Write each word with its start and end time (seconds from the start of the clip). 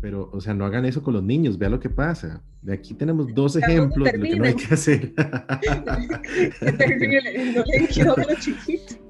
Pero, 0.00 0.30
o 0.32 0.40
sea, 0.40 0.54
no 0.54 0.64
hagan 0.64 0.84
eso 0.84 1.02
con 1.02 1.14
los 1.14 1.22
niños, 1.22 1.58
vea 1.58 1.68
lo 1.68 1.80
que 1.80 1.90
pasa. 1.90 2.42
De 2.62 2.72
aquí 2.72 2.94
tenemos 2.94 3.34
dos 3.34 3.56
ejemplos 3.56 4.10
de 4.10 4.18
lo 4.18 4.24
que 4.24 4.36
no 4.36 4.44
hay 4.44 4.54
que 4.54 4.74
hacer. 4.74 5.12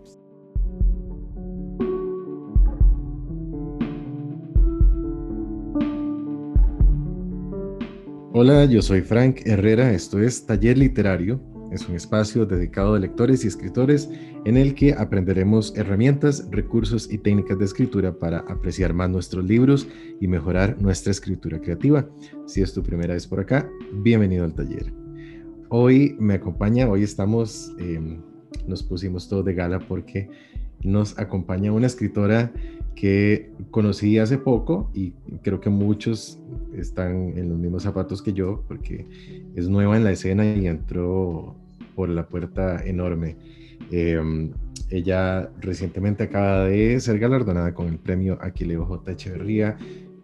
Hola, 8.40 8.66
yo 8.66 8.80
soy 8.82 9.00
Frank 9.00 9.40
Herrera, 9.46 9.90
esto 9.90 10.20
es 10.20 10.46
Taller 10.46 10.78
Literario, 10.78 11.40
es 11.70 11.88
un 11.88 11.96
espacio 11.96 12.46
dedicado 12.46 12.94
a 12.94 12.98
lectores 12.98 13.44
y 13.44 13.48
escritores 13.48 14.08
en 14.44 14.56
el 14.56 14.74
que 14.74 14.94
aprenderemos 14.94 15.76
herramientas, 15.76 16.48
recursos 16.50 17.10
y 17.12 17.18
técnicas 17.18 17.58
de 17.58 17.64
escritura 17.64 18.18
para 18.18 18.38
apreciar 18.40 18.94
más 18.94 19.10
nuestros 19.10 19.44
libros 19.44 19.86
y 20.20 20.28
mejorar 20.28 20.80
nuestra 20.80 21.10
escritura 21.10 21.60
creativa. 21.60 22.08
Si 22.46 22.62
es 22.62 22.72
tu 22.72 22.82
primera 22.82 23.14
vez 23.14 23.26
por 23.26 23.40
acá, 23.40 23.68
bienvenido 23.92 24.44
al 24.44 24.54
taller. 24.54 24.92
Hoy 25.68 26.16
me 26.18 26.34
acompaña, 26.34 26.88
hoy 26.88 27.02
estamos, 27.02 27.74
em, 27.78 28.22
nos 28.66 28.82
pusimos 28.82 29.28
todo 29.28 29.42
de 29.42 29.54
gala 29.54 29.78
porque 29.80 30.30
nos 30.82 31.18
acompaña 31.18 31.72
una 31.72 31.86
escritora 31.86 32.52
que 32.98 33.52
conocí 33.70 34.18
hace 34.18 34.38
poco 34.38 34.90
y 34.92 35.12
creo 35.44 35.60
que 35.60 35.70
muchos 35.70 36.40
están 36.76 37.38
en 37.38 37.48
los 37.48 37.56
mismos 37.56 37.84
zapatos 37.84 38.20
que 38.22 38.32
yo 38.32 38.64
porque 38.66 39.06
es 39.54 39.68
nueva 39.68 39.96
en 39.96 40.02
la 40.02 40.10
escena 40.10 40.44
y 40.44 40.66
entró 40.66 41.54
por 41.94 42.08
la 42.08 42.26
puerta 42.26 42.84
enorme. 42.84 43.36
Em, 43.92 44.50
ella 44.90 45.48
recientemente 45.60 46.24
acaba 46.24 46.64
de 46.64 46.98
ser 46.98 47.20
galardonada 47.20 47.72
con 47.72 47.86
el 47.86 47.98
premio 47.98 48.36
Aquileo 48.40 48.84
J. 48.84 49.12
Echeverría 49.12 49.76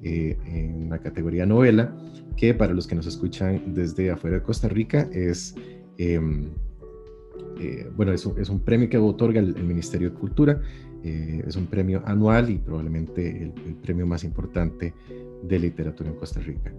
eh, 0.02 0.36
en 0.44 0.90
la 0.90 0.98
categoría 0.98 1.46
novela, 1.46 1.96
que 2.36 2.54
para 2.54 2.74
los 2.74 2.88
que 2.88 2.96
nos 2.96 3.06
escuchan 3.06 3.72
desde 3.72 4.10
afuera 4.10 4.38
de 4.38 4.42
Costa 4.42 4.66
Rica 4.66 5.08
es, 5.12 5.54
em, 5.98 6.46
eh, 7.60 7.88
bueno, 7.96 8.12
es 8.12 8.26
un, 8.26 8.60
premio 8.64 8.88
que 8.88 8.98
otorga 8.98 9.38
el, 9.38 9.54
Ministerio 9.62 10.10
de 10.10 10.16
Cultura, 10.16 10.60
eh, 11.04 11.44
es 11.46 11.54
un 11.56 11.66
premio 11.66 12.02
anual 12.06 12.50
y 12.50 12.58
probablemente 12.58 13.28
el, 13.28 13.52
el, 13.66 13.74
premio 13.74 14.06
más 14.06 14.24
importante 14.24 14.94
de 15.42 15.58
literatura 15.58 16.08
en 16.08 16.16
Costa 16.16 16.40
Rica. 16.40 16.72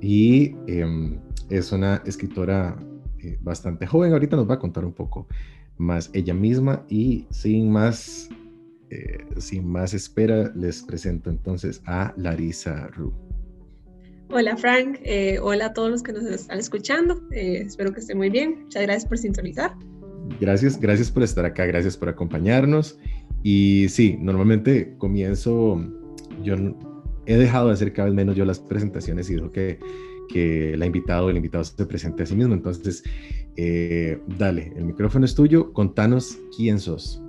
Y 0.00 0.56
em, 0.66 1.18
es 1.48 1.72
una 1.72 2.02
escritora 2.04 2.76
eh, 3.20 3.38
bastante 3.40 3.86
joven. 3.86 4.12
Ahorita 4.12 4.36
nos 4.36 4.48
va 4.48 4.54
a 4.54 4.58
contar 4.58 4.84
un 4.84 4.92
poco 4.92 5.26
más 5.76 6.10
ella 6.12 6.34
misma 6.34 6.84
y 6.88 7.26
sin 7.30 7.70
más, 7.70 8.28
eh, 8.90 9.18
sin 9.38 9.68
más 9.68 9.94
espera 9.94 10.52
les 10.54 10.82
presento 10.82 11.30
entonces 11.30 11.82
a 11.86 12.12
Larisa 12.16 12.88
Ru. 12.88 13.12
Hola 14.30 14.56
Frank, 14.56 14.98
eh, 15.04 15.38
hola 15.40 15.66
a 15.66 15.72
todos 15.72 15.90
los 15.90 16.02
que 16.02 16.12
nos 16.12 16.24
están 16.24 16.58
escuchando, 16.58 17.22
espero 17.30 17.94
que 17.94 18.00
estén 18.00 18.18
muy 18.18 18.28
bien, 18.28 18.64
muchas 18.64 18.82
gracias 18.82 19.06
por 19.06 19.16
sintonizar. 19.16 19.74
Gracias, 20.38 20.78
gracias 20.78 21.10
por 21.10 21.22
estar 21.22 21.46
acá, 21.46 21.64
gracias 21.64 21.96
por 21.96 22.10
acompañarnos 22.10 22.98
y 23.42 23.86
sí, 23.88 24.16
normalmente 24.20 24.94
comienzo, 24.98 25.80
yo 26.42 26.54
he 27.26 27.36
dejado 27.36 27.68
de 27.68 27.74
hacer 27.74 27.92
cada 27.92 28.06
vez 28.06 28.14
menos 28.14 28.36
yo 28.36 28.44
las 28.44 28.58
presentaciones 28.58 29.28
y 29.30 29.34
digo 29.34 29.52
que 29.52 29.78
que 30.28 30.76
la 30.76 30.86
invitada 30.86 31.24
o 31.24 31.30
el 31.30 31.36
invitado 31.36 31.64
se 31.64 31.86
presente 31.86 32.22
a 32.22 32.26
sí 32.26 32.36
mismo. 32.36 32.54
Entonces, 32.54 33.02
eh, 33.56 34.20
dale, 34.38 34.72
el 34.76 34.84
micrófono 34.84 35.24
es 35.24 35.34
tuyo, 35.34 35.72
contanos 35.72 36.38
quién 36.56 36.78
sos. 36.78 37.20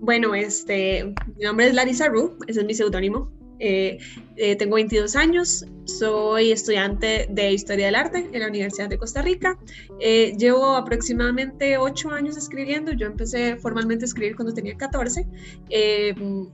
Bueno, 0.00 0.34
este, 0.34 1.14
mi 1.36 1.44
nombre 1.44 1.68
es 1.68 1.74
Larisa 1.74 2.08
Ru, 2.08 2.36
ese 2.46 2.60
es 2.60 2.66
mi 2.66 2.74
seudónimo. 2.74 3.30
Eh, 3.58 3.98
eh, 4.36 4.56
tengo 4.56 4.74
22 4.74 5.14
años, 5.14 5.64
soy 5.84 6.50
estudiante 6.50 7.26
de 7.30 7.52
Historia 7.52 7.86
del 7.86 7.94
Arte 7.94 8.28
en 8.32 8.40
la 8.40 8.48
Universidad 8.48 8.88
de 8.88 8.98
Costa 8.98 9.22
Rica. 9.22 9.58
Eh, 10.00 10.34
llevo 10.36 10.74
aproximadamente 10.74 11.78
8 11.78 12.10
años 12.10 12.36
escribiendo. 12.36 12.92
Yo 12.92 13.06
empecé 13.06 13.56
formalmente 13.56 14.04
a 14.04 14.06
escribir 14.06 14.34
cuando 14.36 14.52
tenía 14.52 14.76
14. 14.76 15.26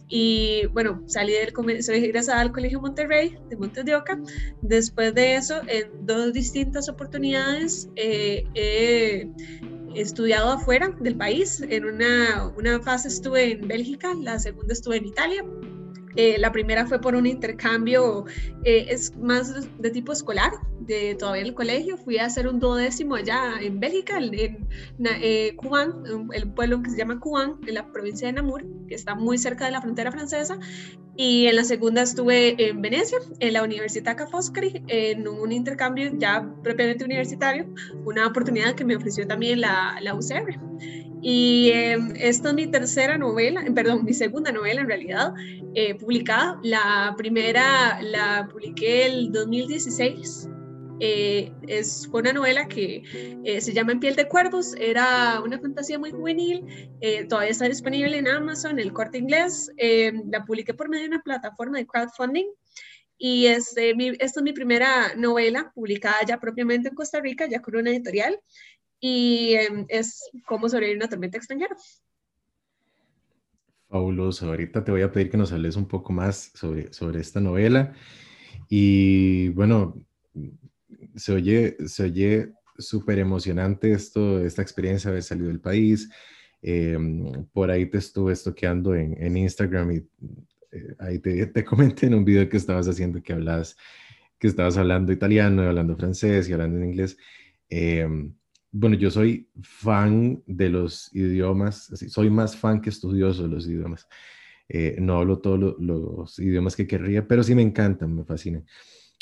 y 0.08 0.66
bueno, 0.72 1.02
salí 1.06 1.32
del 1.32 1.82
soy 1.82 2.04
egresada 2.04 2.40
al 2.40 2.52
Colegio 2.52 2.80
Monterrey 2.80 3.36
de 3.48 3.56
Montes 3.56 3.84
de 3.84 3.94
Oca. 3.94 4.20
Después 4.60 5.14
de 5.14 5.36
eso, 5.36 5.60
en 5.68 6.06
dos 6.06 6.32
distintas 6.32 6.88
oportunidades, 6.88 7.88
he 7.96 9.28
estudiado 9.94 10.50
afuera 10.50 10.94
del 11.00 11.16
país. 11.16 11.62
En 11.68 11.86
una, 11.86 12.52
una 12.56 12.80
fase 12.80 13.08
estuve 13.08 13.52
en 13.52 13.66
Bélgica, 13.66 14.14
la 14.14 14.38
segunda 14.38 14.72
estuve 14.72 14.98
en 14.98 15.06
Italia 15.06 15.44
eh, 16.16 16.36
la 16.38 16.52
primera 16.52 16.86
fue 16.86 17.00
por 17.00 17.14
un 17.14 17.26
intercambio, 17.26 18.24
eh, 18.64 18.86
es 18.88 19.16
más 19.16 19.68
de 19.78 19.90
tipo 19.90 20.12
escolar, 20.12 20.52
de 20.80 21.14
todavía 21.14 21.42
en 21.42 21.48
el 21.48 21.54
colegio. 21.54 21.96
Fui 21.96 22.18
a 22.18 22.26
hacer 22.26 22.48
un 22.48 22.58
duodécimo 22.58 23.14
allá 23.14 23.54
en 23.60 23.78
Bélgica, 23.78 24.18
en, 24.18 24.34
en 24.34 24.68
eh, 25.06 25.56
el 26.32 26.52
pueblo 26.52 26.82
que 26.82 26.90
se 26.90 26.96
llama 26.96 27.20
Cuban, 27.20 27.58
en 27.66 27.74
la 27.74 27.92
provincia 27.92 28.26
de 28.26 28.32
Namur, 28.32 28.64
que 28.88 28.94
está 28.94 29.14
muy 29.14 29.38
cerca 29.38 29.66
de 29.66 29.70
la 29.70 29.80
frontera 29.80 30.10
francesa. 30.10 30.58
Y 31.16 31.46
en 31.46 31.56
la 31.56 31.64
segunda 31.64 32.02
estuve 32.02 32.70
en 32.70 32.80
Venecia, 32.80 33.18
en 33.40 33.52
la 33.52 33.62
Universidad 33.62 34.16
Ca' 34.16 34.26
Foscari, 34.26 34.82
en 34.88 35.28
un 35.28 35.52
intercambio 35.52 36.10
ya 36.16 36.48
propiamente 36.62 37.04
universitario, 37.04 37.66
una 38.04 38.26
oportunidad 38.26 38.74
que 38.74 38.84
me 38.84 38.96
ofreció 38.96 39.26
también 39.26 39.60
la, 39.60 39.98
la 40.00 40.14
UCR. 40.14 40.58
Y 41.22 41.70
em, 41.72 42.14
esta 42.16 42.48
es 42.48 42.54
mi 42.54 42.66
tercera 42.66 43.18
novela, 43.18 43.62
perdón, 43.74 44.04
mi 44.04 44.14
segunda 44.14 44.52
novela 44.52 44.80
en 44.80 44.88
realidad, 44.88 45.34
eh, 45.74 45.94
publicada. 45.94 46.58
La 46.62 47.14
primera 47.16 48.00
la 48.02 48.48
publiqué 48.50 49.06
el 49.06 49.30
2016. 49.30 50.48
Eh, 51.02 51.52
es, 51.66 52.06
fue 52.10 52.20
una 52.20 52.32
novela 52.32 52.68
que 52.68 53.02
eh, 53.44 53.60
se 53.60 53.72
llama 53.72 53.92
En 53.92 54.00
piel 54.00 54.16
de 54.16 54.28
cuervos, 54.28 54.74
era 54.78 55.40
una 55.42 55.58
fantasía 55.58 55.98
muy 55.98 56.10
juvenil, 56.10 56.62
todavía 57.28 57.52
está 57.52 57.66
disponible 57.66 58.18
en 58.18 58.28
Amazon, 58.28 58.78
el 58.78 58.92
corte 58.92 59.16
inglés, 59.16 59.70
la 60.30 60.44
publiqué 60.44 60.74
por 60.74 60.90
medio 60.90 61.04
de 61.04 61.08
una 61.08 61.22
plataforma 61.22 61.78
de 61.78 61.86
crowdfunding 61.86 62.48
y 63.22 63.46
este, 63.46 63.94
esta 64.18 64.40
es 64.40 64.42
mi 64.42 64.54
primera 64.54 65.14
novela 65.14 65.70
publicada 65.74 66.16
ya 66.26 66.40
propiamente 66.40 66.88
en 66.88 66.94
Costa 66.94 67.20
Rica, 67.20 67.46
ya 67.46 67.60
con 67.60 67.76
una 67.76 67.90
editorial, 67.90 68.40
y 69.00 69.54
em, 69.54 69.86
es 69.88 70.30
cómo 70.46 70.68
sobrevivir 70.68 70.98
una 70.98 71.08
tormenta 71.08 71.38
extranjera. 71.38 71.74
Fabuloso. 73.88 74.46
Ahorita 74.46 74.84
te 74.84 74.92
voy 74.92 75.02
a 75.02 75.10
pedir 75.10 75.30
que 75.30 75.36
nos 75.36 75.52
hables 75.52 75.74
un 75.74 75.88
poco 75.88 76.12
más 76.12 76.52
sobre, 76.54 76.92
sobre 76.92 77.20
esta 77.20 77.40
novela. 77.40 77.92
Y 78.68 79.48
bueno, 79.48 79.96
se 81.16 81.32
oye, 81.32 81.76
se 81.86 82.04
oye 82.04 82.52
súper 82.78 83.18
emocionante 83.18 83.92
esto, 83.92 84.44
esta 84.44 84.62
experiencia 84.62 85.10
de 85.10 85.14
haber 85.14 85.22
salido 85.24 85.48
del 85.48 85.60
país. 85.60 86.08
Em, 86.62 87.46
por 87.52 87.70
ahí 87.70 87.86
te 87.86 87.98
estuve 87.98 88.32
estoqueando 88.32 88.94
en, 88.94 89.20
en 89.20 89.36
Instagram 89.36 89.92
y 89.92 89.96
eh, 90.72 90.94
ahí 90.98 91.18
te, 91.18 91.46
te, 91.46 91.64
comenté 91.64 92.06
en 92.06 92.14
un 92.14 92.24
video 92.24 92.48
que 92.48 92.58
estabas 92.58 92.86
haciendo 92.86 93.22
que 93.22 93.32
hablas, 93.32 93.76
que 94.38 94.46
estabas 94.46 94.76
hablando 94.76 95.12
italiano, 95.12 95.62
hablando 95.62 95.96
francés 95.96 96.48
y 96.48 96.52
hablando 96.52 96.78
en 96.78 96.84
inglés. 96.84 97.16
Eh, 97.70 98.06
bueno, 98.72 98.96
yo 98.96 99.10
soy 99.10 99.48
fan 99.62 100.42
de 100.46 100.68
los 100.68 101.14
idiomas, 101.14 101.90
soy 102.08 102.30
más 102.30 102.56
fan 102.56 102.80
que 102.80 102.90
estudioso 102.90 103.42
de 103.44 103.48
los 103.48 103.66
idiomas. 103.66 104.06
Eh, 104.68 104.96
no 105.00 105.18
hablo 105.18 105.40
todos 105.40 105.76
los 105.78 106.38
idiomas 106.38 106.76
que 106.76 106.86
querría, 106.86 107.26
pero 107.26 107.42
sí 107.42 107.54
me 107.54 107.62
encantan, 107.62 108.14
me 108.14 108.24
fascinan. 108.24 108.64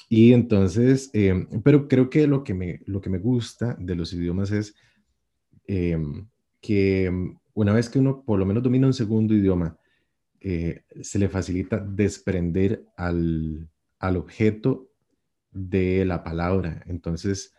Y 0.08 0.32
entonces, 0.32 1.10
em, 1.14 1.47
pero 1.62 1.88
creo 1.88 2.10
que 2.10 2.26
lo 2.26 2.44
que, 2.44 2.54
me, 2.54 2.81
lo 2.87 3.00
que 3.00 3.10
me 3.10 3.19
gusta 3.19 3.76
de 3.78 3.94
los 3.94 4.12
idiomas 4.12 4.50
es 4.50 4.75
em, 5.66 6.28
que 6.60 7.10
una 7.55 7.73
vez 7.73 7.88
que 7.88 7.99
uno 7.99 8.23
por 8.25 8.38
lo 8.38 8.46
menos 8.46 8.62
domina 8.62 8.87
un 8.87 8.94
segundo 8.94 9.34
idioma, 9.34 9.78
eh, 10.40 10.82
se 11.02 11.19
le 11.19 11.28
facilita 11.28 11.78
desprender 11.78 12.84
al, 12.96 13.69
al 13.99 14.17
objeto 14.17 14.90
de 15.50 16.05
la 16.05 16.23
palabra. 16.23 16.82
Entonces, 16.87 17.55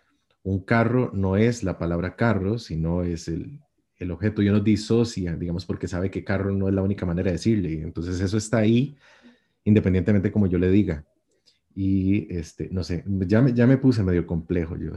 un 0.49 0.63
carro 0.63 1.11
no 1.13 1.37
es 1.37 1.63
la 1.63 1.77
palabra 1.77 2.15
carro, 2.15 2.57
sino 2.57 3.03
es 3.03 3.27
el, 3.27 3.59
el 3.97 4.09
objeto. 4.09 4.41
Yo 4.41 4.51
no 4.51 4.59
disocia, 4.59 5.35
digamos, 5.35 5.63
porque 5.65 5.87
sabe 5.87 6.09
que 6.09 6.23
carro 6.23 6.51
no 6.51 6.67
es 6.67 6.73
la 6.73 6.81
única 6.81 7.05
manera 7.05 7.27
de 7.27 7.33
decirle. 7.33 7.83
Entonces 7.83 8.19
eso 8.19 8.35
está 8.37 8.57
ahí, 8.57 8.97
independientemente 9.63 10.31
como 10.31 10.47
yo 10.47 10.57
le 10.57 10.71
diga. 10.71 11.05
Y 11.75 12.33
este, 12.35 12.67
no 12.71 12.83
sé, 12.83 13.03
ya 13.27 13.41
me, 13.41 13.53
ya 13.53 13.67
me 13.67 13.77
puse 13.77 14.01
medio 14.01 14.25
complejo 14.25 14.75
yo. 14.75 14.91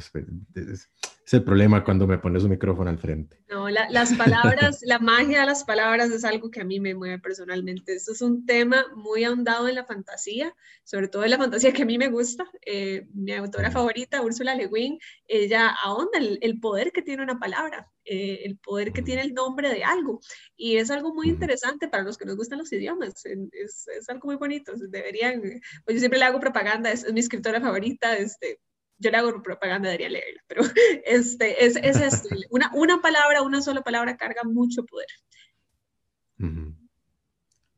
Es 1.24 1.34
el 1.34 1.44
problema 1.44 1.84
cuando 1.84 2.06
me 2.06 2.18
pones 2.18 2.42
un 2.42 2.50
micrófono 2.50 2.90
al 2.90 2.98
frente. 2.98 3.38
No, 3.48 3.68
las 3.68 4.14
palabras, 4.14 4.80
la 4.82 4.98
magia 4.98 5.40
de 5.40 5.46
las 5.46 5.64
palabras 5.64 6.10
es 6.10 6.24
algo 6.24 6.50
que 6.50 6.60
a 6.60 6.64
mí 6.64 6.80
me 6.80 6.94
mueve 6.94 7.18
personalmente. 7.18 7.94
Esto 7.94 8.12
es 8.12 8.22
un 8.22 8.44
tema 8.44 8.84
muy 8.96 9.24
ahondado 9.24 9.68
en 9.68 9.76
la 9.76 9.84
fantasía, 9.84 10.54
sobre 10.84 11.08
todo 11.08 11.24
en 11.24 11.30
la 11.30 11.38
fantasía 11.38 11.72
que 11.72 11.82
a 11.82 11.86
mí 11.86 11.96
me 11.96 12.08
gusta. 12.08 12.44
Eh, 12.66 13.06
mi 13.14 13.32
autora 13.32 13.70
favorita, 13.70 14.22
Úrsula 14.22 14.54
Le 14.54 14.66
Guin, 14.66 14.98
ella 15.26 15.68
ahonda 15.82 16.18
el, 16.18 16.38
el 16.42 16.58
poder 16.58 16.90
que 16.90 17.02
tiene 17.02 17.22
una 17.22 17.38
palabra, 17.38 17.88
eh, 18.04 18.40
el 18.44 18.58
poder 18.58 18.92
que 18.92 19.02
tiene 19.02 19.22
el 19.22 19.32
nombre 19.32 19.68
de 19.68 19.84
algo. 19.84 20.20
Y 20.56 20.76
es 20.76 20.90
algo 20.90 21.14
muy 21.14 21.28
interesante 21.28 21.88
para 21.88 22.02
los 22.02 22.18
que 22.18 22.24
nos 22.24 22.36
gustan 22.36 22.58
los 22.58 22.72
idiomas. 22.72 23.24
Es, 23.24 23.86
es 23.86 24.08
algo 24.08 24.26
muy 24.26 24.36
bonito. 24.36 24.72
Deberían, 24.76 25.40
pues 25.84 25.94
yo 25.94 25.98
siempre 26.00 26.18
le 26.18 26.24
hago 26.24 26.40
propaganda, 26.40 26.90
es, 26.90 27.04
es 27.04 27.12
mi 27.12 27.20
escritora 27.20 27.60
favorita. 27.60 28.16
Este, 28.16 28.58
yo 29.02 29.10
le 29.10 29.16
hago 29.18 29.42
propaganda, 29.42 29.88
debería 29.88 30.08
leerla, 30.08 30.42
pero 30.46 30.62
este, 31.04 31.64
es, 31.64 31.76
es 31.76 32.00
esto, 32.00 32.28
una, 32.50 32.70
una 32.74 33.02
palabra, 33.02 33.42
una 33.42 33.60
sola 33.60 33.82
palabra 33.82 34.16
carga 34.16 34.42
mucho 34.44 34.84
poder. 34.84 35.08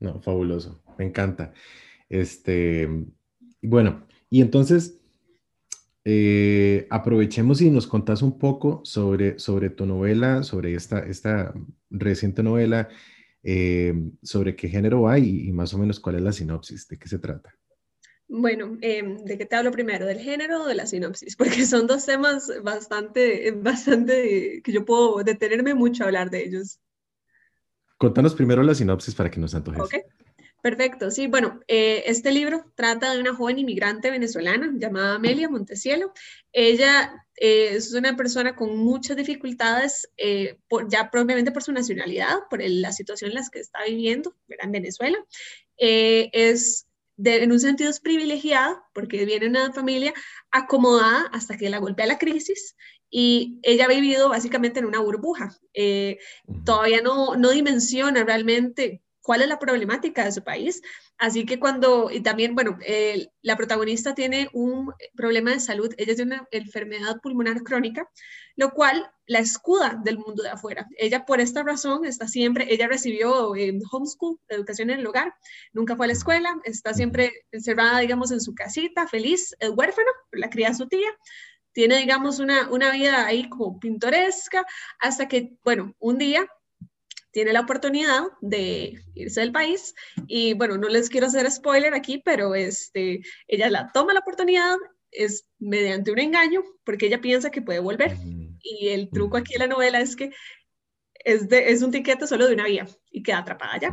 No, 0.01 0.21
fabuloso, 0.23 0.83
me 0.99 1.05
encanta. 1.05 1.53
Este, 2.09 2.89
bueno, 3.61 4.07
y 4.31 4.41
entonces 4.41 5.01
eh, 6.05 6.87
aprovechemos 6.91 7.61
y 7.61 7.71
nos 7.71 7.87
contás 7.87 8.23
un 8.23 8.39
poco 8.39 8.81
sobre, 8.85 9.39
sobre 9.39 9.71
tu 9.71 9.87
novela, 9.87 10.43
sobre 10.43 10.75
esta, 10.75 11.01
esta 11.01 11.55
reciente 11.91 12.43
novela, 12.43 12.89
eh, 13.43 13.95
sobre 14.23 14.57
qué 14.57 14.69
género 14.69 15.09
hay 15.09 15.49
y 15.49 15.53
más 15.53 15.73
o 15.75 15.79
menos 15.79 16.01
cuál 16.01 16.17
es 16.17 16.23
la 16.23 16.33
sinopsis, 16.33 16.89
de 16.89 16.99
qué 16.99 17.09
se 17.09 17.19
trata. 17.19 17.55
Bueno, 18.29 18.79
em, 18.81 19.19
¿de 19.19 19.37
qué 19.37 19.45
te 19.45 19.57
hablo 19.57 19.71
primero? 19.71 20.07
¿Del 20.07 20.19
género 20.19 20.63
o 20.63 20.67
de 20.67 20.75
la 20.75 20.87
sinopsis? 20.87 21.37
Porque 21.37 21.67
son 21.67 21.87
dos 21.87 22.07
temas 22.07 22.51
bastante, 22.63 23.51
bastante 23.53 24.63
que 24.63 24.73
yo 24.73 24.85
puedo 24.85 25.23
detenerme 25.23 25.75
mucho 25.75 26.05
a 26.05 26.07
hablar 26.07 26.31
de 26.31 26.45
ellos. 26.45 26.81
Contanos 27.99 28.35
primero 28.35 28.63
la 28.63 28.75
sinopsis 28.75 29.15
para 29.15 29.31
que 29.31 29.41
nos 29.41 29.55
antojes. 29.55 29.81
Ok, 29.81 29.95
perfecto. 30.63 31.11
Sí, 31.11 31.27
bueno, 31.27 31.61
eh, 31.69 32.05
este 32.07 32.33
libro 32.33 32.73
trata 32.75 33.13
de 33.13 33.21
una 33.21 33.35
joven 33.35 33.59
inmigrante 33.59 34.11
venezolana 34.11 34.73
llamada 34.75 35.15
Amelia 35.15 35.49
Montecielo. 35.49 36.13
Ella 36.53 37.25
eh, 37.37 37.71
es 37.73 37.95
una 37.95 38.17
persona 38.17 38.57
con 38.57 38.77
muchas 38.77 39.17
dificultades, 39.17 40.11
eh, 40.17 40.59
ya 40.89 41.11
propiamente 41.11 41.53
por 41.53 41.63
su 41.63 41.73
nacionalidad, 41.73 42.41
por 42.51 42.61
la 42.63 42.93
situación 42.93 43.31
en 43.31 43.37
la 43.37 43.43
que 43.51 43.61
está 43.61 43.85
viviendo 43.85 44.35
en 44.49 44.73
Venezuela. 44.73 45.19
es 45.77 46.87
en 47.23 47.53
un 47.53 47.61
sentido 47.61 47.91
es 47.91 48.01
privilegiada 48.01 48.85
porque 48.93 49.25
viene 49.25 49.45
de 49.45 49.51
una 49.51 49.73
familia 49.73 50.13
acomodada 50.51 51.29
hasta 51.33 51.57
que 51.57 51.71
la 51.71 51.79
golpea 51.79 52.07
la 52.07 52.19
crisis 52.19 52.77
y 53.09 53.61
ella 53.63 53.85
ha 53.85 53.89
vivido 53.89 54.29
básicamente 54.29 54.81
en 54.81 54.87
una 54.87 54.99
burbuja. 54.99 55.57
Eh, 55.73 56.19
todavía 56.65 57.01
no, 57.01 57.37
no 57.37 57.51
dimensiona 57.51 58.25
realmente 58.25 59.04
cuál 59.25 59.41
es 59.41 59.49
la 59.49 59.59
problemática 59.59 60.23
de 60.25 60.33
su 60.33 60.45
país. 60.45 60.83
Así 61.17 61.47
que 61.47 61.59
cuando, 61.59 62.11
y 62.11 62.21
también, 62.21 62.55
bueno, 62.55 62.79
la 63.41 63.57
protagonista 63.57 64.15
tiene 64.15 64.51
un 64.53 64.93
problema 65.17 65.53
de 65.53 65.61
salud, 65.61 65.93
ella 65.97 66.15
tiene 66.15 66.37
una 66.37 66.49
enfermedad 66.51 67.21
pulmonar 67.23 67.63
crónica, 67.63 68.07
lo 68.55 68.73
cual 68.73 69.11
la 69.27 69.39
escuda 69.39 69.99
del 70.05 70.19
mundo 70.19 70.43
de 70.43 70.51
afuera. 70.51 70.87
Ella 70.99 71.25
por 71.25 71.41
esta 71.41 71.63
razón 71.63 72.05
está 72.05 72.29
siempre, 72.29 72.67
ella 72.69 72.87
recibió 72.87 73.57
eh, 73.57 73.73
homeschool, 73.91 74.39
educación 74.49 74.91
en 74.91 75.01
el 75.01 75.07
hogar, 75.07 75.35
nunca 75.73 75.97
fue 75.97 76.05
a 76.05 76.09
la 76.09 76.13
escuela, 76.13 76.61
está 76.65 76.93
siempre 76.93 77.33
encerrada, 77.51 78.01
digamos, 78.01 78.31
en 78.31 78.43
su 78.43 78.55
casita, 78.55 79.09
feliz, 79.09 79.57
el 79.59 79.71
huérfano, 79.71 80.11
la 80.33 80.51
cría 80.51 80.75
su 80.75 80.87
tía, 80.87 81.09
tiene, 81.73 81.97
digamos, 81.97 82.41
una, 82.41 82.69
una 82.69 82.93
vida 82.93 83.25
ahí 83.25 83.49
como 83.49 83.81
pintoresca, 83.81 84.67
hasta 84.99 85.29
que, 85.29 85.57
bueno, 85.65 85.95
un 85.99 86.19
día 86.19 86.47
tiene 87.35 87.53
la 87.53 87.63
oportunidad 87.63 88.23
de 88.41 89.03
irse 89.15 89.41
del 89.41 89.51
país 89.51 89.93
y 90.29 90.55
bueno, 90.55 90.79
no 90.79 90.89
les 90.89 91.11
quiero 91.11 91.27
hacer 91.27 91.51
spoiler 91.51 91.93
aquí, 91.93 92.23
pero 92.25 92.55
este, 92.55 93.23
ella 93.49 93.69
la 93.71 93.91
toma 93.93 94.15
la 94.15 94.21
oportunidad, 94.21 94.77
es 95.11 95.49
mediante 95.59 96.13
un 96.13 96.21
engaño, 96.21 96.63
porque 96.85 97.07
ella 97.07 97.21
piensa 97.21 97.51
que 97.51 97.61
puede 97.61 97.81
volver. 97.81 98.17
Y 98.63 98.89
el 98.89 99.11
truco 99.11 99.37
aquí 99.37 99.55
en 99.55 99.61
la 99.61 99.67
novela 99.67 100.01
es 100.01 100.15
que 100.15 100.31
es, 101.25 101.49
de, 101.49 101.73
es 101.73 101.83
un 101.83 101.91
tiquete 101.91 102.27
solo 102.29 102.47
de 102.47 102.55
una 102.55 102.67
vía 102.67 102.87
y 103.11 103.23
queda 103.25 103.39
atrapada 103.39 103.75
allá. 103.75 103.91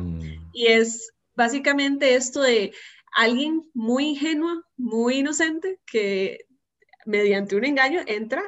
Y 0.54 0.68
es 0.68 1.12
básicamente 1.36 2.14
esto 2.14 2.42
de 2.42 2.74
alguien 3.16 3.64
muy 3.74 4.10
ingenuo, 4.10 4.64
muy 4.78 5.18
inocente, 5.18 5.80
que 5.88 6.46
mediante 7.06 7.56
un 7.56 7.66
engaño 7.66 8.02
entra 8.06 8.44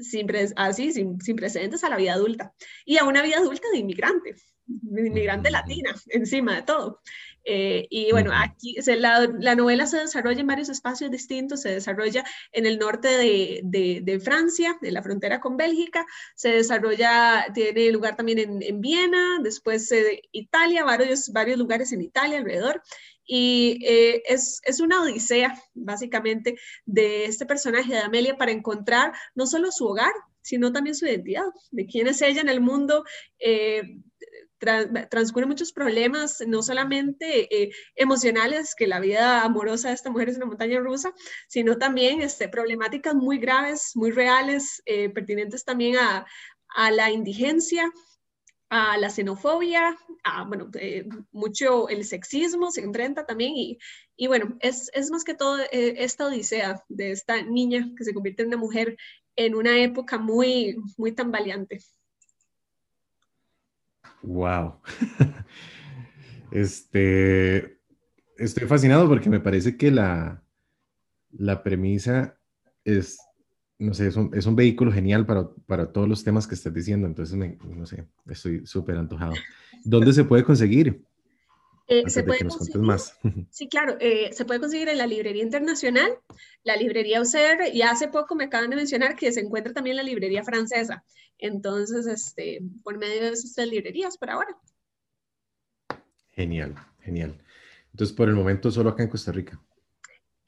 sin, 0.00 0.26
así, 0.56 0.92
sin, 0.92 1.20
sin, 1.20 1.36
precedentes 1.36 1.84
a 1.84 1.88
la 1.88 1.96
vida 1.96 2.14
adulta 2.14 2.52
y 2.84 2.98
a 2.98 3.04
una 3.04 3.22
vida 3.22 3.38
adulta 3.38 3.68
de 3.72 3.78
inmigrante, 3.78 4.34
de 4.66 5.06
inmigrante 5.06 5.50
latina, 5.50 5.94
encima 6.08 6.56
de 6.56 6.62
todo. 6.62 7.00
Eh, 7.50 7.86
y 7.88 8.10
bueno, 8.12 8.30
aquí 8.34 8.76
la, 8.98 9.26
la, 9.38 9.54
novela 9.54 9.86
se 9.86 9.96
desarrolla 9.96 10.40
en 10.40 10.46
varios 10.46 10.68
espacios 10.68 11.10
distintos, 11.10 11.62
se 11.62 11.70
desarrolla 11.70 12.22
en 12.52 12.66
el 12.66 12.78
norte 12.78 13.08
de, 13.08 13.60
de, 13.64 14.00
de 14.02 14.20
Francia, 14.20 14.76
en 14.82 14.92
la 14.92 15.02
frontera 15.02 15.40
con 15.40 15.56
Bélgica, 15.56 16.04
se 16.34 16.50
desarrolla, 16.50 17.46
tiene 17.54 17.90
lugar 17.90 18.16
también 18.16 18.38
en, 18.38 18.62
en 18.62 18.82
Viena, 18.82 19.38
después 19.42 19.90
eh, 19.92 20.20
Italia, 20.30 20.84
varios, 20.84 21.32
varios 21.32 21.58
lugares 21.58 21.90
en 21.92 22.02
Italia 22.02 22.36
alrededor, 22.36 22.82
y 23.28 23.78
eh, 23.84 24.22
es, 24.26 24.60
es, 24.64 24.80
una 24.80 25.02
odisea, 25.02 25.54
básicamente, 25.74 26.56
de 26.86 27.26
este 27.26 27.44
personaje 27.44 27.92
de 27.92 27.98
Amelia 27.98 28.38
para 28.38 28.52
encontrar 28.52 29.12
no 29.34 29.46
solo 29.46 29.70
su 29.70 29.86
hogar, 29.86 30.12
sino 30.40 30.72
también 30.72 30.96
su 30.96 31.04
identidad, 31.06 31.44
de 31.70 31.86
quién 31.86 32.06
es 32.06 32.22
ella 32.22 32.40
en 32.40 32.48
el 32.48 32.62
mundo. 32.62 33.04
Eh, 33.38 33.82
transcurre 34.58 35.46
muchos 35.46 35.72
problemas, 35.72 36.42
no 36.46 36.62
solamente 36.62 37.54
eh, 37.54 37.70
emocionales, 37.94 38.74
que 38.74 38.86
la 38.86 38.98
vida 38.98 39.42
amorosa 39.42 39.88
de 39.88 39.94
esta 39.94 40.10
mujer 40.10 40.30
es 40.30 40.36
una 40.36 40.46
montaña 40.46 40.80
rusa, 40.80 41.12
sino 41.48 41.78
también 41.78 42.22
este, 42.22 42.48
problemáticas 42.48 43.14
muy 43.14 43.38
graves, 43.38 43.92
muy 43.94 44.10
reales, 44.10 44.82
eh, 44.86 45.10
pertinentes 45.10 45.64
también 45.64 45.96
a, 45.96 46.26
a 46.74 46.90
la 46.90 47.10
indigencia, 47.10 47.92
a 48.70 48.98
la 48.98 49.10
xenofobia, 49.10 49.96
a, 50.24 50.44
bueno, 50.44 50.70
eh, 50.74 51.08
mucho 51.32 51.88
el 51.88 52.04
sexismo 52.04 52.70
se 52.70 52.82
enfrenta 52.82 53.24
también 53.24 53.52
y, 54.16 54.26
bueno, 54.26 54.56
es, 54.60 54.90
es, 54.94 55.10
más 55.10 55.24
que 55.24 55.34
todo 55.34 55.58
eh, 55.72 55.94
esta 55.98 56.26
odisea 56.26 56.82
de 56.88 57.12
esta 57.12 57.42
niña 57.42 57.90
que 57.96 58.04
se 58.04 58.12
convierte 58.12 58.42
en 58.42 58.48
una 58.48 58.56
mujer 58.58 58.96
en 59.36 59.54
una 59.54 59.78
época 59.78 60.18
muy, 60.18 60.76
muy 60.96 61.12
tambaleante. 61.12 61.80
Wow. 64.22 64.80
este, 66.50 67.80
estoy 68.36 68.66
fascinado 68.66 69.08
porque 69.08 69.30
me 69.30 69.40
parece 69.40 69.76
que 69.76 69.90
la, 69.90 70.42
la 71.30 71.62
premisa 71.62 72.38
es 72.84 73.18
no 73.78 73.94
sé, 73.94 74.08
es 74.08 74.16
un, 74.16 74.34
es 74.34 74.46
un 74.46 74.56
vehículo 74.56 74.90
genial 74.92 75.24
para, 75.24 75.48
para, 75.66 75.92
todos 75.92 76.08
los 76.08 76.24
temas 76.24 76.46
que 76.46 76.54
estás 76.54 76.74
diciendo, 76.74 77.06
entonces, 77.06 77.36
no 77.36 77.86
sé, 77.86 78.04
estoy 78.28 78.66
súper 78.66 78.96
antojado. 78.96 79.34
¿Dónde 79.84 80.12
se 80.12 80.24
puede 80.24 80.42
conseguir? 80.42 81.04
Eh, 81.86 82.10
se 82.10 82.22
puede 82.22 82.40
conseguir, 82.40 82.82
más. 82.82 83.16
Sí, 83.50 83.68
claro, 83.68 83.96
eh, 84.00 84.30
se 84.32 84.44
puede 84.44 84.60
conseguir 84.60 84.88
en 84.88 84.98
la 84.98 85.06
librería 85.06 85.42
internacional, 85.42 86.10
la 86.64 86.76
librería 86.76 87.22
UCR, 87.22 87.72
y 87.72 87.82
hace 87.82 88.08
poco 88.08 88.34
me 88.34 88.44
acaban 88.44 88.68
de 88.68 88.76
mencionar 88.76 89.16
que 89.16 89.32
se 89.32 89.40
encuentra 89.40 89.72
también 89.72 89.96
la 89.96 90.02
librería 90.02 90.42
francesa. 90.42 91.04
Entonces, 91.38 92.06
este, 92.06 92.60
por 92.82 92.98
medio 92.98 93.22
de 93.22 93.30
esas 93.30 93.66
librerías 93.66 94.18
por 94.18 94.30
ahora. 94.30 94.58
Genial, 96.32 96.74
genial. 97.00 97.40
Entonces, 97.92 98.14
por 98.14 98.28
el 98.28 98.34
momento, 98.34 98.70
solo 98.70 98.90
acá 98.90 99.04
en 99.04 99.08
Costa 99.08 99.32
Rica. 99.32 99.60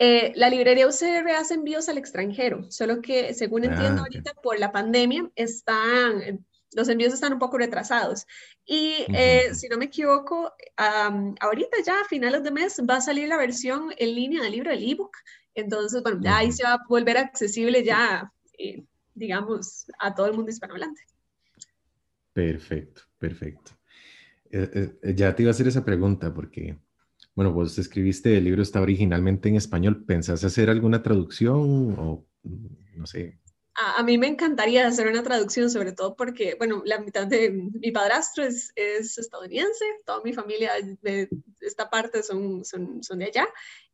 Eh, 0.02 0.32
la 0.34 0.48
librería 0.48 0.88
UCR 0.88 1.28
hace 1.36 1.52
envíos 1.52 1.90
al 1.90 1.98
extranjero, 1.98 2.64
solo 2.70 3.02
que 3.02 3.34
según 3.34 3.64
entiendo 3.64 4.00
ah, 4.00 4.04
ahorita 4.04 4.32
por 4.42 4.58
la 4.58 4.72
pandemia 4.72 5.30
están, 5.36 6.42
los 6.74 6.88
envíos 6.88 7.12
están 7.12 7.34
un 7.34 7.38
poco 7.38 7.58
retrasados. 7.58 8.26
Y 8.64 9.04
eh, 9.12 9.54
si 9.54 9.68
no 9.68 9.76
me 9.76 9.84
equivoco, 9.84 10.54
ahorita 11.38 11.76
ya 11.84 12.00
a 12.00 12.06
finales 12.06 12.42
de 12.42 12.50
mes 12.50 12.80
va 12.88 12.96
a 12.96 13.00
salir 13.02 13.28
la 13.28 13.36
versión 13.36 13.90
en 13.98 14.14
línea 14.14 14.42
del 14.42 14.52
libro, 14.52 14.70
el 14.70 14.90
ebook. 14.90 15.14
Entonces, 15.54 16.02
bueno, 16.02 16.18
ya 16.22 16.38
ahí 16.38 16.50
se 16.50 16.62
va 16.62 16.72
a 16.72 16.86
volver 16.88 17.18
accesible 17.18 17.84
ya, 17.84 18.32
eh, 18.56 18.82
digamos, 19.14 19.84
a 19.98 20.14
todo 20.14 20.28
el 20.28 20.32
mundo 20.32 20.50
hispanohablante. 20.50 21.02
Perfecto, 22.32 23.02
perfecto. 23.18 23.72
ya 24.50 25.34
te 25.34 25.42
iba 25.42 25.50
a 25.50 25.52
hacer 25.52 25.68
esa 25.68 25.84
pregunta 25.84 26.32
porque 26.32 26.78
bueno, 27.34 27.52
vos 27.52 27.78
escribiste 27.78 28.36
el 28.36 28.44
libro, 28.44 28.62
está 28.62 28.80
originalmente 28.80 29.48
en 29.48 29.56
español. 29.56 30.04
¿Pensás 30.04 30.44
hacer 30.44 30.70
alguna 30.70 31.02
traducción 31.02 31.96
o 31.98 32.26
no 32.42 33.06
sé? 33.06 33.40
A, 33.74 34.02
mí 34.02 34.18
me 34.18 34.26
encantaría 34.26 34.86
hacer 34.86 35.06
una 35.06 35.22
traducción, 35.22 35.70
sobre 35.70 35.92
todo 35.92 36.14
porque, 36.14 36.54
bueno, 36.58 36.82
la 36.84 36.98
mitad 36.98 37.26
de 37.26 37.50
mi 37.50 37.90
padrastro 37.92 38.44
es, 38.44 38.72
es 38.76 39.16
estadounidense, 39.16 39.84
toda 40.04 40.20
mi 40.22 40.34
familia 40.34 40.72
esta 41.60 41.88
parte 41.88 42.22
son, 42.22 42.64
son, 42.64 43.02
son 43.02 43.20
de 43.20 43.26
allá 43.26 43.48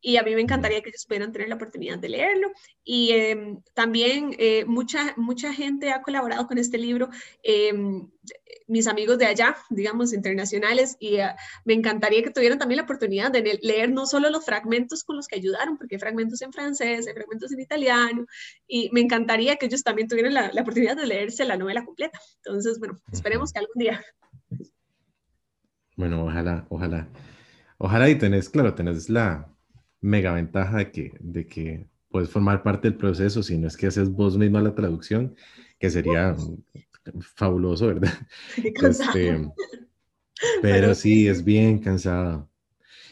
y 0.06 0.18
a 0.18 0.22
mí 0.22 0.36
me 0.36 0.40
encantaría 0.40 0.82
que 0.82 0.90
ellos 0.90 1.04
pudieran 1.04 1.32
tener 1.32 1.48
la 1.48 1.56
oportunidad 1.56 1.98
de 1.98 2.08
leerlo. 2.08 2.52
Y 2.84 3.10
em, 3.10 3.60
también 3.74 4.36
eh, 4.38 4.64
mucha, 4.64 5.14
mucha 5.16 5.52
gente 5.52 5.90
ha 5.90 6.00
colaborado 6.00 6.46
con 6.46 6.58
este 6.58 6.78
libro, 6.78 7.10
em, 7.42 8.08
mis 8.68 8.86
amigos 8.86 9.18
de 9.18 9.26
allá, 9.26 9.56
digamos, 9.68 10.12
internacionales, 10.12 10.96
y 11.00 11.16
eh, 11.16 11.34
me 11.64 11.74
encantaría 11.74 12.22
que 12.22 12.30
tuvieran 12.30 12.56
también 12.56 12.76
la 12.76 12.84
oportunidad 12.84 13.32
de 13.32 13.58
leer 13.60 13.90
no 13.90 14.06
solo 14.06 14.30
los 14.30 14.44
fragmentos 14.44 15.02
con 15.02 15.16
los 15.16 15.26
que 15.26 15.38
ayudaron, 15.38 15.76
porque 15.76 15.96
hay 15.96 16.00
fragmentos 16.00 16.40
en 16.40 16.52
francés, 16.52 17.08
hay 17.08 17.12
fragmentos 17.12 17.50
en 17.50 17.58
italiano, 17.58 18.26
y 18.68 18.88
me 18.92 19.00
encantaría 19.00 19.56
que 19.56 19.66
ellos 19.66 19.82
también 19.82 20.06
tuvieran 20.06 20.34
la, 20.34 20.52
la 20.52 20.62
oportunidad 20.62 20.96
de 20.96 21.08
leerse 21.08 21.44
la 21.44 21.56
novela 21.56 21.84
completa. 21.84 22.20
Entonces, 22.44 22.78
bueno, 22.78 22.96
esperemos 23.12 23.52
que 23.52 23.58
algún 23.58 23.74
día. 23.80 24.04
Bueno, 25.96 26.24
ojalá, 26.24 26.64
ojalá. 26.68 27.08
Ojalá 27.78 28.08
y 28.08 28.14
tenés, 28.14 28.48
claro, 28.48 28.72
tenés 28.76 29.10
la, 29.10 29.55
mega 30.06 30.32
ventaja 30.32 30.78
de 30.78 30.90
que, 30.92 31.12
de 31.20 31.46
que 31.46 31.86
puedes 32.10 32.30
formar 32.30 32.62
parte 32.62 32.88
del 32.88 32.96
proceso, 32.96 33.42
si 33.42 33.58
no 33.58 33.66
es 33.66 33.76
que 33.76 33.88
haces 33.88 34.08
vos 34.08 34.38
misma 34.38 34.62
la 34.62 34.74
traducción, 34.74 35.34
que 35.78 35.90
sería 35.90 36.36
fabuloso, 37.20 37.86
¿verdad? 37.94 38.12
Este, 38.82 39.50
pero 40.62 40.94
sí, 40.94 41.26
es 41.28 41.44
bien 41.44 41.78
cansado. 41.78 42.48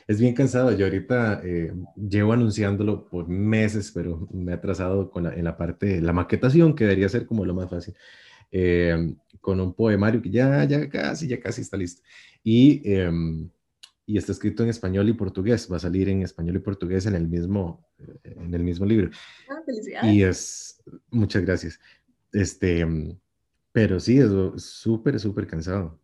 Es 0.07 0.21
bien 0.21 0.35
cansado. 0.35 0.71
Yo 0.77 0.85
ahorita 0.85 1.41
eh, 1.43 1.73
llevo 1.97 2.35
anunciándolo 2.35 3.09
por 3.09 3.27
meses, 3.27 3.91
pero 3.93 4.29
me 4.33 4.53
he 4.53 4.55
atrasado 4.55 5.11
con 5.11 5.27
en 5.27 5.45
la 5.45 5.57
parte 5.57 5.87
de 5.87 6.01
la 6.03 6.13
maquetación, 6.13 6.75
que 6.75 6.85
debería 6.85 7.09
ser 7.09 7.27
como 7.27 7.47
lo 7.47 7.55
más 7.55 7.71
fácil, 7.71 7.95
eh, 8.53 9.15
con 9.41 9.59
un 9.61 9.73
poemario 9.73 10.21
que 10.21 10.31
ya, 10.31 10.65
ya 10.65 10.89
casi, 10.91 11.27
ya 11.27 11.41
casi 11.41 11.63
está 11.63 11.79
listo. 11.79 12.03
Y 12.43 12.83
em, 12.85 13.49
y 14.07 14.19
está 14.19 14.33
escrito 14.33 14.63
en 14.63 14.69
español 14.69 15.09
y 15.09 15.13
portugués. 15.15 15.71
Va 15.71 15.77
a 15.77 15.81
salir 15.81 16.09
en 16.09 16.23
español 16.23 16.57
y 16.57 16.61
portugués 16.61 17.07
en 17.07 17.15
el 17.15 17.29
mismo, 17.29 17.87
en 18.23 18.53
el 18.53 18.63
mismo 18.63 18.87
libro. 18.87 19.11
Ah, 19.49 20.07
y 20.11 20.23
es, 20.23 20.83
muchas 21.11 21.43
gracias. 21.43 21.81
Este, 22.33 22.87
pero 23.73 23.99
sí, 23.99 24.19
es 24.19 24.31
súper, 24.63 25.19
súper 25.19 25.47
cansado. 25.47 25.99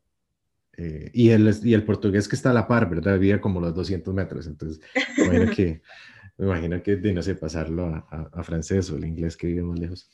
Eh, 0.77 1.11
y, 1.13 1.31
el, 1.31 1.55
y 1.63 1.75
el 1.75 1.85
portugués 1.85 2.27
que 2.27 2.37
está 2.37 2.51
a 2.51 2.55
la 2.55 2.67
par, 2.67 2.89
¿verdad? 2.89 3.15
Había 3.15 3.41
como 3.41 3.61
los 3.61 3.75
200 3.75 4.15
metros. 4.15 4.47
Entonces, 4.47 4.81
me 5.19 5.25
imagino 5.25 5.53
que, 5.55 5.83
me 6.39 6.47
imagino 6.47 6.83
que 6.83 6.97
de 6.97 7.13
no 7.13 7.23
sé, 7.23 7.35
pasarlo 7.35 7.87
a, 7.87 8.31
a, 8.33 8.43
francés 8.43 8.91
o 8.91 8.97
el 8.97 9.05
inglés 9.05 9.37
que 9.37 9.49
vive 9.49 9.63
más 9.63 9.79
lejos. 9.79 10.11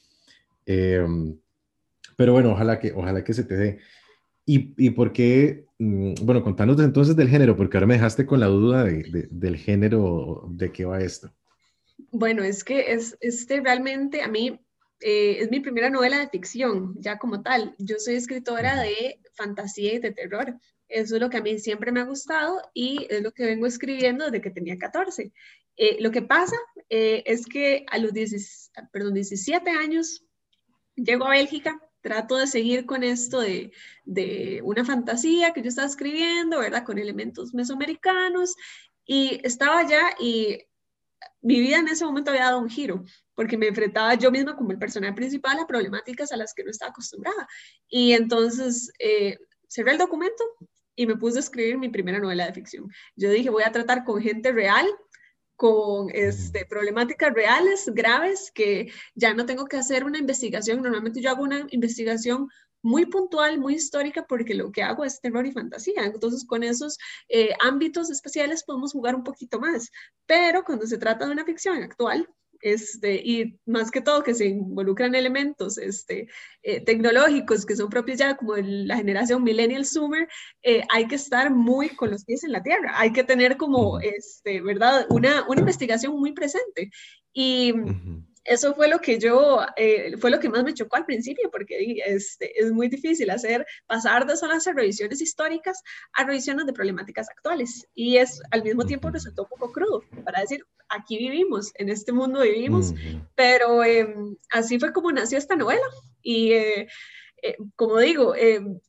Em, 0.64 1.38
pero 2.16 2.32
bueno, 2.32 2.52
ojalá 2.52 2.80
que, 2.80 2.92
ojalá 2.92 3.22
que 3.22 3.34
se 3.34 3.44
te 3.44 3.56
dé. 3.56 3.78
¿Y, 4.46 4.72
y 4.78 4.90
por 4.90 5.12
qué? 5.12 5.66
Mm, 5.78 6.14
bueno, 6.22 6.42
contanos 6.42 6.80
entonces 6.80 7.16
del 7.16 7.28
género, 7.28 7.56
porque 7.56 7.76
ahora 7.76 7.88
me 7.88 7.94
dejaste 7.94 8.24
con 8.24 8.40
la 8.40 8.46
duda 8.46 8.84
de, 8.84 9.28
del 9.30 9.56
género, 9.56 10.46
de 10.50 10.72
qué 10.72 10.84
va 10.84 11.00
esto. 11.00 11.34
Bueno, 12.12 12.44
es 12.44 12.64
que 12.64 12.92
es, 12.92 13.18
este 13.20 13.60
realmente 13.60 14.22
a 14.22 14.28
mí 14.28 14.60
eh, 15.00 15.38
es 15.40 15.50
mi 15.50 15.60
primera 15.60 15.90
novela 15.90 16.18
de 16.18 16.28
ficción, 16.28 16.94
ya 16.98 17.18
como 17.18 17.42
tal. 17.42 17.74
Yo 17.78 17.96
soy 17.98 18.14
escritora 18.14 18.80
de 18.80 19.20
fantasía 19.34 19.94
y 19.94 19.98
de 19.98 20.12
terror. 20.12 20.54
Eso 20.88 21.16
es 21.16 21.20
lo 21.20 21.28
que 21.28 21.38
a 21.38 21.42
mí 21.42 21.58
siempre 21.58 21.90
me 21.90 22.00
ha 22.00 22.04
gustado 22.04 22.60
y 22.72 23.06
es 23.10 23.22
lo 23.22 23.32
que 23.32 23.44
vengo 23.44 23.66
escribiendo 23.66 24.26
desde 24.26 24.40
que 24.40 24.50
tenía 24.50 24.78
14. 24.78 25.32
Eh, 25.76 25.96
lo 26.00 26.10
que 26.10 26.22
pasa 26.22 26.56
eh, 26.88 27.22
es 27.26 27.44
que 27.44 27.84
a 27.90 27.98
los 27.98 28.12
10, 28.14 28.70
perdón, 28.92 29.14
17 29.14 29.68
años 29.70 30.24
llego 30.94 31.26
a 31.26 31.30
Bélgica 31.30 31.78
trato 32.06 32.36
de 32.36 32.46
seguir 32.46 32.86
con 32.86 33.02
esto 33.02 33.40
de, 33.40 33.72
de, 34.04 34.60
una 34.62 34.84
fantasía 34.84 35.52
que 35.52 35.60
yo 35.60 35.68
estaba 35.68 35.88
escribiendo, 35.88 36.60
¿verdad? 36.60 36.84
Con 36.84 36.98
elementos 36.98 37.52
mesoamericanos 37.52 38.54
y 39.04 39.40
estaba 39.42 39.80
allá 39.80 40.02
y 40.20 40.60
mi 41.42 41.58
vida 41.58 41.78
en 41.78 41.88
ese 41.88 42.04
momento 42.04 42.30
había 42.30 42.44
dado 42.44 42.60
un 42.60 42.68
giro 42.68 43.02
porque 43.34 43.58
me 43.58 43.66
enfrentaba 43.66 44.14
yo 44.14 44.30
misma 44.30 44.54
como 44.54 44.70
el 44.70 44.78
personaje 44.78 45.14
principal 45.14 45.58
a 45.58 45.66
problemáticas 45.66 46.30
a 46.30 46.36
las 46.36 46.54
que 46.54 46.62
no 46.62 46.70
estaba 46.70 46.90
acostumbrada. 46.90 47.48
Y 47.88 48.12
entonces 48.12 48.92
eh, 49.00 49.36
cerré 49.66 49.90
el 49.90 49.98
documento 49.98 50.44
y 50.94 51.06
me 51.06 51.16
puse 51.16 51.38
a 51.38 51.40
escribir 51.40 51.76
mi 51.76 51.88
primera 51.88 52.20
novela 52.20 52.46
de 52.46 52.52
ficción. 52.52 52.88
Yo 53.16 53.30
dije, 53.30 53.50
voy 53.50 53.64
a 53.64 53.72
tratar 53.72 54.04
con 54.04 54.22
gente 54.22 54.52
real 54.52 54.86
con 55.56 56.10
este, 56.12 56.66
problemáticas 56.66 57.32
reales, 57.32 57.90
graves, 57.94 58.50
que 58.54 58.92
ya 59.14 59.34
no 59.34 59.46
tengo 59.46 59.66
que 59.66 59.78
hacer 59.78 60.04
una 60.04 60.18
investigación. 60.18 60.82
Normalmente 60.82 61.20
yo 61.20 61.30
hago 61.30 61.42
una 61.42 61.66
investigación 61.70 62.48
muy 62.82 63.06
puntual, 63.06 63.58
muy 63.58 63.74
histórica, 63.74 64.26
porque 64.28 64.54
lo 64.54 64.70
que 64.70 64.82
hago 64.82 65.04
es 65.04 65.20
terror 65.20 65.46
y 65.46 65.52
fantasía. 65.52 66.04
Entonces, 66.04 66.44
con 66.46 66.62
esos 66.62 66.98
eh, 67.28 67.50
ámbitos 67.60 68.10
especiales 68.10 68.64
podemos 68.64 68.92
jugar 68.92 69.14
un 69.16 69.24
poquito 69.24 69.58
más. 69.58 69.90
Pero 70.26 70.62
cuando 70.64 70.86
se 70.86 70.98
trata 70.98 71.26
de 71.26 71.32
una 71.32 71.44
ficción 71.44 71.82
actual, 71.82 72.28
este, 72.66 73.14
y 73.14 73.60
más 73.64 73.92
que 73.92 74.00
todo 74.00 74.24
que 74.24 74.34
se 74.34 74.46
involucran 74.46 75.14
elementos 75.14 75.78
este, 75.78 76.26
eh, 76.64 76.80
tecnológicos 76.80 77.64
que 77.64 77.76
son 77.76 77.88
propios 77.88 78.18
ya 78.18 78.36
como 78.36 78.54
de 78.54 78.64
la 78.64 78.96
generación 78.96 79.44
millennial 79.44 79.86
zoomer, 79.86 80.26
eh, 80.64 80.82
hay 80.88 81.06
que 81.06 81.14
estar 81.14 81.50
muy 81.50 81.90
con 81.90 82.10
los 82.10 82.24
pies 82.24 82.42
en 82.42 82.50
la 82.50 82.64
tierra, 82.64 82.92
hay 82.98 83.12
que 83.12 83.22
tener 83.22 83.56
como, 83.56 84.00
este, 84.00 84.60
¿verdad? 84.60 85.06
Una, 85.10 85.46
una 85.48 85.60
investigación 85.60 86.18
muy 86.18 86.32
presente. 86.32 86.90
Y 87.32 87.72
eso 88.46 88.74
fue 88.74 88.88
lo 88.88 89.00
que 89.00 89.18
yo, 89.18 89.60
eh, 89.76 90.16
fue 90.18 90.30
lo 90.30 90.40
que 90.40 90.48
más 90.48 90.64
me 90.64 90.74
chocó 90.74 90.96
al 90.96 91.04
principio, 91.04 91.50
porque 91.50 91.96
este, 92.06 92.58
es 92.60 92.72
muy 92.72 92.88
difícil 92.88 93.30
hacer, 93.30 93.66
pasar 93.86 94.26
de 94.26 94.36
solo 94.36 94.54
hacer 94.54 94.74
revisiones 94.74 95.20
históricas 95.20 95.82
a 96.12 96.24
revisiones 96.24 96.66
de 96.66 96.72
problemáticas 96.72 97.28
actuales. 97.28 97.86
Y 97.94 98.18
es 98.18 98.40
al 98.50 98.62
mismo 98.62 98.84
tiempo 98.84 99.10
resultó 99.10 99.42
un 99.42 99.48
poco 99.48 99.72
crudo 99.72 100.02
para 100.24 100.40
decir, 100.40 100.64
aquí 100.88 101.18
vivimos, 101.18 101.72
en 101.74 101.88
este 101.88 102.12
mundo 102.12 102.42
vivimos, 102.42 102.94
pero 103.34 103.82
em, 103.84 104.36
así 104.50 104.78
fue 104.78 104.92
como 104.92 105.12
nació 105.12 105.38
esta 105.38 105.56
novela. 105.56 105.86
Y 106.22 106.52
eh, 106.52 106.88
eh, 107.42 107.56
como 107.74 107.98
digo, 107.98 108.34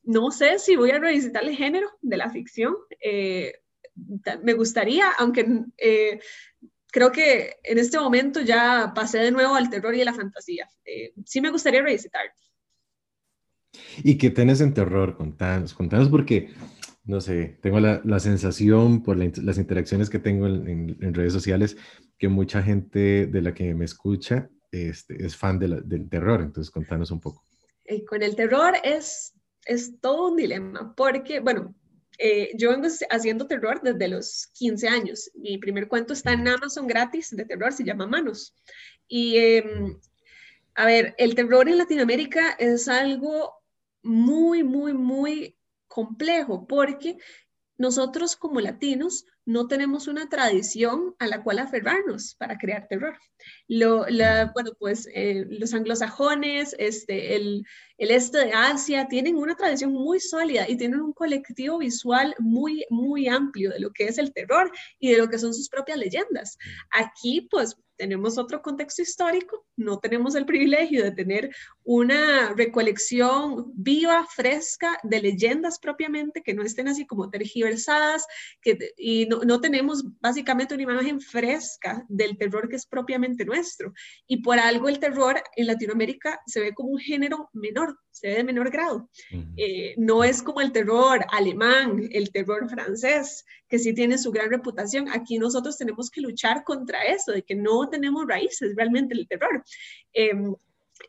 no 0.04 0.30
sé 0.30 0.58
si 0.58 0.76
voy 0.76 0.90
a 0.90 0.98
revisitar 0.98 1.44
el 1.44 1.56
género 1.56 1.88
de 2.00 2.16
la 2.16 2.30
ficción. 2.30 2.74
me 4.42 4.52
gustaría, 4.54 5.10
aunque 5.18 5.44
creo 6.98 7.12
que 7.12 7.54
en 7.62 7.78
este 7.78 7.96
momento 7.96 8.40
ya 8.40 8.92
pasé 8.92 9.18
de 9.18 9.30
nuevo 9.30 9.54
al 9.54 9.70
terror 9.70 9.94
y 9.94 10.02
a 10.02 10.04
la 10.04 10.14
fantasía. 10.14 10.68
Eh, 10.84 11.12
sí 11.24 11.40
me 11.40 11.52
gustaría 11.52 11.80
revisitar. 11.80 12.22
¿Y 14.02 14.18
qué 14.18 14.30
tenés 14.30 14.60
en 14.60 14.74
terror? 14.74 15.16
Contanos, 15.16 15.74
contanos 15.74 16.08
porque, 16.08 16.50
no 17.04 17.20
sé, 17.20 17.56
tengo 17.62 17.78
la, 17.78 18.00
la 18.04 18.18
sensación 18.18 19.04
por 19.04 19.16
las 19.16 19.58
interacciones 19.58 20.10
que 20.10 20.18
tengo 20.18 20.48
en, 20.48 20.98
en, 21.00 21.14
redes 21.14 21.32
sociales 21.32 21.76
que 22.18 22.26
mucha 22.26 22.64
gente 22.64 23.26
de 23.26 23.42
la 23.42 23.54
que 23.54 23.74
me 23.74 23.84
escucha 23.84 24.50
este, 24.72 25.24
es 25.24 25.36
fan 25.36 25.60
de 25.60 25.68
del 25.84 26.08
terror. 26.08 26.40
Entonces, 26.40 26.72
contanos 26.72 27.12
un 27.12 27.20
poco. 27.20 27.44
Eh, 27.84 28.04
con 28.04 28.24
el 28.24 28.34
terror 28.34 28.74
es, 28.82 29.34
es 29.66 30.00
todo 30.00 30.30
un 30.30 30.36
dilema, 30.36 30.94
porque, 30.96 31.38
bueno, 31.38 31.76
eh, 32.18 32.50
yo 32.56 32.70
vengo 32.70 32.88
haciendo 33.10 33.46
terror 33.46 33.80
desde 33.82 34.08
los 34.08 34.48
15 34.54 34.88
años. 34.88 35.30
Mi 35.34 35.56
primer 35.58 35.86
cuento 35.86 36.12
está 36.12 36.32
en 36.32 36.48
Amazon 36.48 36.86
gratis 36.86 37.34
de 37.34 37.44
terror, 37.44 37.72
se 37.72 37.84
llama 37.84 38.06
Manos. 38.06 38.54
Y, 39.06 39.36
em, 39.38 39.98
a 40.74 40.84
ver, 40.84 41.14
el 41.18 41.34
terror 41.34 41.68
en 41.68 41.78
Latinoamérica 41.78 42.50
es 42.58 42.88
algo 42.88 43.54
muy, 44.02 44.64
muy, 44.64 44.92
muy 44.92 45.56
complejo 45.86 46.66
porque 46.66 47.18
nosotros 47.76 48.36
como 48.36 48.60
latinos 48.60 49.24
no 49.48 49.66
tenemos 49.66 50.08
una 50.08 50.28
tradición 50.28 51.16
a 51.18 51.26
la 51.26 51.42
cual 51.42 51.58
aferrarnos 51.58 52.34
para 52.34 52.58
crear 52.58 52.86
terror. 52.86 53.16
Lo, 53.66 54.04
bueno, 54.52 54.72
pues 54.78 55.08
eh, 55.14 55.46
los 55.48 55.72
anglosajones, 55.72 56.76
este, 56.78 57.34
el, 57.34 57.64
el, 57.96 58.10
este 58.10 58.44
de 58.44 58.52
Asia, 58.52 59.08
tienen 59.08 59.36
una 59.36 59.56
tradición 59.56 59.90
muy 59.90 60.20
sólida 60.20 60.68
y 60.68 60.76
tienen 60.76 61.00
un 61.00 61.14
colectivo 61.14 61.78
visual 61.78 62.34
muy, 62.38 62.84
muy 62.90 63.26
amplio 63.26 63.70
de 63.70 63.80
lo 63.80 63.90
que 63.90 64.04
es 64.04 64.18
el 64.18 64.34
terror 64.34 64.70
y 64.98 65.12
de 65.12 65.16
lo 65.16 65.30
que 65.30 65.38
son 65.38 65.54
sus 65.54 65.70
propias 65.70 65.96
leyendas. 65.96 66.58
Aquí, 66.90 67.48
pues, 67.50 67.74
tenemos 67.98 68.38
otro 68.38 68.62
contexto 68.62 69.02
histórico, 69.02 69.66
no 69.76 69.98
tenemos 69.98 70.36
el 70.36 70.46
privilegio 70.46 71.02
de 71.02 71.10
tener 71.10 71.50
una 71.82 72.54
recolección 72.54 73.72
viva, 73.74 74.24
fresca 74.34 74.98
de 75.02 75.20
leyendas 75.20 75.78
propiamente, 75.80 76.42
que 76.42 76.54
no 76.54 76.62
estén 76.62 76.88
así 76.88 77.06
como 77.06 77.28
tergiversadas, 77.28 78.24
que, 78.62 78.78
y 78.96 79.26
no, 79.26 79.37
no, 79.44 79.60
tenemos 79.60 80.04
básicamente 80.20 80.74
una 80.74 80.82
imagen 80.82 81.20
fresca 81.20 82.04
del 82.08 82.36
terror 82.36 82.68
que 82.68 82.76
es 82.76 82.86
propiamente 82.86 83.44
nuestro. 83.44 83.92
Y 84.26 84.42
por 84.42 84.58
algo 84.58 84.88
el 84.88 84.98
terror 84.98 85.42
en 85.56 85.66
Latinoamérica 85.66 86.40
se 86.46 86.60
ve 86.60 86.74
como 86.74 86.90
un 86.90 86.98
género 86.98 87.50
menor, 87.52 87.98
se 88.10 88.28
ve 88.28 88.34
de 88.36 88.44
menor 88.44 88.70
grado. 88.70 89.08
Eh, 89.56 89.94
no 89.96 90.24
es 90.24 90.42
como 90.42 90.60
el 90.60 90.72
terror 90.72 91.24
alemán, 91.30 92.08
el 92.12 92.30
terror 92.30 92.68
francés, 92.68 93.44
que 93.68 93.78
sí 93.78 93.94
tiene 93.94 94.18
su 94.18 94.30
gran 94.30 94.50
reputación. 94.50 95.08
Aquí 95.08 95.38
nosotros 95.38 95.76
tenemos 95.76 96.10
que 96.10 96.20
luchar 96.20 96.64
contra 96.64 97.02
eso, 97.04 97.32
de 97.32 97.42
que 97.42 97.54
no 97.54 97.88
tenemos 97.88 98.26
raíces 98.26 98.74
realmente 98.76 99.14
el 99.14 99.28
terror. 99.28 99.62
Em, 100.12 100.54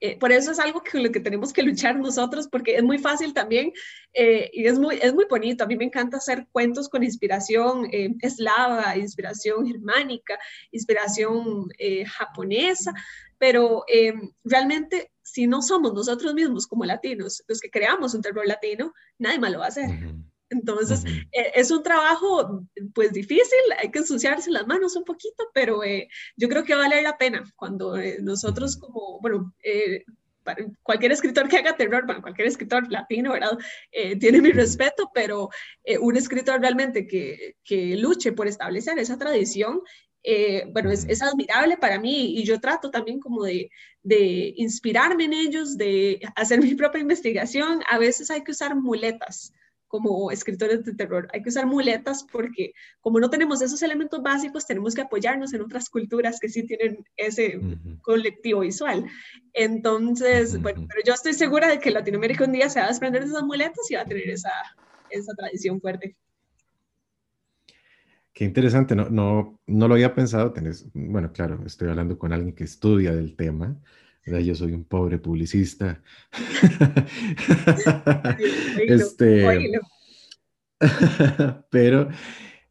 eh, 0.01 0.17
por 0.17 0.31
eso 0.31 0.51
es 0.51 0.59
algo 0.59 0.81
que 0.81 0.99
lo 0.99 1.11
que 1.11 1.19
tenemos 1.19 1.51
que 1.51 1.63
luchar 1.63 1.97
nosotros, 1.97 2.47
porque 2.47 2.75
es 2.75 2.83
muy 2.83 2.97
fácil 2.97 3.33
también 3.33 3.71
eh, 4.13 4.49
y 4.53 4.65
es 4.65 4.79
muy, 4.79 4.99
es 5.01 5.13
muy 5.13 5.25
bonito. 5.29 5.63
A 5.63 5.67
mí 5.67 5.75
me 5.75 5.85
encanta 5.85 6.17
hacer 6.17 6.47
cuentos 6.51 6.89
con 6.89 7.03
inspiración 7.03 7.87
eh, 7.91 8.15
eslava, 8.21 8.97
inspiración 8.97 9.67
germánica, 9.67 10.37
inspiración 10.71 11.69
japonesa, 12.05 12.93
pero 13.37 13.85
realmente 14.43 15.11
si 15.21 15.47
no 15.47 15.61
somos 15.61 15.93
nosotros 15.93 16.33
mismos 16.33 16.67
como 16.67 16.85
latinos 16.85 17.43
los 17.47 17.59
que 17.59 17.69
creamos 17.69 18.13
un 18.13 18.21
terror 18.21 18.45
latino, 18.47 18.93
nadie 19.17 19.39
más 19.39 19.51
lo 19.51 19.59
va 19.59 19.65
a 19.65 19.69
hacer. 19.69 19.89
Entonces, 20.49 21.03
eh, 21.31 21.51
es 21.53 21.69
un 21.71 21.83
trabajo 21.83 22.65
pues 22.93 23.13
difícil, 23.13 23.59
hay 23.77 23.91
que 23.91 23.99
ensuciarse 23.99 24.49
las 24.51 24.65
manos 24.65 24.95
un 24.95 25.03
poquito, 25.03 25.49
pero 25.53 25.83
eh, 25.83 26.07
yo 26.35 26.49
creo 26.49 26.63
que 26.63 26.75
vale 26.75 27.01
la 27.01 27.17
pena 27.17 27.43
cuando 27.55 27.97
eh, 27.97 28.17
nosotros 28.21 28.77
como, 28.77 29.19
bueno, 29.21 29.53
cualquier 30.81 31.11
escritor 31.11 31.47
que 31.47 31.57
haga 31.57 31.77
terror, 31.77 32.05
bueno, 32.07 32.23
cualquier 32.23 32.47
escritor 32.47 32.91
latino, 32.91 33.33
¿verdad? 33.33 33.55
tiene 34.19 34.41
mi 34.41 34.51
respeto, 34.51 35.11
pero 35.13 35.49
un 36.01 36.17
escritor 36.17 36.59
realmente 36.59 37.05
que, 37.05 37.57
que, 37.63 37.95
luche 37.97 38.31
por 38.31 38.47
establecer 38.47 38.97
esa 38.97 39.19
tradición, 39.19 39.81
bueno, 40.73 40.89
es, 40.89 41.05
es, 41.07 41.21
admirable 41.21 41.77
para 41.77 41.99
mí 41.99 42.39
y 42.39 42.43
yo 42.45 42.59
trato 42.59 42.89
también 42.89 43.19
como 43.19 43.43
de, 43.43 43.69
de 44.01 44.53
inspirarme 44.57 45.25
en 45.25 45.33
ellos, 45.33 45.77
de 45.77 46.19
hacer 46.35 46.61
mi 46.61 46.73
propia 46.73 47.01
investigación. 47.01 47.83
A 47.87 47.99
veces 47.99 48.31
hay 48.31 48.43
que 48.43 48.51
usar 48.51 48.75
muletas 48.75 49.53
como 49.89 50.31
escritores 50.31 50.85
de 50.85 50.93
terror. 50.93 51.27
Hay 51.33 51.41
que 51.41 51.49
usar 51.49 51.65
muletas 51.65 52.25
porque 52.31 52.73
como 53.01 53.19
no 53.19 53.29
tenemos 53.29 53.61
esos 53.61 53.81
elementos 53.81 54.21
básicos, 54.23 54.65
tenemos 54.65 54.95
que 54.95 55.01
apoyarnos 55.01 55.53
en 55.53 55.61
otras 55.61 55.89
culturas 55.89 56.39
que 56.39 56.47
sí 56.47 56.65
tienen 56.65 57.03
ese 57.17 57.59
colectivo 58.01 58.61
visual. 58.61 59.05
Entonces, 59.53 60.61
bueno, 60.61 60.85
pero 60.87 61.01
yo 61.05 61.13
estoy 61.13 61.33
segura 61.33 61.67
de 61.67 61.79
que 61.79 61.91
Latinoamérica 61.91 62.45
un 62.45 62.53
día 62.53 62.69
se 62.69 62.79
va 62.79 62.85
a 62.85 62.89
desprender 62.89 63.23
de 63.23 63.31
esas 63.31 63.43
muletas 63.43 63.89
y 63.89 63.95
va 63.95 64.01
a 64.01 64.05
tener 64.05 64.29
esa, 64.29 64.51
esa 65.09 65.33
tradición 65.33 65.81
fuerte. 65.81 66.15
Qué 68.31 68.45
interesante, 68.45 68.95
no, 68.95 69.09
no, 69.09 69.59
no 69.65 69.87
lo 69.87 69.95
había 69.95 70.13
pensado. 70.13 70.53
Tenés, 70.53 70.87
bueno, 70.93 71.33
claro, 71.33 71.61
estoy 71.65 71.89
hablando 71.89 72.17
con 72.17 72.31
alguien 72.31 72.53
que 72.53 72.63
estudia 72.63 73.11
del 73.11 73.35
tema, 73.35 73.75
yo 74.25 74.55
soy 74.55 74.73
un 74.73 74.83
pobre 74.83 75.17
publicista. 75.17 76.01
este, 78.87 79.79
pero 81.71 82.09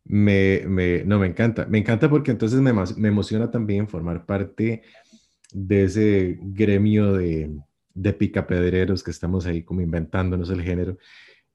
me, 0.05 0.63
me, 0.67 1.05
no 1.05 1.19
me 1.19 1.27
encanta. 1.27 1.67
Me 1.67 1.79
encanta 1.79 2.09
porque 2.09 2.31
entonces 2.31 2.61
me, 2.61 2.73
me, 2.73 3.09
emociona 3.09 3.51
también 3.51 3.89
formar 3.89 4.27
parte 4.27 4.83
de 5.53 5.85
ese 5.85 6.39
gremio 6.41 7.13
de, 7.13 7.51
de 7.95 8.13
picapedreros 8.13 9.03
que 9.03 9.11
estamos 9.11 9.47
ahí 9.47 9.63
como 9.63 9.81
inventándonos 9.81 10.51
el 10.51 10.63
género. 10.63 10.99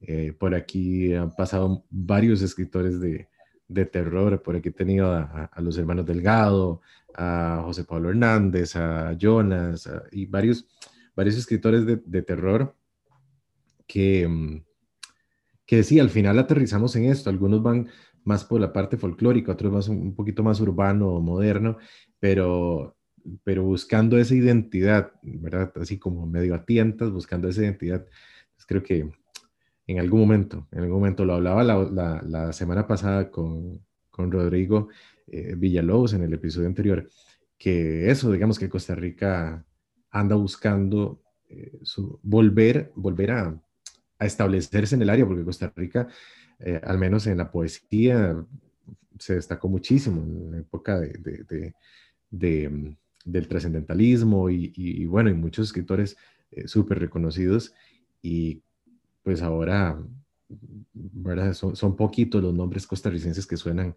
Eh, 0.00 0.34
por 0.38 0.54
aquí 0.54 1.14
han 1.14 1.34
pasado 1.34 1.84
varios 1.90 2.42
escritores 2.42 3.00
de, 3.00 3.28
de 3.68 3.86
terror. 3.86 4.42
Por 4.42 4.56
aquí 4.56 4.68
he 4.70 4.72
tenido 4.72 5.12
a, 5.12 5.50
los 5.58 5.78
hermanos 5.78 6.06
Delgado, 6.06 6.80
a 7.14 7.62
José 7.64 7.84
Pablo 7.84 8.10
Hernández, 8.10 8.76
a 8.76 9.16
Jonas 9.18 9.88
y 10.12 10.26
varios, 10.26 10.66
varios 11.14 11.36
escritores 11.36 11.84
de, 11.86 12.22
terror 12.22 12.74
que, 13.86 14.26
mm, 14.28 14.64
que 15.66 15.82
sí, 15.82 15.98
al 16.00 16.10
final 16.10 16.38
aterrizamos 16.38 16.94
en 16.96 17.06
esto. 17.06 17.30
Algunos 17.30 17.62
van 17.62 17.88
más 18.24 18.44
por 18.44 18.60
la 18.60 18.72
parte 18.72 18.96
folclórica, 18.96 19.52
otros 19.52 19.72
más 19.72 19.88
un 19.88 20.14
poquito 20.14 20.42
más 20.42 20.60
urbano 20.60 21.08
o 21.08 21.20
moderno, 21.20 21.78
pero, 22.18 22.96
pero 23.44 23.62
buscando 23.62 24.18
esa 24.18 24.34
identidad, 24.34 25.12
¿verdad? 25.22 25.72
Así 25.76 25.98
como 25.98 26.26
medio 26.26 26.54
a 26.54 26.64
tientas, 26.64 27.10
buscando 27.10 27.48
esa 27.48 27.62
identidad. 27.62 28.06
Pues 28.54 28.66
creo 28.66 28.82
que 28.82 29.10
en 29.86 29.98
algún 29.98 30.20
momento, 30.20 30.66
en 30.72 30.80
algún 30.80 30.98
momento 30.98 31.24
lo 31.24 31.34
hablaba 31.34 31.62
la, 31.62 32.52
semana 32.52 32.86
pasada 32.86 33.30
con, 33.30 33.80
con 34.10 34.30
Rodrigo 34.30 34.88
eh, 35.26 35.54
Villalobos 35.56 36.14
en 36.14 36.22
el 36.22 36.32
episodio 36.32 36.68
anterior, 36.68 37.08
que 37.58 38.10
eso, 38.10 38.32
digamos 38.32 38.58
que 38.58 38.68
Costa 38.68 38.94
Rica 38.94 39.64
anda 40.10 40.36
buscando 40.36 41.20
eh, 41.48 41.78
volver, 42.22 42.92
volver 42.94 43.30
a, 43.32 43.60
establecerse 44.20 44.94
en 44.94 45.02
el 45.02 45.10
área, 45.10 45.26
porque 45.26 45.44
Costa 45.44 45.70
Rica, 45.74 46.08
eh, 46.58 46.80
al 46.82 46.98
menos 46.98 47.26
en 47.26 47.36
la 47.36 47.50
poesía, 47.50 48.42
se 49.18 49.34
destacó 49.34 49.68
muchísimo 49.68 50.22
en 50.22 50.50
la 50.52 50.58
época 50.58 50.98
de, 51.00 51.74
del 52.30 53.48
trascendentalismo 53.48 54.48
y, 54.48 55.04
bueno, 55.04 55.28
y 55.28 55.34
muchos 55.34 55.66
escritores 55.66 56.16
súper 56.64 57.00
reconocidos 57.00 57.74
y 58.22 58.62
pues 59.24 59.42
ahora, 59.42 59.98
¿verdad? 60.92 61.52
Son, 61.54 61.74
son 61.74 61.96
poquitos 61.96 62.40
los 62.40 62.54
nombres 62.54 62.86
costarricenses 62.86 63.46
que 63.46 63.56
suenan 63.56 63.96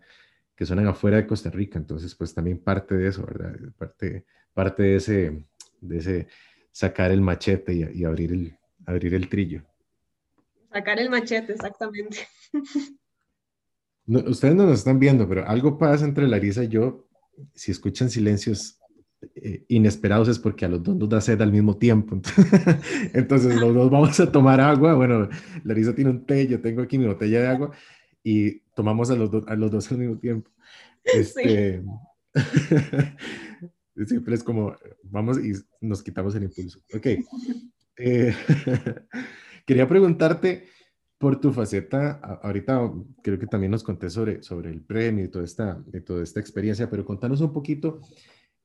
que 0.58 0.66
suenan 0.66 0.88
afuera 0.88 1.18
de 1.18 1.28
Costa 1.28 1.52
Rica. 1.52 1.78
Entonces, 1.78 2.16
pues 2.16 2.34
también 2.34 2.58
parte 2.58 2.98
de 2.98 3.08
eso, 3.08 3.24
¿verdad? 3.24 3.56
Parte, 3.78 4.26
parte 4.56 4.84
de, 4.84 4.96
ese, 4.96 5.44
de 5.80 5.98
ese 5.98 6.28
sacar 6.72 7.12
el 7.12 7.22
machete 7.22 7.92
y, 7.94 8.04
abrir, 8.04 8.34
el, 8.34 8.58
abrir 8.88 9.14
el 9.14 9.30
trillo. 9.30 9.64
Sacar 10.74 11.00
el 11.00 11.12
machete, 11.12 11.54
exactamente. 11.54 12.28
ustedes 14.08 14.56
no 14.56 14.66
nos 14.66 14.80
están 14.80 14.98
viendo, 14.98 15.30
pero 15.30 15.48
algo 15.48 15.78
pasa 15.78 16.06
entre 16.06 16.28
Larisa 16.28 16.64
y 16.64 16.70
yo. 16.70 17.08
Si 17.54 17.72
escuchan 17.72 18.10
silencios 18.10 18.80
eh, 19.36 19.66
inesperados 19.68 20.28
es 20.28 20.38
porque 20.38 20.66
a 20.66 20.70
los 20.70 20.84
dos 20.84 20.96
nos 20.96 21.10
da 21.10 21.22
sed 21.22 21.42
al 21.42 21.52
mismo 21.52 21.78
tiempo. 21.78 22.20
Entonces 23.14 23.56
los 23.56 23.74
dos 23.74 23.90
vamos 23.90 24.20
a 24.20 24.32
tomar 24.32 24.62
agua. 24.62 24.94
Bueno, 24.94 25.30
Larisa 25.64 25.96
tiene 25.96 26.12
un 26.12 26.26
té, 26.26 26.48
yo 26.48 26.62
tengo 26.62 26.82
aquí 26.82 26.98
mi 26.98 27.08
botella 27.08 27.42
de 27.42 27.48
agua 27.48 27.72
y 28.24 28.60
tomamos 28.76 29.10
a 29.10 29.16
los, 29.16 29.32
a 29.48 29.56
los 29.56 29.72
dos 29.72 29.92
al 29.92 29.98
mismo 29.98 30.18
tiempo. 30.18 30.52
Este, 31.04 31.84
Siempre 34.06 34.36
es 34.36 34.44
como, 34.44 34.76
vamos 35.04 35.40
y 35.44 35.54
nos 35.82 36.04
quitamos 36.04 36.36
el 36.36 36.44
impulso. 36.44 36.80
Ok. 36.94 37.08
Eh, 37.98 38.36
quería 39.66 39.88
preguntarte 39.88 40.68
por 41.18 41.42
tu 41.42 41.52
faceta, 41.52 42.20
ahorita 42.44 42.92
creo 43.24 43.40
que 43.40 43.48
también 43.48 43.72
nos 43.72 43.84
conté 43.84 44.12
sobre, 44.12 44.44
sobre 44.44 44.70
el 44.70 44.82
premio 44.82 45.26
y 45.26 45.30
toda 45.30 45.46
esta, 45.46 45.82
de 45.88 46.02
toda 46.02 46.24
esta 46.24 46.40
experiencia, 46.40 46.90
pero 46.92 47.04
contanos 47.04 47.42
un 47.42 47.52
poquito 47.52 48.02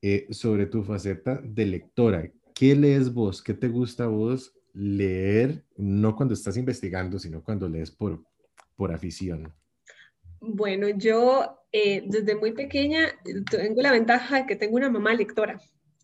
eh, 0.05 0.27
sobre 0.31 0.65
tu 0.65 0.83
faceta 0.83 1.39
de 1.41 1.65
lectora. 1.65 2.29
¿Qué 2.53 2.75
lees 2.75 3.13
vos? 3.13 3.41
¿Qué 3.41 3.53
te 3.53 3.69
gusta 3.69 4.03
a 4.03 4.07
vos 4.07 4.53
leer? 4.73 5.63
No 5.77 6.13
cuando 6.17 6.33
estás 6.33 6.57
investigando, 6.57 7.17
sino 7.17 7.41
cuando 7.41 7.69
lees 7.69 7.89
por, 7.89 8.21
por 8.75 8.91
afición? 8.91 9.53
Bueno, 10.41 10.89
yo 10.89 11.57
eh, 11.71 12.03
desde 12.05 12.35
muy 12.35 12.51
pequeña 12.51 13.13
tengo 13.49 13.81
la 13.81 13.93
ventaja 13.93 14.39
de 14.39 14.45
que 14.45 14.57
tengo 14.57 14.75
una 14.75 14.89
mamá 14.89 15.13
lectora 15.13 15.61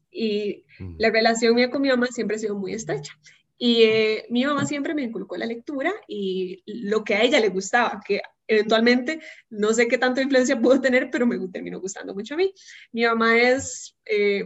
y 0.09 0.63
mm. 0.79 0.95
la 0.97 1.09
relación 1.09 1.55
mía 1.55 1.69
con 1.69 1.81
mi 1.81 1.89
mamá 1.89 2.07
siempre 2.07 2.37
ha 2.37 2.39
sido 2.39 2.55
muy 2.55 2.71
estrecha. 2.71 3.11
Y 3.57 3.83
eh, 3.83 4.25
mi 4.29 4.45
mamá 4.45 4.65
siempre 4.65 4.95
me 4.95 5.03
inculcó 5.03 5.35
la 5.35 5.45
lectura 5.45 5.91
y 6.07 6.63
lo 6.65 7.03
que 7.03 7.15
a 7.15 7.23
ella 7.23 7.41
le 7.41 7.49
gustaba, 7.49 7.99
que 8.07 8.21
eventualmente 8.49 9.21
no 9.49 9.71
sé 9.73 9.87
qué 9.87 9.97
tanta 9.97 10.21
influencia 10.21 10.59
pudo 10.59 10.81
tener, 10.81 11.09
pero 11.11 11.25
me 11.25 11.37
terminó 11.49 11.79
gustando 11.79 12.13
mucho 12.13 12.33
a 12.33 12.37
mí. 12.37 12.51
Mi 12.91 13.05
mamá 13.05 13.37
es, 13.37 13.95
eh, 14.05 14.43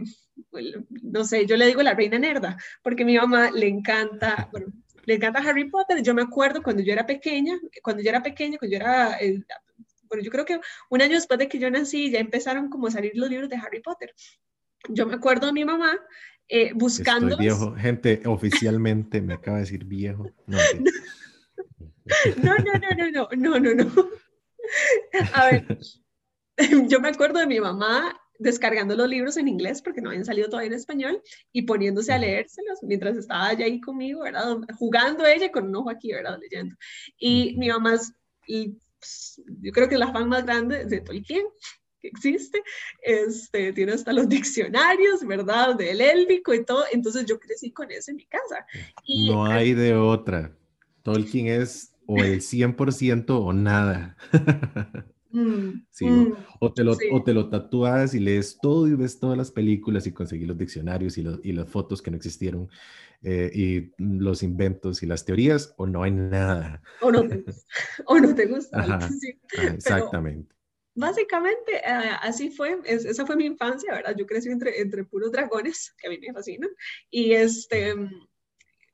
no 1.02 1.24
sé, 1.24 1.46
yo 1.46 1.56
le 1.56 1.66
digo 1.66 1.82
la 1.82 1.94
reina 1.94 2.18
nerda, 2.18 2.56
porque 2.82 3.02
a 3.02 3.06
mi 3.06 3.16
mamá 3.16 3.50
le 3.50 3.66
encanta, 3.66 4.48
bueno, 4.52 4.66
le 5.06 5.14
encanta 5.14 5.40
Harry 5.40 5.68
Potter. 5.70 6.02
Yo 6.02 6.14
me 6.14 6.22
acuerdo 6.22 6.62
cuando 6.62 6.82
yo 6.82 6.92
era 6.92 7.06
pequeña, 7.06 7.58
cuando 7.82 8.02
yo 8.02 8.10
era 8.10 8.22
pequeña, 8.22 8.58
cuando 8.58 8.76
yo 8.76 8.82
era, 8.82 9.18
eh, 9.18 9.42
bueno, 10.08 10.22
yo 10.22 10.30
creo 10.30 10.44
que 10.44 10.60
un 10.90 11.02
año 11.02 11.14
después 11.14 11.38
de 11.38 11.48
que 11.48 11.58
yo 11.58 11.70
nací, 11.70 12.10
ya 12.10 12.20
empezaron 12.20 12.68
como 12.68 12.86
a 12.86 12.90
salir 12.90 13.12
los 13.14 13.30
libros 13.30 13.48
de 13.48 13.56
Harry 13.56 13.80
Potter. 13.80 14.14
Yo 14.90 15.06
me 15.06 15.14
acuerdo 15.14 15.46
de 15.46 15.54
mi 15.54 15.64
mamá 15.64 15.98
eh, 16.46 16.72
buscando. 16.74 17.30
Estoy 17.30 17.46
viejo, 17.46 17.74
gente, 17.74 18.20
oficialmente 18.26 19.22
me 19.22 19.34
acaba 19.34 19.56
de 19.56 19.62
decir 19.62 19.84
viejo. 19.86 20.30
No, 20.46 20.58
no, 20.58 20.84
no, 22.42 22.54
no, 22.56 23.28
no, 23.36 23.58
no, 23.58 23.60
no, 23.60 23.84
no. 23.84 24.08
A 25.32 25.46
ver, 25.46 25.78
yo 26.88 27.00
me 27.00 27.08
acuerdo 27.08 27.40
de 27.40 27.46
mi 27.46 27.60
mamá 27.60 28.20
descargando 28.38 28.96
los 28.96 29.08
libros 29.08 29.36
en 29.36 29.48
inglés 29.48 29.80
porque 29.80 30.00
no 30.00 30.10
habían 30.10 30.24
salido 30.24 30.48
todavía 30.48 30.68
en 30.68 30.74
español 30.74 31.22
y 31.52 31.62
poniéndose 31.62 32.12
a 32.12 32.18
leérselos 32.18 32.82
mientras 32.82 33.16
estaba 33.16 33.48
allá 33.48 33.64
ahí 33.64 33.80
conmigo, 33.80 34.22
¿verdad? 34.22 34.56
Jugando 34.76 35.24
ella 35.26 35.50
con 35.52 35.68
un 35.68 35.76
ojo 35.76 35.90
aquí, 35.90 36.12
¿verdad? 36.12 36.38
Leyendo. 36.40 36.74
Y 37.18 37.56
mi 37.58 37.68
mamá, 37.68 37.98
y, 38.46 38.76
pues, 38.98 39.40
yo 39.60 39.72
creo 39.72 39.88
que 39.88 39.94
es 39.94 40.00
la 40.00 40.12
fan 40.12 40.28
más 40.28 40.44
grande 40.44 40.84
de 40.84 41.00
Tolkien 41.00 41.46
que 42.00 42.08
existe, 42.08 42.62
este, 43.02 43.72
tiene 43.72 43.92
hasta 43.92 44.12
los 44.12 44.28
diccionarios, 44.28 45.26
¿verdad? 45.26 45.74
Del 45.76 46.00
élfico 46.00 46.52
y 46.52 46.64
todo, 46.64 46.84
entonces 46.92 47.24
yo 47.24 47.38
crecí 47.38 47.72
con 47.72 47.90
eso 47.90 48.10
en 48.10 48.16
mi 48.16 48.26
casa. 48.26 48.66
Y, 49.04 49.30
no 49.30 49.46
hay 49.46 49.72
de 49.72 49.94
otra. 49.94 50.54
Tolkien 51.02 51.46
es 51.46 51.93
o 52.06 52.24
el 52.24 52.40
100% 52.42 53.40
o 53.40 53.52
nada. 53.52 54.16
Mm, 55.32 55.84
sí, 55.90 56.06
mm, 56.06 56.32
o, 56.60 56.72
te 56.72 56.84
lo, 56.84 56.94
sí. 56.94 57.08
o 57.10 57.24
te 57.24 57.34
lo 57.34 57.48
tatúas 57.50 58.14
y 58.14 58.20
lees 58.20 58.58
todo 58.60 58.86
y 58.88 58.94
ves 58.94 59.18
todas 59.18 59.36
las 59.38 59.50
películas 59.50 60.06
y 60.06 60.12
conseguís 60.12 60.46
los 60.48 60.58
diccionarios 60.58 61.18
y, 61.18 61.22
los- 61.22 61.40
y 61.44 61.52
las 61.52 61.68
fotos 61.68 62.02
que 62.02 62.10
no 62.10 62.16
existieron 62.16 62.68
eh, 63.22 63.50
y 63.54 63.92
los 63.98 64.42
inventos 64.42 65.02
y 65.02 65.06
las 65.06 65.24
teorías, 65.24 65.74
o 65.76 65.86
no 65.86 66.02
hay 66.02 66.10
nada. 66.12 66.82
O 67.00 67.10
no 67.10 67.26
te 67.26 67.36
gusta, 67.38 67.64
o 68.06 68.18
no 68.18 68.34
te 68.34 68.46
gusta. 68.46 68.80
Ajá, 68.80 68.98
ah, 69.06 69.10
Pero 69.50 69.74
exactamente. 69.74 70.54
básicamente 70.94 71.76
eh, 71.76 72.10
así 72.22 72.50
fue, 72.50 72.80
es- 72.84 73.04
esa 73.04 73.26
fue 73.26 73.36
mi 73.36 73.46
infancia, 73.46 73.92
¿verdad? 73.94 74.14
Yo 74.16 74.26
crecí 74.26 74.50
entre, 74.50 74.80
entre 74.80 75.04
puros 75.04 75.32
dragones, 75.32 75.94
que 75.98 76.08
a 76.08 76.10
mí 76.10 76.18
me 76.20 76.32
fascinan. 76.32 76.70
Y 77.10 77.32
este, 77.32 77.94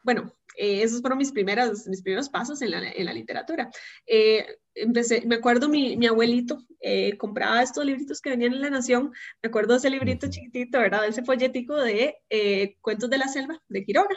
bueno, 0.02 0.32
eh, 0.60 0.82
esos 0.82 1.00
fueron 1.00 1.18
mis, 1.18 1.32
primeras, 1.32 1.86
mis 1.88 2.02
primeros 2.02 2.28
pasos 2.28 2.60
en 2.60 2.70
la, 2.70 2.90
en 2.90 3.06
la 3.06 3.14
literatura. 3.14 3.70
Eh, 4.06 4.46
empecé, 4.74 5.22
me 5.26 5.36
acuerdo 5.36 5.68
mi, 5.70 5.96
mi 5.96 6.06
abuelito 6.06 6.58
eh, 6.80 7.16
compraba 7.16 7.62
estos 7.62 7.84
libritos 7.84 8.20
que 8.20 8.30
venían 8.30 8.52
en 8.52 8.60
La 8.60 8.70
Nación, 8.70 9.12
me 9.42 9.48
acuerdo 9.48 9.72
de 9.72 9.78
ese 9.78 9.90
librito 9.90 10.28
chiquitito, 10.28 10.78
¿verdad? 10.78 11.06
Ese 11.06 11.24
folletico 11.24 11.76
de 11.76 12.16
eh, 12.28 12.76
Cuentos 12.82 13.08
de 13.08 13.18
la 13.18 13.28
Selva, 13.28 13.58
de 13.68 13.84
Quiroga. 13.84 14.16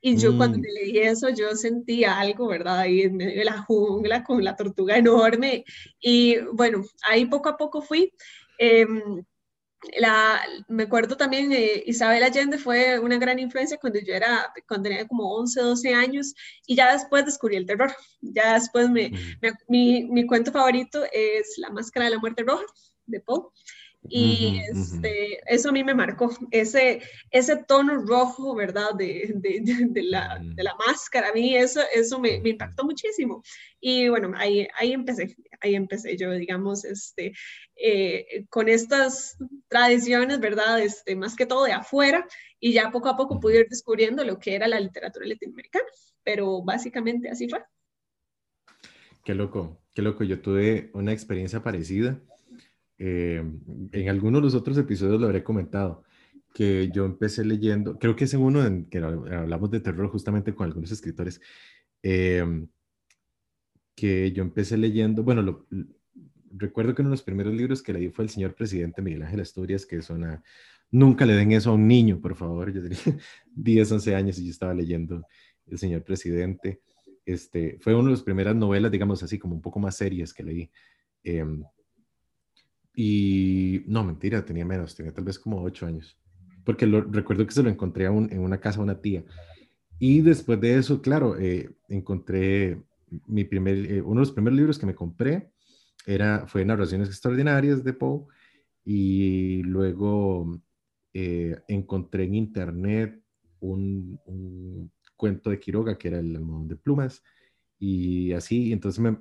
Y 0.00 0.16
yo 0.18 0.36
cuando 0.36 0.58
Mm, 0.58 0.60
me 0.60 0.68
leí 0.72 0.98
eso, 0.98 1.30
yo 1.30 1.54
sentía 1.56 2.18
algo, 2.18 2.46
¿verdad? 2.48 2.78
Ahí 2.80 3.02
en 3.02 3.16
medio 3.16 3.38
de 3.38 3.44
la 3.44 3.62
jungla 3.62 4.22
con 4.24 4.44
la 4.44 4.54
tortuga 4.54 4.96
enorme. 4.96 5.64
Y 6.00 6.38
bueno, 6.52 6.84
ahí 7.08 7.26
poco 7.26 7.48
a 7.48 7.56
poco 7.56 7.82
fui. 7.82 8.12
La, 9.98 10.40
me 10.68 10.84
acuerdo 10.84 11.16
también, 11.16 11.52
eh, 11.52 11.82
Isabel 11.86 12.22
Allende 12.22 12.58
fue 12.58 12.98
una 12.98 13.18
gran 13.18 13.38
influencia 13.38 13.78
cuando 13.78 13.98
yo 14.00 14.14
era, 14.14 14.52
cuando 14.68 14.88
tenía 14.88 15.06
como 15.06 15.34
11, 15.36 15.60
12 15.60 15.94
años, 15.94 16.34
y 16.66 16.76
ya 16.76 16.92
después 16.92 17.24
descubrí 17.24 17.56
el 17.56 17.66
terror. 17.66 17.94
Ya 18.20 18.54
después 18.54 18.88
me, 18.90 19.10
me- 19.40 19.52
mi, 19.68 20.04
mi 20.04 20.26
cuento 20.26 20.52
favorito 20.52 21.04
es 21.12 21.54
La 21.58 21.70
Máscara 21.70 22.06
de 22.06 22.12
la 22.12 22.18
Muerte 22.18 22.42
Roja, 22.42 22.64
de 23.06 23.20
Poe. 23.20 23.50
Y 24.08 24.56
ujú, 24.70 24.70
ujú. 24.70 24.98
este, 25.00 25.40
eso 25.52 25.70
a 25.70 25.72
mí 25.72 25.82
me 25.84 25.94
marcó, 25.94 26.30
ese, 26.50 27.02
ese 27.30 27.56
tono 27.56 27.96
rojo, 28.06 28.54
¿verdad? 28.54 28.94
De, 28.96 29.32
de, 29.34 29.60
de- 29.62 29.86
de 29.88 30.02
la, 30.02 30.44
de 30.56 30.62
la 30.64 30.74
máscara, 30.86 31.28
a 31.30 31.32
mí 31.32 31.56
eso, 31.56 31.80
eso 31.94 32.18
me, 32.20 32.40
me 32.40 32.50
impactó 32.50 32.84
muchísimo. 32.84 33.42
Y 33.80 34.08
bueno, 34.08 34.32
ahí, 34.36 34.68
ahí 34.78 34.92
empecé, 34.92 35.36
ahí 35.60 35.74
empecé 35.74 36.16
yo, 36.16 36.30
digamos, 36.32 36.84
este, 36.84 37.32
eh, 37.76 38.46
con 38.48 38.68
estas 38.68 39.36
tradiciones, 39.68 40.40
¿verdad? 40.40 40.80
Este, 40.80 41.16
más 41.16 41.36
que 41.36 41.46
todo 41.46 41.64
de 41.64 41.72
afuera, 41.72 42.26
y 42.60 42.72
ya 42.72 42.90
poco 42.90 43.08
a 43.08 43.16
poco 43.16 43.40
pude 43.40 43.60
ir 43.60 43.66
descubriendo 43.68 44.24
lo 44.24 44.38
que 44.38 44.54
era 44.54 44.68
la 44.68 44.80
literatura 44.80 45.26
latinoamericana, 45.26 45.86
pero 46.24 46.62
básicamente 46.62 47.28
así 47.30 47.48
fue. 47.48 47.62
Qué 49.24 49.34
loco, 49.34 49.78
qué 49.94 50.02
loco. 50.02 50.24
Yo 50.24 50.40
tuve 50.40 50.90
una 50.94 51.12
experiencia 51.12 51.62
parecida. 51.62 52.18
Eh, 52.98 53.42
en 53.92 54.08
algunos 54.08 54.40
de 54.40 54.44
los 54.46 54.54
otros 54.54 54.78
episodios 54.78 55.20
lo 55.20 55.26
habré 55.26 55.44
comentado, 55.44 56.02
que 56.54 56.90
yo 56.92 57.04
empecé 57.04 57.44
leyendo, 57.44 57.98
creo 57.98 58.16
que 58.16 58.24
es 58.24 58.34
en 58.34 58.40
uno 58.40 58.64
en 58.66 58.86
que 58.86 58.98
hablamos 58.98 59.70
de 59.70 59.80
terror 59.80 60.08
justamente 60.10 60.54
con 60.54 60.66
algunos 60.66 60.90
escritores, 60.92 61.40
eh, 62.02 62.44
que 63.94 64.32
yo 64.32 64.42
empecé 64.42 64.76
leyendo, 64.76 65.22
bueno, 65.22 65.42
lo- 65.42 65.66
recuerdo 66.52 66.94
que 66.94 67.02
uno 67.02 67.10
de 67.10 67.14
los 67.14 67.22
primeros 67.22 67.54
libros 67.54 67.82
que 67.82 67.92
leí 67.92 68.08
fue 68.08 68.24
El 68.24 68.30
señor 68.30 68.54
presidente 68.54 69.02
Miguel 69.02 69.22
Ángel 69.22 69.40
Asturias, 69.40 69.86
que 69.86 69.96
es 69.96 70.10
una, 70.10 70.42
nunca 70.90 71.26
le 71.26 71.34
den 71.34 71.52
eso 71.52 71.70
a 71.70 71.74
un 71.74 71.86
niño, 71.88 72.20
por 72.20 72.36
favor. 72.36 72.72
Yo 72.72 72.82
tenía 72.82 72.98
10, 73.54 73.90
11 73.92 74.14
años 74.14 74.38
y 74.38 74.44
yo 74.44 74.50
estaba 74.50 74.74
leyendo 74.74 75.26
El 75.66 75.78
señor 75.78 76.02
presidente. 76.04 76.80
Este, 77.24 77.78
fue 77.80 77.94
una 77.94 78.04
de 78.06 78.10
las 78.12 78.22
primeras 78.22 78.54
novelas, 78.54 78.92
digamos 78.92 79.22
así, 79.22 79.38
como 79.38 79.54
un 79.54 79.62
poco 79.62 79.80
más 79.80 79.96
serias 79.96 80.32
que 80.32 80.44
leí. 80.44 80.70
Em, 81.24 81.62
y 82.98 83.82
no, 83.86 84.02
mentira, 84.02 84.42
tenía 84.44 84.64
menos, 84.64 84.96
tenía 84.96 85.12
tal 85.12 85.24
vez 85.24 85.38
como 85.38 85.62
8 85.62 85.86
años. 85.86 86.18
Porque 86.64 86.86
lo, 86.86 87.02
recuerdo 87.02 87.46
que 87.46 87.52
se 87.52 87.62
lo 87.62 87.68
encontré 87.68 88.06
a 88.06 88.10
un- 88.10 88.32
en 88.32 88.40
una 88.40 88.58
casa 88.58 88.78
de 88.78 88.84
una 88.84 89.00
tía. 89.00 89.22
Y 89.98 90.22
después 90.22 90.58
de 90.60 90.78
eso, 90.78 91.02
claro, 91.02 91.38
eh, 91.38 91.70
encontré 91.90 92.82
mi 93.26 93.44
primer, 93.44 93.76
eh, 93.92 94.00
uno 94.00 94.20
de 94.20 94.26
los 94.26 94.32
primeros 94.32 94.56
libros 94.56 94.78
que 94.78 94.86
me 94.86 94.94
compré 94.94 95.50
era, 96.06 96.46
fue 96.46 96.64
Narraciones 96.64 97.08
Extraordinarias 97.08 97.84
de 97.84 97.92
Poe. 97.92 98.24
Y 98.82 99.62
luego 99.64 100.58
eh, 101.12 101.56
encontré 101.68 102.24
en 102.24 102.34
internet 102.34 103.20
un, 103.60 104.18
un 104.24 104.90
cuento 105.16 105.50
de 105.50 105.60
Quiroga 105.60 105.98
que 105.98 106.08
era 106.08 106.18
El 106.20 106.34
almohadón 106.34 106.68
de 106.68 106.76
plumas. 106.76 107.22
Y 107.78 108.32
así, 108.32 108.72
entonces 108.72 109.00
me, 109.00 109.18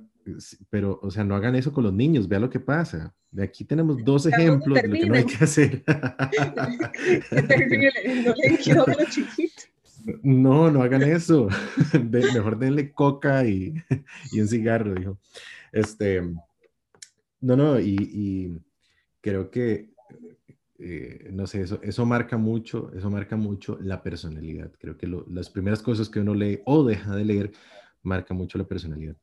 pero, 0.69 0.99
o 1.01 1.11
sea, 1.11 1.23
no 1.23 1.35
hagan 1.35 1.55
eso 1.55 1.71
con 1.71 1.83
los 1.83 1.93
niños, 1.93 2.27
vea 2.27 2.39
lo 2.39 2.49
que 2.49 2.59
pasa. 2.59 3.13
De 3.31 3.43
aquí 3.43 3.63
tenemos 3.65 4.03
dos 4.03 4.23
¿Dónde 4.23 4.37
ejemplos 4.37 4.81
de 4.81 4.87
lo 4.87 4.93
que 4.95 5.05
no 5.05 5.15
hay 5.15 5.25
que 5.25 5.43
hacer. 5.43 5.83
No 7.31 8.85
le 8.85 9.05
chiquitos. 9.09 9.69
No, 10.23 10.69
no 10.71 10.83
hagan 10.83 11.03
eso. 11.03 11.47
De- 11.93 12.31
mejor 12.33 12.59
denle 12.59 12.91
coca 12.91 13.45
y, 13.45 13.73
y 14.31 14.39
un 14.41 14.47
cigarro, 14.47 14.93
dijo. 14.93 15.17
Este, 15.71 16.21
no, 17.41 17.55
no, 17.57 17.79
y, 17.79 17.95
y 17.99 18.57
creo 19.21 19.49
que, 19.49 19.89
eh, 20.79 21.29
no 21.31 21.47
sé, 21.47 21.61
eso, 21.61 21.79
eso 21.81 22.05
marca 22.05 22.37
mucho, 22.37 22.91
eso 22.93 23.09
marca 23.09 23.35
mucho 23.35 23.77
la 23.81 24.01
personalidad. 24.03 24.71
Creo 24.79 24.97
que 24.97 25.07
lo- 25.07 25.25
las 25.29 25.49
primeras 25.49 25.81
cosas 25.81 26.09
que 26.09 26.19
uno 26.19 26.33
lee 26.35 26.61
o 26.65 26.83
deja 26.83 27.15
de 27.15 27.25
leer 27.25 27.51
marca 28.03 28.33
mucho 28.33 28.57
la 28.57 28.65
personalidad. 28.67 29.15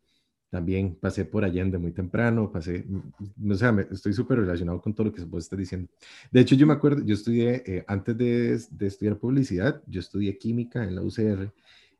También 0.53 0.97
pasé 1.01 1.25
por 1.25 1.45
Allende 1.47 1.79
muy 1.79 1.93
temprano, 1.93 2.53
pasé, 2.53 2.85
mm, 2.87 3.51
o 3.53 3.55
sea, 3.55 3.73
me- 3.73 3.87
estoy 3.91 4.13
súper 4.13 4.39
relacionado 4.39 4.83
con 4.83 4.93
todo 4.93 5.07
lo 5.07 5.13
que 5.15 5.25
vos 5.25 5.45
estás 5.45 5.59
diciendo. 5.59 5.89
De 6.31 6.41
hecho, 6.41 6.55
yo 6.57 6.67
me 6.67 6.75
acuerdo, 6.75 7.03
yo 7.07 7.15
estudié, 7.15 7.63
eh, 7.65 7.85
antes 7.89 8.19
de, 8.19 8.61
de 8.71 8.87
estudiar 8.87 9.17
publicidad, 9.17 9.83
yo 9.87 10.01
estudié 10.01 10.37
química 10.37 10.85
en 10.85 10.95
la 10.95 11.01
UCR. 11.01 11.51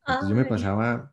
Entonces 0.05 0.29
yo 0.29 0.35
me 0.35 0.43
Ay. 0.43 0.49
pasaba 0.49 1.11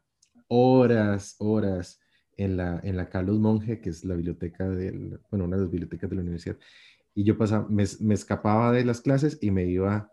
horas, 0.48 1.36
horas 1.38 1.98
en 2.36 2.58
la, 2.58 2.78
en 2.84 2.98
la 2.98 3.08
Carlos 3.08 3.38
Monge, 3.38 3.80
que 3.80 3.88
es 3.88 4.04
la 4.04 4.16
biblioteca 4.16 4.68
del, 4.68 5.18
bueno, 5.30 5.46
una 5.46 5.56
de 5.56 5.62
las 5.62 5.70
bibliotecas 5.70 6.10
de 6.10 6.16
la 6.16 6.22
universidad. 6.22 6.58
Y 7.14 7.24
yo 7.24 7.38
pasaba, 7.38 7.66
me, 7.70 7.84
me 8.00 8.12
escapaba 8.12 8.70
de 8.70 8.84
las 8.84 9.00
clases 9.00 9.38
y 9.40 9.50
me 9.50 9.64
iba 9.64 10.10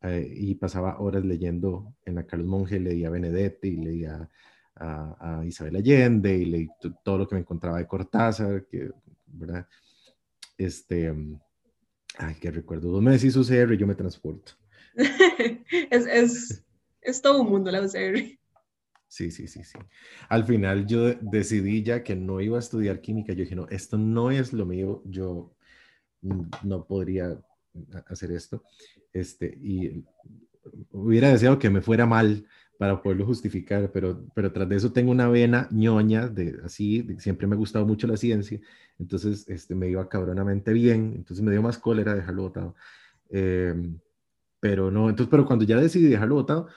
eh, 0.00 0.26
y 0.34 0.54
pasaba 0.54 0.98
horas 1.00 1.22
leyendo 1.22 1.94
en 2.06 2.14
la 2.14 2.24
Carlos 2.26 2.48
Monge, 2.48 2.80
leía 2.80 3.10
Benedetti, 3.10 3.68
y 3.68 3.76
leía 3.76 4.30
a, 4.76 5.38
a 5.40 5.46
Isabel 5.46 5.76
Allende 5.76 6.36
y 6.36 6.44
leí 6.46 6.68
todo 7.04 7.18
lo 7.18 7.28
que 7.28 7.34
me 7.34 7.40
encontraba 7.42 7.78
de 7.78 7.86
Cortázar, 7.86 8.66
que, 8.66 8.90
¿verdad? 9.26 9.66
Este, 10.58 11.12
mm, 11.12 11.40
ay, 12.18 12.34
que 12.36 12.50
recuerdo, 12.50 12.90
dos 12.90 13.02
meses 13.02 13.36
UCR 13.36 13.74
y 13.74 13.78
yo 13.78 13.86
me 13.86 13.94
transporto. 13.94 14.52
es, 14.94 16.06
es, 16.06 16.64
es 17.00 17.22
todo 17.22 17.42
un 17.42 17.50
mundo 17.50 17.70
la 17.70 17.82
UCR. 17.82 18.38
Sí, 19.08 19.30
sí, 19.30 19.46
sí, 19.46 19.62
sí. 19.62 19.78
Al 20.28 20.44
final 20.44 20.86
yo 20.86 21.04
de- 21.04 21.18
decidí 21.20 21.82
ya 21.82 22.02
que 22.02 22.16
no 22.16 22.40
iba 22.40 22.56
a 22.56 22.60
estudiar 22.60 23.00
química. 23.00 23.32
Yo 23.34 23.40
dije, 23.44 23.54
no, 23.56 23.68
esto 23.68 23.98
no 23.98 24.30
es 24.30 24.52
lo 24.54 24.64
mío. 24.64 25.02
Yo 25.04 25.54
mm, 26.22 26.42
no 26.64 26.86
podría 26.86 27.38
hacer 28.08 28.32
esto. 28.32 28.64
Este, 29.12 29.58
y 29.62 30.04
hubiera 30.92 31.30
deseado 31.30 31.58
que 31.58 31.70
me 31.70 31.82
fuera 31.82 32.06
mal 32.06 32.46
para 32.78 33.00
poderlo 33.00 33.26
justificar, 33.26 33.90
pero, 33.92 34.24
pero 34.34 34.52
tras 34.52 34.68
de 34.68 34.76
eso 34.76 34.92
tengo 34.92 35.12
una 35.12 35.28
vena 35.28 35.68
ñoña 35.70 36.26
de 36.28 36.58
así, 36.64 37.02
de- 37.02 37.20
siempre 37.20 37.46
me 37.46 37.54
ha 37.54 37.58
gustado 37.58 37.86
mucho 37.86 38.06
la 38.06 38.16
ciencia, 38.16 38.58
entonces 38.98 39.48
este, 39.48 39.74
me 39.74 39.88
iba 39.88 40.08
cabronamente 40.08 40.72
bien, 40.72 41.12
entonces 41.16 41.44
me 41.44 41.52
dio 41.52 41.62
más 41.62 41.78
cólera 41.78 42.14
dejarlo 42.14 42.42
botado. 42.42 42.74
Em, 43.30 43.98
pero 44.60 44.90
no, 44.90 45.08
entonces, 45.10 45.30
pero 45.30 45.46
cuando 45.46 45.64
ya 45.64 45.76
decidí 45.76 46.08
dejarlo 46.08 46.36
botado, 46.36 46.68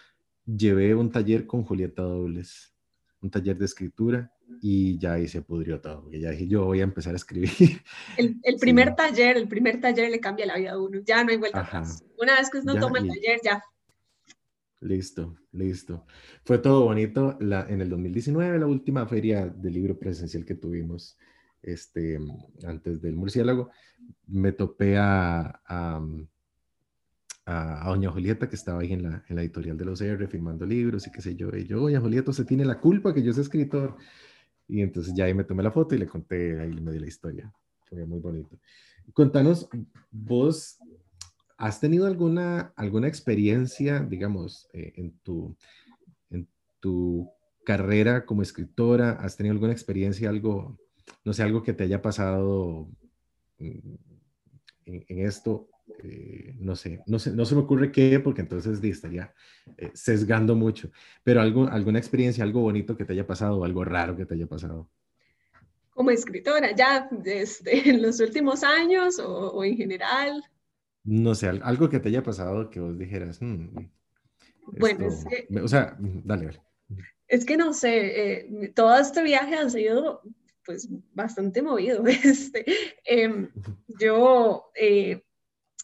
llevé 0.45 0.93
un 0.95 1.11
taller 1.11 1.45
con 1.47 1.63
Julieta 1.63 2.03
Dobles, 2.03 2.73
un 3.21 3.29
taller 3.31 3.57
de 3.57 3.65
escritura, 3.65 4.31
y 4.61 4.99
ya 4.99 5.13
ahí 5.13 5.27
se 5.27 5.41
pudrió 5.41 5.81
todo, 5.81 6.03
porque 6.03 6.19
ya 6.19 6.29
dije, 6.29 6.47
yo 6.47 6.65
voy 6.65 6.81
a 6.81 6.83
empezar 6.83 7.13
a 7.13 7.17
escribir. 7.17 7.49
El, 8.17 8.37
el 8.43 8.53
Sí. 8.53 8.59
primer 8.59 8.95
taller, 8.95 9.37
el 9.37 9.47
primer 9.47 9.81
taller 9.81 10.11
le 10.11 10.19
cambia 10.19 10.45
la 10.45 10.55
vida 10.57 10.71
a 10.73 10.77
uno. 10.79 10.99
Ya 11.03 11.23
no 11.23 11.31
hay 11.31 11.37
vuelta 11.37 11.59
Ajá. 11.61 11.79
atrás. 11.79 12.03
Una 12.21 12.35
vez 12.37 12.49
que 12.51 12.59
uno 12.59 12.75
Ya, 12.75 12.79
toma 12.79 12.99
el 12.99 13.05
y- 13.05 13.09
taller, 13.09 13.39
ya. 13.43 13.63
Listo, 14.81 15.37
listo. 15.51 16.05
Fue 16.43 16.57
todo 16.57 16.83
bonito. 16.83 17.37
La, 17.39 17.65
en 17.67 17.81
el 17.81 17.89
2019, 17.89 18.59
la 18.59 18.67
última 18.67 19.07
feria 19.07 19.47
de 19.47 19.71
libro 19.71 19.97
presencial 19.97 20.45
que 20.45 20.55
tuvimos, 20.55 21.17
este, 21.61 22.19
antes 22.65 23.01
del 23.01 23.15
murciélago, 23.15 23.71
me 24.27 24.51
topé 24.51 24.97
a, 24.97 25.61
a, 25.65 26.01
doña 27.87 28.11
Julieta, 28.11 28.49
que 28.49 28.55
estaba 28.55 28.81
ahí 28.81 28.93
en 28.93 29.03
la, 29.03 29.23
en 29.29 29.35
la 29.35 29.43
editorial 29.43 29.77
de 29.77 29.85
los 29.85 30.01
OCR 30.01 30.27
firmando 30.27 30.65
libros 30.65 31.07
y 31.07 31.11
qué 31.11 31.21
sé 31.21 31.35
yo. 31.35 31.49
Y 31.55 31.65
yo, 31.65 31.79
doña 31.79 32.01
Julieta, 32.01 32.31
usted 32.31 32.45
tiene 32.45 32.65
la 32.65 32.79
culpa 32.79 33.13
que 33.13 33.23
yo 33.23 33.33
soy 33.33 33.43
escritor. 33.43 33.95
Y 34.67 34.81
entonces 34.81 35.13
ya 35.15 35.25
ahí 35.25 35.33
me 35.33 35.43
tomé 35.43 35.63
la 35.63 35.71
foto 35.71 35.95
y 35.95 35.99
le 35.99 36.07
conté, 36.07 36.59
ahí 36.59 36.69
me 36.81 36.91
di 36.91 36.99
la 36.99 37.07
historia. 37.07 37.51
Fue 37.85 38.05
muy 38.05 38.19
bonito. 38.19 38.57
Contanos, 39.13 39.69
vos 40.11 40.79
¿Has 41.57 41.79
tenido 41.79 42.05
alguna, 42.05 42.73
alguna 42.75 43.07
experiencia, 43.07 43.99
digamos, 43.99 44.67
eh, 44.73 44.93
en, 44.95 45.11
tu, 45.19 45.55
en 46.29 46.47
tu 46.79 47.29
carrera 47.65 48.25
como 48.25 48.41
escritora? 48.41 49.11
¿Has 49.11 49.37
tenido 49.37 49.53
alguna 49.53 49.71
experiencia, 49.71 50.29
algo, 50.29 50.77
no 51.23 51.33
sé, 51.33 51.43
algo 51.43 51.63
que 51.63 51.73
te 51.73 51.85
haya 51.85 52.01
pasado 52.01 52.89
mm, 53.59 53.95
en, 54.85 55.25
esto, 55.25 55.69
eh, 56.03 56.55
no 56.59 56.75
sé, 56.75 57.01
no 57.07 57.19
sé, 57.19 57.31
no 57.31 57.45
se 57.45 57.55
me 57.55 57.61
ocurre 57.61 57.91
qué, 57.91 58.19
porque 58.19 58.41
entonces 58.41 58.83
estaría 58.83 59.33
eh, 59.77 59.91
sesgando 59.93 60.55
mucho, 60.55 60.91
pero 61.23 61.41
algo, 61.41 61.67
alguna 61.67 61.99
experiencia, 61.99 62.43
algo 62.43 62.61
bonito 62.61 62.95
que 62.97 63.05
te 63.05 63.13
haya 63.13 63.25
pasado, 63.25 63.63
algo 63.63 63.83
raro 63.83 64.15
que 64.15 64.25
te 64.25 64.35
haya 64.35 64.47
pasado. 64.47 64.89
Como 65.95 66.11
escritora, 66.11 66.75
ya 66.75 67.07
desde 67.09 67.89
en 67.89 68.01
los 68.01 68.19
últimos 68.19 68.63
años 68.63 69.17
o, 69.19 69.63
en 69.63 69.77
general. 69.77 70.43
No 71.05 71.35
sé, 71.35 71.47
algo 71.47 71.89
que 71.89 71.99
te 71.99 72.09
haya 72.09 72.23
pasado 72.23 72.69
que 72.69 72.79
vos 72.79 72.97
dijeras, 72.97 73.41
mm, 73.41 73.69
bueno, 74.79 75.07
es 75.07 75.25
que, 75.25 75.61
o 75.61 75.67
sea, 75.67 75.95
mm, 75.99 76.21
dale, 76.23 76.45
dale. 76.45 76.61
Es 77.27 77.45
que 77.45 77.57
no 77.57 77.73
sé, 77.73 78.33
eh, 78.33 78.71
todo 78.75 78.97
este 78.97 79.23
viaje 79.23 79.55
ha 79.55 79.69
sido 79.69 80.21
pues 80.65 80.89
bastante 81.13 81.61
movido. 81.61 82.03
Este, 82.23 82.65
em, 83.05 83.49
yo 83.99 84.71
eh, 84.75 85.23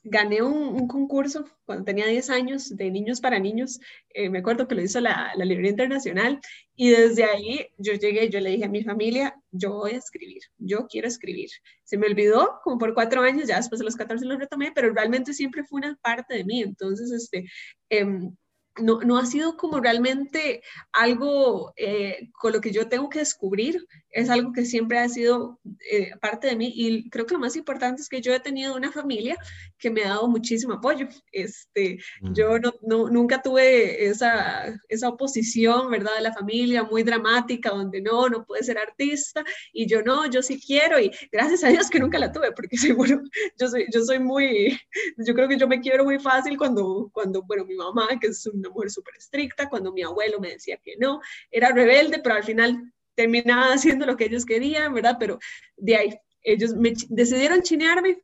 gané 0.04 0.42
un, 0.42 0.88
concurso 0.88 1.46
cuando 1.66 1.86
tenía 1.86 2.08
10 2.08 2.30
años 2.30 2.76
de 2.76 2.90
niños 2.92 3.22
para 3.22 3.40
niños. 3.40 3.80
Eh, 4.10 4.30
me 4.30 4.40
acuerdo 4.40 4.68
que 4.68 4.76
lo 4.76 4.82
hizo 4.82 5.00
la, 5.00 5.32
la, 5.36 5.46
Librería 5.46 5.72
Internacional 5.72 6.40
y 6.76 6.90
desde 6.90 7.24
ahí 7.24 7.68
yo 7.78 7.94
llegué, 7.94 8.30
yo 8.30 8.40
le 8.40 8.52
dije 8.52 8.66
a 8.66 8.70
mi 8.70 8.84
familia, 8.84 9.36
yo 9.52 9.74
voy 9.74 9.92
a 9.92 9.98
escribir, 9.98 10.42
yo 10.58 10.88
quiero 10.88 11.08
escribir. 11.08 11.50
Se 11.84 11.98
me 11.98 12.08
olvidó 12.08 12.60
como 12.64 12.78
por 12.78 12.94
cuatro 12.94 13.22
años, 13.22 13.48
ya 13.48 13.58
después 13.58 13.80
de 13.80 13.86
los 13.86 13.96
14 13.96 14.26
lo 14.26 14.38
retomé, 14.38 14.72
pero 14.74 14.94
realmente 14.94 15.34
siempre 15.34 15.64
fue 15.64 15.80
una 15.80 15.96
parte 16.02 16.36
de 16.36 16.46
mí. 16.46 16.62
Entonces, 16.62 17.12
este, 17.12 17.46
em, 17.90 18.36
no, 18.80 19.02
no, 19.02 19.18
ha 19.18 19.26
sido 19.26 19.58
como 19.58 19.80
realmente 19.80 20.62
algo 20.94 21.74
eh, 21.76 22.30
con 22.32 22.54
lo 22.54 22.62
que 22.62 22.72
yo 22.72 22.88
tengo 22.88 23.10
que 23.10 23.20
descubrir, 23.20 23.86
es 24.12 24.30
algo 24.30 24.52
que 24.52 24.66
siempre 24.66 25.00
ha 25.00 25.10
sido 25.10 25.60
eh, 25.90 26.12
parte 26.22 26.48
de 26.48 26.56
mí 26.56 26.72
y 26.76 27.10
creo 27.10 27.26
que 27.26 27.34
lo 27.34 27.40
más 27.40 27.56
importante 27.56 28.02
es 28.02 28.10
que 28.10 28.22
yo 28.22 28.34
he 28.34 28.40
tenido 28.40 28.76
una 28.76 28.92
familia 28.92 29.38
que 29.78 29.90
me 29.90 30.04
ha 30.04 30.10
dado 30.10 30.28
muchísimo 30.28 30.74
apoyo. 30.74 31.08
Este, 31.32 32.00
Yo 32.22 32.60
no, 32.60 32.74
no, 32.82 33.10
nunca 33.10 33.42
tuve 33.42 34.06
esa, 34.06 34.80
esa 34.90 35.10
oposición, 35.10 35.90
¿verdad? 35.90 36.16
De 36.16 36.22
la 36.22 36.34
familia 36.34 36.84
muy 36.84 37.04
dramática, 37.04 37.70
donde 37.70 38.02
no, 38.02 38.30
no 38.30 38.46
puedes 38.46 38.66
ser 38.66 38.78
artista 38.78 39.44
y 39.74 39.88
yo 39.88 40.02
no, 40.02 40.30
yo 40.30 40.42
sí 40.42 40.62
quiero 40.62 41.00
y 41.00 41.12
gracias 41.32 41.64
a 41.64 41.70
Dios 41.70 41.90
que 41.90 42.00
nunca 42.00 42.20
la 42.20 42.32
tuve, 42.32 42.52
porque 42.52 42.78
seguro 42.78 43.22
yo 43.60 43.68
soy, 43.68 43.86
yo 43.94 44.04
soy 44.04 44.20
muy, 44.20 44.80
yo 45.18 45.34
creo 45.34 45.48
que 45.48 45.58
yo 45.58 45.68
me 45.68 45.80
quiero 45.80 46.04
muy 46.04 46.20
fácil 46.20 46.58
cuando, 46.58 47.10
cuando 47.14 47.44
bueno, 47.44 47.66
mi 47.66 47.76
mamá, 47.76 48.08
que 48.20 48.28
es 48.28 48.46
una 48.62 48.70
mujer 48.70 48.92
súper 48.92 49.16
estricta, 49.18 49.70
cuando 49.70 49.92
mi 49.92 50.04
abuelo 50.04 50.40
me 50.40 50.52
decía 50.52 50.78
que 50.78 50.96
no, 50.98 51.22
era 51.52 51.70
rebelde, 51.70 52.20
pero 52.20 52.36
al 52.36 52.44
final 52.44 52.94
terminaba 53.16 53.74
haciendo 53.74 54.06
lo 54.06 54.18
que 54.18 54.26
ellos 54.26 54.46
querían, 54.46 54.94
¿verdad? 54.94 55.18
Pero 55.20 55.40
de 55.78 55.96
ahí, 55.96 56.20
ellos 56.44 56.74
me, 56.76 56.94
decidieron 57.10 57.62
chinearme, 57.62 58.24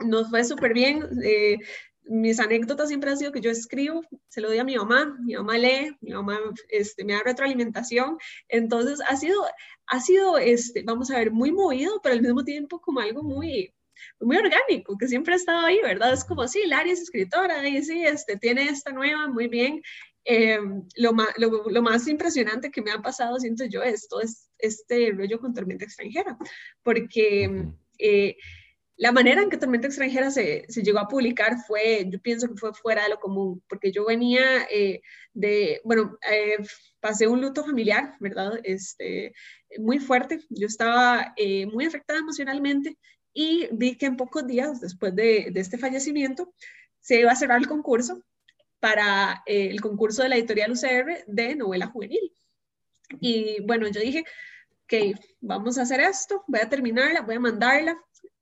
nos 0.00 0.30
fue 0.30 0.44
súper 0.44 0.72
bien. 0.74 1.08
Eh, 1.24 1.58
mis 2.04 2.40
anécdotas 2.40 2.88
siempre 2.88 3.10
han 3.10 3.18
sido 3.18 3.32
que 3.32 3.40
yo 3.40 3.50
escribo, 3.50 4.02
se 4.28 4.40
lo 4.40 4.48
doy 4.48 4.58
a 4.58 4.64
mi 4.64 4.76
mamá, 4.76 5.16
mi 5.20 5.34
mamá 5.34 5.56
lee, 5.56 5.96
mi 6.00 6.12
mamá 6.12 6.38
este, 6.68 7.04
me 7.04 7.12
da 7.12 7.22
retroalimentación, 7.22 8.18
entonces 8.48 9.00
ha 9.08 9.16
sido, 9.16 9.44
ha 9.86 10.00
sido 10.00 10.36
este, 10.38 10.82
vamos 10.82 11.10
a 11.10 11.18
ver, 11.18 11.30
muy 11.30 11.52
movido, 11.52 12.00
pero 12.02 12.14
al 12.14 12.22
mismo 12.22 12.42
tiempo 12.42 12.80
como 12.80 13.00
algo 13.00 13.22
muy, 13.22 13.72
muy 14.22 14.36
orgánico, 14.36 14.96
que 14.96 15.08
siempre 15.08 15.34
ha 15.34 15.36
estado 15.36 15.66
ahí, 15.66 15.80
¿verdad? 15.82 16.12
Es 16.12 16.24
como, 16.24 16.46
sí, 16.48 16.62
Larry 16.66 16.90
es 16.90 17.02
escritora, 17.02 17.68
y 17.68 17.82
sí, 17.82 18.04
este, 18.04 18.36
tiene 18.36 18.64
esta 18.64 18.92
nueva, 18.92 19.28
muy 19.28 19.48
bien, 19.48 19.82
eh, 20.24 20.58
lo, 20.96 21.12
más, 21.12 21.28
lo, 21.36 21.82
más 21.82 22.06
impresionante 22.06 22.70
que 22.70 22.82
me 22.82 22.92
ha 22.92 23.02
pasado, 23.02 23.38
siento 23.40 23.64
yo, 23.64 23.82
es 23.82 24.08
todo 24.08 24.22
este 24.58 25.10
rollo 25.12 25.40
con 25.40 25.52
Tormenta 25.52 25.84
Extranjera, 25.84 26.38
porque 26.84 27.66
eh, 27.98 28.36
la 28.96 29.10
manera 29.10 29.42
en 29.42 29.50
que 29.50 29.56
Tormenta 29.56 29.88
Extranjera 29.88 30.30
se, 30.30 30.64
se, 30.68 30.82
llegó 30.82 31.00
a 31.00 31.08
publicar 31.08 31.56
fue, 31.66 32.06
yo 32.08 32.20
pienso 32.20 32.46
que 32.46 32.56
fue 32.56 32.72
fuera 32.72 33.02
de 33.02 33.10
lo 33.10 33.18
común, 33.18 33.62
porque 33.68 33.90
yo 33.90 34.06
venía 34.06 34.64
eh, 34.70 35.00
de, 35.32 35.80
bueno, 35.82 36.16
pasé 37.00 37.26
un 37.26 37.40
luto 37.40 37.64
familiar, 37.64 38.14
¿verdad? 38.20 38.60
Este, 38.62 39.32
muy 39.78 39.98
fuerte, 39.98 40.38
yo 40.50 40.68
estaba 40.68 41.34
muy 41.72 41.86
afectada 41.86 42.20
emocionalmente 42.20 42.96
y 43.34 43.68
vi 43.72 43.96
que 43.96 44.06
en 44.06 44.16
pocos 44.16 44.46
días 44.46 44.80
después 44.80 45.14
de, 45.14 45.48
de 45.52 45.60
este 45.60 45.78
fallecimiento 45.78 46.52
se 47.00 47.20
iba 47.20 47.32
a 47.32 47.36
cerrar 47.36 47.58
el 47.58 47.68
concurso 47.68 48.22
para 48.82 49.42
eh, 49.46 49.68
el 49.70 49.80
concurso 49.80 50.22
de 50.22 50.28
la 50.28 50.36
editorial 50.36 50.72
UCR 50.72 51.24
de 51.26 51.54
novela 51.54 51.86
juvenil. 51.86 52.32
Y 53.20 53.60
bueno, 53.62 53.86
yo 53.88 54.00
dije, 54.00 54.24
ok, 54.84 55.16
vamos 55.40 55.78
a 55.78 55.82
hacer 55.82 56.00
esto, 56.00 56.42
voy 56.48 56.60
a 56.60 56.68
terminarla, 56.68 57.20
voy 57.20 57.36
a 57.36 57.40
mandarla, 57.40 57.96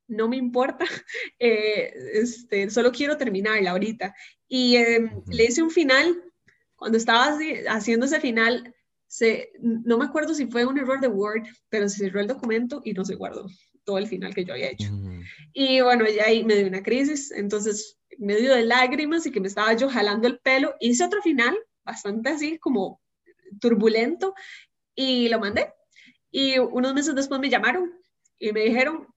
no 0.09 0.29
me 0.29 0.37
importa, 0.37 0.85
eh, 1.39 1.93
este, 2.15 2.71
solo 2.71 2.91
quiero 2.91 3.17
terminarla 3.17 3.73
ahorita. 3.73 4.15
Y 4.49 4.77
em, 4.77 5.23
le 5.29 5.45
hice 5.45 5.63
un 5.63 5.71
final, 5.71 6.23
cuando 6.75 6.97
estaba 6.97 7.37
haciendo 7.69 8.07
ese 8.07 8.21
final, 8.21 8.75
se, 9.07 9.53
no 9.61 9.99
me 9.99 10.07
acuerdo 10.07 10.35
si 10.35 10.47
fue 10.47 10.65
un 10.65 10.79
error 10.79 11.01
de 11.01 11.09
Word, 11.09 11.47
pero 11.69 11.89
se 11.89 11.99
cerró 11.99 12.21
el 12.21 12.29
documento 12.29 12.81
y 12.85 12.93
no 12.93 13.05
se 13.05 13.17
guardó 13.17 13.47
todo 13.91 13.99
el 13.99 14.07
final 14.07 14.33
que 14.33 14.45
yo 14.45 14.53
había 14.53 14.71
hecho. 14.71 14.89
Y 15.53 15.81
bueno, 15.81 16.05
ya 16.07 16.27
ahí 16.27 16.45
me 16.45 16.55
dio 16.55 16.69
una 16.69 16.81
crisis, 16.81 17.33
entonces 17.33 17.99
medio 18.19 18.55
de 18.55 18.63
lágrimas 18.63 19.27
y 19.27 19.33
que 19.33 19.41
me 19.41 19.49
estaba 19.49 19.73
yo 19.73 19.91
jalando 19.91 20.29
el 20.29 20.39
pelo, 20.39 20.77
hice 20.79 21.05
otro 21.05 21.21
final 21.23 21.59
bastante 21.85 22.29
así 22.29 22.57
como 22.59 23.01
turbulento 23.61 24.33
y 24.95 25.29
lo 25.29 25.41
mandé. 25.41 25.73
Y 26.31 26.57
unos 26.61 26.95
meses 26.95 27.17
después 27.17 27.41
me 27.41 27.51
llamaron 27.51 27.93
y 28.39 28.53
me 28.53 28.61
dijeron, 28.61 29.09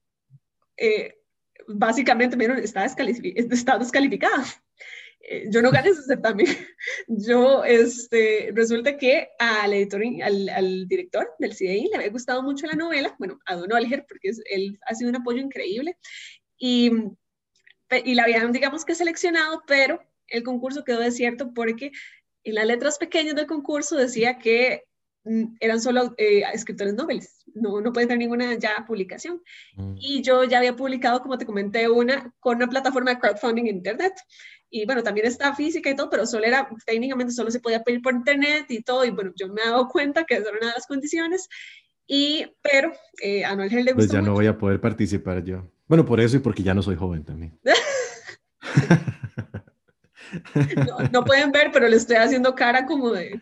eh, 0.76 1.20
básicamente 1.68 2.36
me 2.36 2.48
dijeron, 2.48 2.64
está, 2.64 3.78
descalificada. 3.78 4.44
Eh, 5.26 5.46
yo 5.50 5.62
no 5.62 5.70
gané 5.70 5.90
ese 5.90 6.02
certamen. 6.02 6.46
Yo, 7.08 7.64
este, 7.64 8.50
resulta 8.54 8.96
que 8.96 9.28
al 9.38 9.72
editor, 9.72 10.02
al, 10.22 10.48
al, 10.50 10.86
director 10.86 11.28
del 11.38 11.54
CDI 11.54 11.88
le 11.88 11.96
había 11.96 12.10
gustado 12.10 12.42
mucho 12.42 12.66
la 12.66 12.74
novela, 12.74 13.14
bueno, 13.18 13.38
a 13.46 13.56
Don 13.56 13.72
Olger, 13.72 14.04
porque 14.06 14.32
él 14.50 14.78
ha 14.86 14.94
sido 14.94 15.10
un 15.10 15.16
apoyo 15.16 15.40
increíble. 15.40 15.96
Y 16.58 16.90
y 18.04 18.14
la 18.14 18.24
habían, 18.24 18.52
digamos 18.52 18.84
que 18.84 18.94
seleccionado, 18.94 19.62
pero 19.66 20.00
el 20.28 20.42
concurso 20.42 20.84
quedó 20.84 21.00
desierto 21.00 21.52
porque 21.52 21.92
en 22.44 22.54
las 22.54 22.66
letras 22.66 22.98
pequeñas 22.98 23.34
del 23.34 23.46
concurso 23.46 23.96
decía 23.96 24.38
que 24.38 24.84
mm, 25.24 25.56
eran 25.60 25.80
solo 25.80 26.14
eh, 26.16 26.42
escritores 26.52 26.94
noveles, 26.94 27.44
no, 27.54 27.80
no 27.80 27.92
puede 27.92 28.06
tener 28.06 28.18
ninguna 28.18 28.54
ya 28.54 28.84
publicación. 28.86 29.42
Mm. 29.76 29.94
Y 29.98 30.22
yo 30.22 30.44
ya 30.44 30.58
había 30.58 30.76
publicado, 30.76 31.20
como 31.20 31.38
te 31.38 31.46
comenté, 31.46 31.88
una 31.88 32.32
con 32.40 32.56
una 32.56 32.68
plataforma 32.68 33.12
de 33.12 33.20
crowdfunding 33.20 33.66
en 33.66 33.76
Internet. 33.76 34.14
Y 34.76 34.86
bueno, 34.86 35.04
también 35.04 35.24
está 35.24 35.54
física 35.54 35.88
y 35.88 35.94
todo, 35.94 36.10
pero 36.10 36.26
solo 36.26 36.46
era, 36.46 36.68
técnicamente 36.84 37.32
solo 37.32 37.48
se 37.52 37.60
podía 37.60 37.84
pedir 37.84 38.02
por 38.02 38.12
Internet 38.12 38.66
y 38.70 38.82
todo. 38.82 39.04
Y 39.04 39.10
bueno, 39.10 39.30
yo 39.36 39.46
me 39.46 39.62
he 39.62 39.66
dado 39.66 39.86
cuenta 39.86 40.24
que 40.24 40.34
esa 40.34 40.48
era 40.48 40.58
una 40.58 40.66
de 40.66 40.74
las 40.74 40.88
condiciones. 40.88 41.48
Y, 42.08 42.44
pero 42.60 42.92
eh, 43.22 43.44
a 43.44 43.54
Noel 43.54 43.70
le 43.70 43.92
gusta 43.92 43.94
Pues 43.94 44.10
ya 44.10 44.20
no 44.20 44.32
voy 44.32 44.48
a 44.48 44.58
poder 44.58 44.80
participar 44.80 45.44
yo. 45.44 45.70
Bueno, 45.86 46.04
por 46.04 46.20
eso 46.20 46.38
y 46.38 46.40
porque 46.40 46.64
ya 46.64 46.74
no 46.74 46.82
soy 46.82 46.96
joven 46.96 47.24
también. 47.24 47.56
no, 51.12 51.24
pueden 51.24 51.52
ver, 51.52 51.70
pero 51.72 51.86
le 51.86 51.94
estoy 51.94 52.16
haciendo 52.16 52.56
cara 52.56 52.84
como 52.84 53.12
de... 53.12 53.40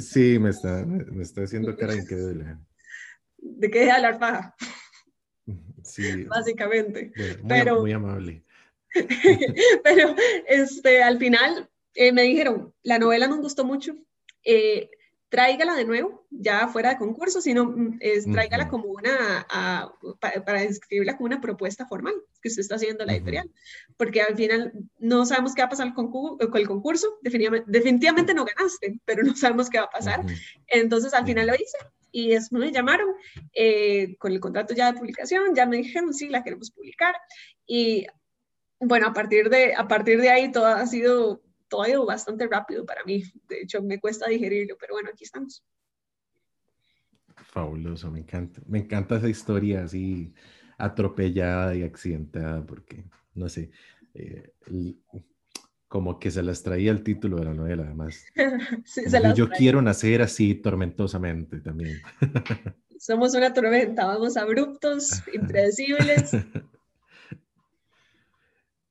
sí, 0.00 0.38
me 0.38 0.50
está, 0.50 0.84
me 0.84 1.22
está 1.22 1.44
haciendo 1.44 1.74
cara 1.78 1.94
increíble. 1.94 2.58
¿De 3.38 3.70
qué 3.70 3.80
deja 3.80 3.96
hablar 3.96 4.18
paja? 4.18 4.54
Sí. 5.82 6.24
Básicamente. 6.24 7.10
muy, 7.16 7.48
pero, 7.48 7.80
muy 7.80 7.92
amable. 7.92 8.43
pero 9.84 10.14
este, 10.46 11.02
al 11.02 11.18
final 11.18 11.68
eh, 11.94 12.12
me 12.12 12.22
dijeron, 12.22 12.72
la 12.82 12.98
novela 12.98 13.26
nos 13.26 13.40
gustó 13.40 13.64
mucho. 13.64 13.94
Eh, 14.44 14.90
tráigala 15.34 15.74
de 15.74 15.84
nuevo, 15.84 16.24
ya 16.30 16.68
fuera 16.68 16.90
de 16.90 16.98
concurso, 16.98 17.40
sino 17.40 17.64
mm, 17.64 17.96
es, 17.98 18.24
tráigala 18.24 18.68
como 18.68 18.84
una, 18.84 19.44
para, 20.20 20.62
escribirla 20.62 21.16
como 21.16 21.26
una 21.26 21.40
propuesta 21.40 21.86
formal 21.86 22.14
que 22.40 22.48
usted 22.48 22.60
está 22.60 22.76
haciendo 22.76 23.04
la 23.04 23.14
editorial, 23.14 23.50
porque 23.96 24.22
al 24.22 24.36
final 24.36 24.72
no 25.00 25.26
sabemos 25.26 25.52
qué 25.52 25.62
va 25.62 25.66
a 25.66 25.70
pasar 25.70 25.92
con, 25.92 26.12
el 26.38 26.68
concurso, 26.68 27.18
definitivamente, 27.20 27.68
definitivamente, 27.68 28.32
no 28.32 28.44
ganaste, 28.44 29.00
pero 29.04 29.24
no 29.24 29.34
sabemos 29.34 29.68
qué 29.68 29.78
va 29.78 29.86
a 29.86 29.90
pasar. 29.90 30.24
Entonces 30.68 31.12
al 31.14 31.26
final 31.26 31.48
lo 31.48 31.54
hice 31.54 31.78
y 32.12 32.28
después 32.28 32.60
me 32.60 32.70
llamaron 32.70 33.08
eh, 33.54 34.16
con 34.18 34.30
el 34.30 34.38
contrato 34.38 34.72
ya 34.72 34.92
de 34.92 34.98
publicación, 35.00 35.52
ya 35.52 35.66
me 35.66 35.78
dijeron, 35.78 36.14
sí, 36.14 36.28
la 36.28 36.44
queremos 36.44 36.70
publicar 36.70 37.16
y 37.66 38.06
bueno, 38.84 39.08
a 39.08 39.12
partir 39.12 39.48
de, 39.50 39.74
a 39.74 39.86
partir 39.88 40.20
de 40.20 40.30
ahí 40.30 40.52
todo 40.52 40.66
ha 40.66 40.86
sido 40.86 41.42
todo 41.68 41.82
ha 41.82 41.88
ido 41.88 42.06
bastante 42.06 42.46
rápido 42.46 42.84
para 42.84 43.04
mí. 43.04 43.22
De 43.48 43.62
hecho, 43.62 43.82
me 43.82 43.98
cuesta 43.98 44.28
digerirlo, 44.28 44.76
pero 44.78 44.94
bueno, 44.94 45.10
aquí 45.12 45.24
estamos. 45.24 45.64
Fabuloso, 47.36 48.10
me 48.10 48.20
encanta. 48.20 48.60
Me 48.66 48.78
encanta 48.78 49.16
esa 49.16 49.28
historia 49.28 49.84
así 49.84 50.32
atropellada 50.78 51.74
y 51.74 51.82
accidentada, 51.82 52.64
porque, 52.64 53.04
no 53.34 53.48
sé, 53.48 53.70
eh, 54.14 54.52
como 55.88 56.18
que 56.18 56.30
se 56.30 56.42
las 56.42 56.62
traía 56.62 56.90
el 56.90 57.02
título 57.02 57.38
de 57.38 57.44
la 57.44 57.54
novela, 57.54 57.84
además. 57.84 58.24
yo 59.36 59.48
quiero 59.50 59.80
nacer 59.82 60.22
así 60.22 60.54
tormentosamente 60.54 61.60
también. 61.60 62.00
somos 62.98 63.34
una 63.34 63.52
tormenta, 63.52 64.06
vamos 64.06 64.36
abruptos, 64.36 65.22
impredecibles. 65.34 66.32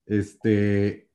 Este, 0.06 1.10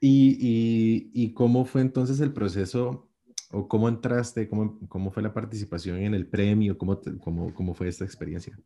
y, 0.00 1.10
y, 1.12 1.32
cómo 1.32 1.64
fue 1.64 1.80
entonces 1.80 2.20
el 2.20 2.32
proceso 2.32 3.08
o 3.50 3.68
cómo 3.68 3.88
entraste, 3.88 4.48
cómo, 4.48 4.78
cómo 4.88 5.10
fue 5.10 5.22
la 5.22 5.32
participación 5.32 5.98
en 5.98 6.14
el 6.14 6.26
premio, 6.26 6.76
cómo, 6.76 7.00
cómo, 7.20 7.54
cómo 7.54 7.74
fue 7.74 7.88
esta 7.88 8.04
experiencia? 8.04 8.58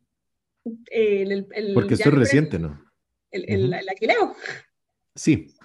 Porque 0.63 1.93
esto 1.93 2.09
es 2.09 2.15
reciente, 2.15 2.59
¿no? 2.59 2.83
El, 3.31 3.73
aquileo. 3.73 4.35
Sí. 5.15 5.55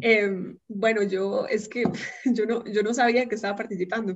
Em, 0.00 0.58
bueno, 0.68 1.02
yo 1.02 1.46
es 1.46 1.68
que 1.68 1.82
yo 2.24 2.46
no, 2.46 2.64
yo 2.66 2.82
no 2.82 2.94
sabía 2.94 3.26
que 3.26 3.34
estaba 3.34 3.56
participando. 3.56 4.14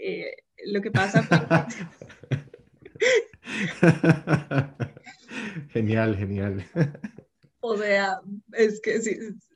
Eh, 0.00 0.36
lo 0.66 0.80
que 0.80 0.90
pasa 0.90 1.26
genial, 5.70 6.16
genial. 6.16 6.64
O 7.66 7.78
sea, 7.78 8.20
es 8.52 8.78
que 8.82 9.00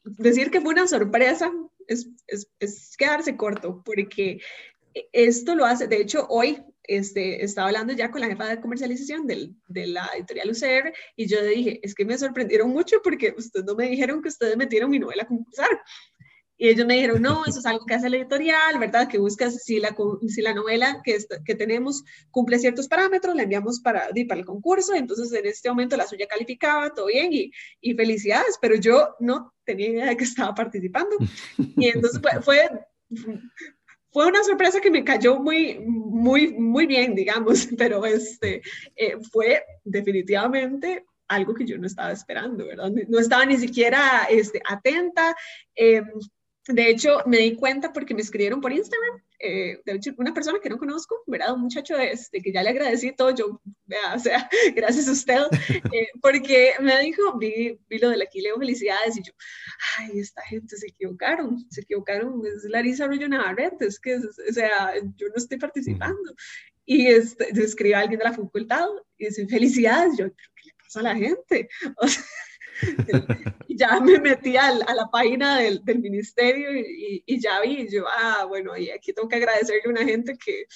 decir 0.05 0.51
que 0.51 0.63
fue 0.63 0.73
una 0.73 0.89
sorpresa 0.89 1.53
es, 1.87 2.09
es, 2.27 2.49
es, 2.59 2.97
quedarse 2.97 3.37
corto, 3.37 3.83
porque 3.85 4.41
esto 5.13 5.55
lo 5.55 5.67
hace, 5.67 5.89
de 5.89 6.01
hecho, 6.01 6.27
hoy 6.31 6.63
este, 6.85 7.45
estaba 7.45 7.69
hablando 7.69 7.93
ya 7.93 8.11
con 8.11 8.23
la 8.23 8.29
jefa 8.29 8.49
de 8.49 8.63
comercialización 8.63 9.27
del, 9.27 9.55
de 9.69 9.89
la 9.89 10.09
editorial 10.17 10.51
UCR 10.51 10.95
y 11.17 11.27
yo 11.29 11.43
le 11.43 11.49
dije, 11.49 11.81
es 11.83 11.95
que 11.95 12.07
me 12.07 12.17
sorprendieron 12.17 12.71
mucho 12.71 13.03
porque 13.05 13.35
ustedes 13.37 13.67
no 13.67 13.75
me 13.75 13.91
dijeron 13.91 14.23
que 14.23 14.29
ustedes 14.29 14.57
metieron 14.57 14.89
mi 14.89 14.99
novela 14.99 15.25
a 15.25 15.27
concursar. 15.27 15.69
Y 16.59 16.69
ellos 16.69 16.87
me 16.87 16.95
dijeron, 16.95 17.23
no, 17.23 17.45
eso 17.47 17.61
es 17.61 17.67
algo 17.67 17.87
que 17.87 17.95
hace 17.95 18.11
la 18.11 18.17
editorial, 18.17 18.79
¿verdad? 18.79 19.09
Que 19.09 19.19
buscas 19.19 19.63
si 19.63 19.79
la, 19.79 19.97
si 20.27 20.43
la 20.43 20.55
novela 20.55 21.01
que, 21.05 21.17
que 21.45 21.55
tenemos 21.55 22.05
cumple 22.31 22.59
ciertos 22.59 22.89
parámetros, 22.89 23.37
la 23.37 23.45
enviamos 23.45 23.81
para, 23.81 24.09
para 24.29 24.41
el 24.41 24.45
concurso, 24.47 24.95
entonces 24.95 25.33
en 25.33 25.47
este 25.47 25.69
momento 25.69 25.97
la 25.97 26.07
suya 26.07 26.27
calificaba, 26.27 26.93
todo 26.93 27.07
bien, 27.07 27.33
y, 27.33 27.53
y 27.81 27.95
felicidades, 27.95 28.59
pero 28.61 28.75
yo 28.75 29.15
no 29.21 29.55
tenía 29.65 29.89
idea 29.89 30.07
de 30.07 30.17
que 30.17 30.25
estaba 30.25 30.55
participando. 30.55 31.17
Y 31.57 31.89
entonces 31.89 32.21
fue, 32.21 32.43
fue 32.43 32.69
fue 34.11 34.27
una 34.27 34.43
sorpresa 34.43 34.81
que 34.81 34.91
me 34.91 35.05
cayó 35.05 35.39
muy, 35.39 35.79
muy, 35.79 36.53
muy 36.55 36.87
bien, 36.87 37.15
digamos, 37.15 37.69
pero 37.79 38.05
este, 38.05 38.63
eh, 38.97 39.17
fue 39.31 39.63
definitivamente 39.85 41.05
algo 41.29 41.55
que 41.55 41.67
yo 41.67 41.77
no 41.79 41.87
estaba 41.87 42.11
esperando, 42.11 42.67
¿verdad? 42.67 42.91
No 43.09 43.19
estaba 43.19 43.45
ni 43.45 43.59
siquiera 43.59 44.27
este, 44.31 44.63
atenta. 44.67 45.37
Eh, 45.77 46.03
de 46.69 46.91
hecho, 46.91 47.23
me 47.25 47.39
di 47.39 47.57
cuenta 47.57 47.93
porque 47.93 48.15
me 48.15 48.21
escribieron 48.21 48.61
por 48.61 48.73
Instagram, 48.73 49.23
eh, 49.39 49.81
de 49.87 49.93
hecho, 49.93 50.13
una 50.19 50.35
persona 50.35 50.59
que 50.63 50.69
no 50.69 50.77
conozco, 50.77 51.23
¿verdad? 51.27 51.55
Un 51.55 51.63
muchacho 51.63 51.97
este, 51.97 52.43
que 52.43 52.53
ya 52.53 52.63
le 52.63 52.71
agradecí 52.71 53.13
todo, 53.13 53.35
yo, 53.35 53.61
o 54.15 54.19
sea, 54.19 54.49
gracias 54.77 55.09
a 55.09 55.13
usted, 55.13 55.41
eh, 55.95 56.09
porque 56.21 56.75
me 56.81 57.01
dijo, 57.01 57.39
vi, 57.39 57.79
vi, 57.89 57.99
lo 57.99 58.11
del 58.11 58.21
Aquileo, 58.21 58.59
felicidades, 58.59 59.17
y 59.17 59.23
yo, 59.23 59.33
ay, 59.97 60.19
esta 60.21 60.43
gente 60.43 60.77
se 60.77 60.89
equivocaron, 60.89 61.57
se 61.71 61.81
equivocaron, 61.81 62.43
es 62.47 62.65
Larisa 62.65 63.05
Arroyo 63.05 63.29
Navarrete, 63.29 63.87
es 63.87 63.99
que, 63.99 64.17
o 64.17 64.53
sea, 64.53 64.93
yo 65.17 65.29
no 65.29 65.35
estoy 65.37 65.59
participando. 65.59 66.35
Y 66.85 67.07
este, 67.07 67.51
escribe 67.63 67.95
a 67.95 68.01
alguien 68.01 68.19
de 68.19 68.25
la 68.25 68.33
facultad 68.33 68.87
y 69.19 69.27
dice, 69.27 69.47
felicidades, 69.47 70.17
yo, 70.19 70.27
¿qué 70.27 70.67
le 70.67 70.75
pasa 70.83 71.01
a 71.01 71.03
la 71.03 71.17
gente? 71.17 71.69
O 72.01 72.09
sea, 72.09 72.23
ya 73.69 74.01
me 74.01 74.19
metí 74.21 74.57
a 74.57 74.73
la 74.73 75.09
página 75.11 75.59
del, 75.59 75.85
del 75.85 76.01
ministerio 76.01 76.71
y, 76.77 77.41
ya 77.41 77.61
vi, 77.61 77.89
yo, 77.91 78.05
ah, 78.09 78.45
bueno, 78.47 78.77
y 78.77 78.91
aquí 78.91 79.13
tengo 79.13 79.29
que 79.29 79.37
agradecerle 79.37 79.83
a 79.87 79.91
una 79.91 80.05
gente 80.05 80.37
que, 80.37 80.67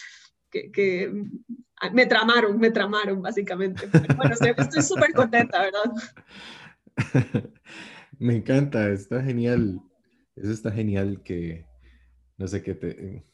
que, 0.51 0.71
que 0.71 1.13
me 1.93 2.07
tramaron, 2.07 2.59
me 2.59 2.71
tramaron, 2.71 3.21
básicamente. 3.21 3.89
bueno, 4.17 4.35
estoy 4.35 4.83
súper 4.83 5.13
contenta, 5.13 5.63
¿verdad? 5.63 5.93
me 8.19 8.37
encanta, 8.37 8.91
está 8.91 9.23
genial. 9.23 9.81
Eso 10.37 10.53
está 10.53 10.71
genial 10.71 11.23
que, 11.23 11.67
no 12.39 12.47
sé 12.47 12.63
qué 12.63 12.75
te... 12.75 13.25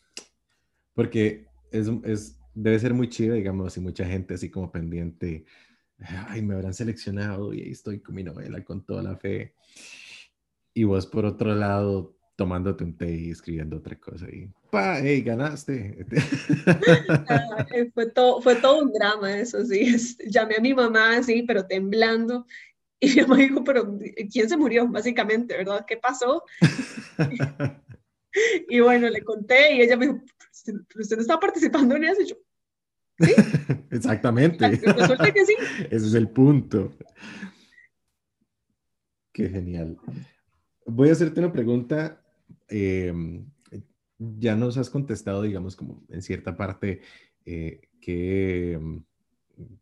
Porque 0.94 1.46
es, 1.70 1.88
es, 2.04 2.40
debe 2.54 2.78
ser 2.78 2.94
muy 2.94 3.08
chido, 3.08 3.34
digamos, 3.34 3.76
y 3.76 3.80
mucha 3.80 4.04
gente 4.04 4.34
así 4.34 4.50
como 4.50 4.72
pendiente 4.72 5.44
ay, 6.28 6.42
me 6.42 6.54
habrán 6.54 6.74
seleccionado 6.74 7.52
y 7.52 7.62
ahí 7.62 7.70
estoy 7.70 8.00
con 8.00 8.14
mi 8.14 8.22
novela 8.22 8.62
con 8.64 8.84
toda 8.84 9.02
la 9.02 9.16
fe. 9.16 9.54
Y 10.74 10.84
vos 10.84 11.06
por 11.06 11.24
otro 11.24 11.54
lado 11.54 12.16
tomándote 12.36 12.84
un 12.84 12.96
té 12.96 13.10
y 13.10 13.30
escribiendo 13.30 13.78
otra 13.78 13.98
cosa 13.98 14.26
y 14.30 14.48
¡pa! 14.70 15.00
¡Hey, 15.00 15.22
ganaste! 15.22 16.06
Fue, 17.94 18.06
todo, 18.06 18.40
fue 18.40 18.54
todo 18.56 18.82
un 18.82 18.92
drama 18.92 19.38
eso, 19.38 19.64
sí. 19.64 19.96
Llamé 20.26 20.56
a 20.56 20.60
mi 20.60 20.72
mamá 20.72 21.16
así, 21.16 21.42
pero 21.42 21.66
temblando. 21.66 22.46
Y 23.00 23.08
mi 23.08 23.22
mamá 23.22 23.36
dijo, 23.36 23.64
pero 23.64 23.98
¿quién 24.32 24.48
se 24.48 24.56
murió? 24.56 24.86
Básicamente, 24.88 25.56
¿verdad? 25.56 25.84
¿Qué 25.86 25.96
pasó? 25.96 26.44
y 28.68 28.80
bueno, 28.80 29.08
le 29.08 29.22
conté 29.22 29.74
y 29.74 29.82
ella 29.82 29.96
me 29.96 30.06
dijo, 30.06 30.20
usted 30.96 31.16
no 31.16 31.22
estaba 31.22 31.40
participando 31.40 31.96
en 31.96 32.04
eso. 32.04 32.22
Y 32.22 32.26
yo, 32.26 32.36
Exactamente. 33.90 34.68
Resulta 34.68 35.32
que 35.32 35.44
sí. 35.44 35.54
Ese 35.90 36.06
es 36.06 36.14
el 36.14 36.28
punto. 36.28 36.92
Qué 39.32 39.48
genial. 39.48 39.98
Voy 40.86 41.08
a 41.08 41.12
hacerte 41.12 41.40
una 41.40 41.52
pregunta. 41.52 42.22
Em, 42.68 43.46
ya 44.18 44.56
nos 44.56 44.76
has 44.78 44.90
contestado, 44.90 45.42
digamos, 45.42 45.76
como 45.76 46.04
en 46.08 46.22
cierta 46.22 46.56
parte, 46.56 47.02
eh, 47.44 47.88
que, 48.00 48.78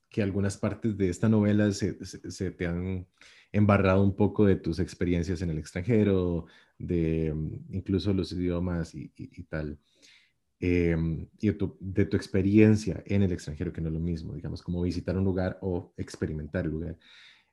que 0.09 0.23
algunas 0.23 0.57
partes 0.57 0.97
de 0.97 1.09
esta 1.09 1.29
novela 1.29 1.73
se, 1.73 1.95
te 1.95 2.67
han 2.67 3.07
embarrado 3.53 4.03
un 4.03 4.15
poco 4.15 4.45
de 4.45 4.57
tus 4.57 4.79
experiencias 4.79 5.43
en 5.43 5.51
el 5.51 5.59
extranjero, 5.59 6.47
de 6.79 7.29
em, 7.29 7.51
incluso 7.71 8.13
los 8.13 8.33
idiomas 8.33 8.95
y 8.95 9.09
tal. 9.45 9.79
Em, 10.59 11.29
y 11.39 11.49
de 11.49 12.07
tu, 12.07 12.17
experiencia 12.17 13.03
en 13.05 13.23
el 13.23 13.33
extranjero, 13.33 13.73
que 13.73 13.83
no 13.83 13.89
es 13.89 13.95
lo 13.95 14.01
mismo, 14.01 14.35
digamos, 14.35 14.63
como 14.63 14.81
visitar 14.83 15.17
un 15.17 15.25
lugar 15.25 15.59
o 15.61 15.93
experimentar 15.99 16.65
el 16.65 16.71
lugar. 16.71 16.99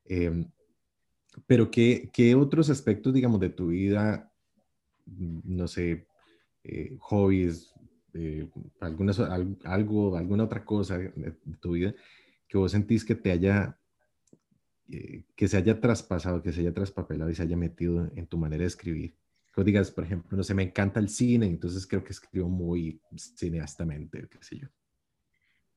Em, 0.06 0.50
pero 1.48 1.70
¿qué, 1.70 2.10
¿qué, 2.14 2.36
otros 2.36 2.70
aspectos, 2.70 3.14
digamos, 3.14 3.40
de 3.42 3.50
tu 3.50 3.68
vida, 3.68 4.32
no 5.06 5.68
sé, 5.68 6.08
eh, 6.64 6.96
hobbies, 7.00 7.74
eh, 8.14 8.48
algunas, 8.80 9.20
algo, 9.20 10.16
alguna 10.16 10.46
otra 10.46 10.64
cosa 10.64 10.98
de, 10.98 11.34
tu 11.60 11.72
vida 11.74 11.94
que 12.48 12.58
vos 12.58 12.72
sentís 12.72 13.04
que 13.04 13.16
te 13.16 13.32
haya, 13.32 13.78
eh, 14.90 15.24
que 15.36 15.48
se 15.48 15.58
haya 15.58 15.82
traspasado, 15.82 16.42
que 16.42 16.54
se 16.54 16.62
haya 16.62 16.74
traspapelado 16.74 17.32
y 17.32 17.36
se 17.36 17.44
haya 17.44 17.58
metido 17.58 18.10
en 18.16 18.28
tu 18.28 18.38
manera 18.38 18.62
de 18.62 18.68
escribir? 18.68 19.16
Que 19.54 19.64
digas, 19.64 19.92
por 19.92 20.04
ejemplo, 20.04 20.36
no 20.36 20.44
sé, 20.44 20.54
me 20.54 20.64
encanta 20.64 21.00
el 21.00 21.10
cine, 21.10 21.46
entonces 21.46 21.86
creo 21.86 22.04
que 22.04 22.12
escribo 22.12 22.50
muy 22.50 23.00
cineastamente, 23.16 24.28
qué 24.30 24.38
sé 24.42 24.58
yo. 24.58 24.68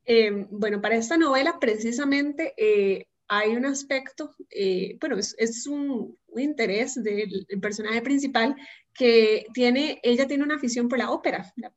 Eh, 0.04 0.46
bueno, 0.50 0.80
para 0.80 0.96
esta 0.96 1.16
novela 1.16 1.58
precisamente 1.58 2.54
eh, 2.56 3.08
hay 3.28 3.56
un 3.56 3.66
aspecto, 3.66 4.34
eh, 4.50 4.96
bueno, 5.00 5.16
es, 5.18 5.66
un, 5.66 6.16
interés 6.36 7.02
del, 7.02 7.46
personaje 7.62 8.02
principal 8.02 8.54
que 8.92 9.46
tiene, 9.54 10.00
ella 10.02 10.26
tiene 10.26 10.44
una 10.44 10.56
afición 10.56 10.88
por 10.88 10.98
la 10.98 11.10
ópera, 11.10 11.52
la, 11.56 11.72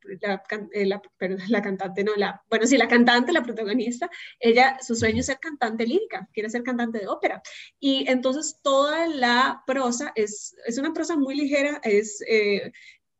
eh, 0.72 0.86
la, 0.86 1.62
cantante, 1.62 2.04
no, 2.04 2.16
la, 2.16 2.42
bueno, 2.50 2.66
sí, 2.66 2.78
la 2.78 2.88
cantante, 2.88 3.32
la 3.32 3.44
protagonista, 3.44 4.10
ella, 4.40 4.78
su 4.82 4.96
sueño 4.96 5.22
es 5.22 5.26
ser 5.28 5.40
cantante 5.40 5.86
lírica, 5.86 6.28
quiere 6.34 6.50
ser 6.50 6.64
cantante 6.64 7.00
de 7.00 7.08
ópera. 7.08 7.42
Y 7.80 8.10
entonces 8.10 8.60
toda 8.62 9.08
la 9.08 9.64
prosa 9.66 10.12
es, 10.16 10.56
es 10.66 10.78
una 10.78 10.94
prosa 10.94 11.18
muy 11.18 11.36
ligera, 11.36 11.80
es... 11.84 12.22
Eh, 12.28 12.72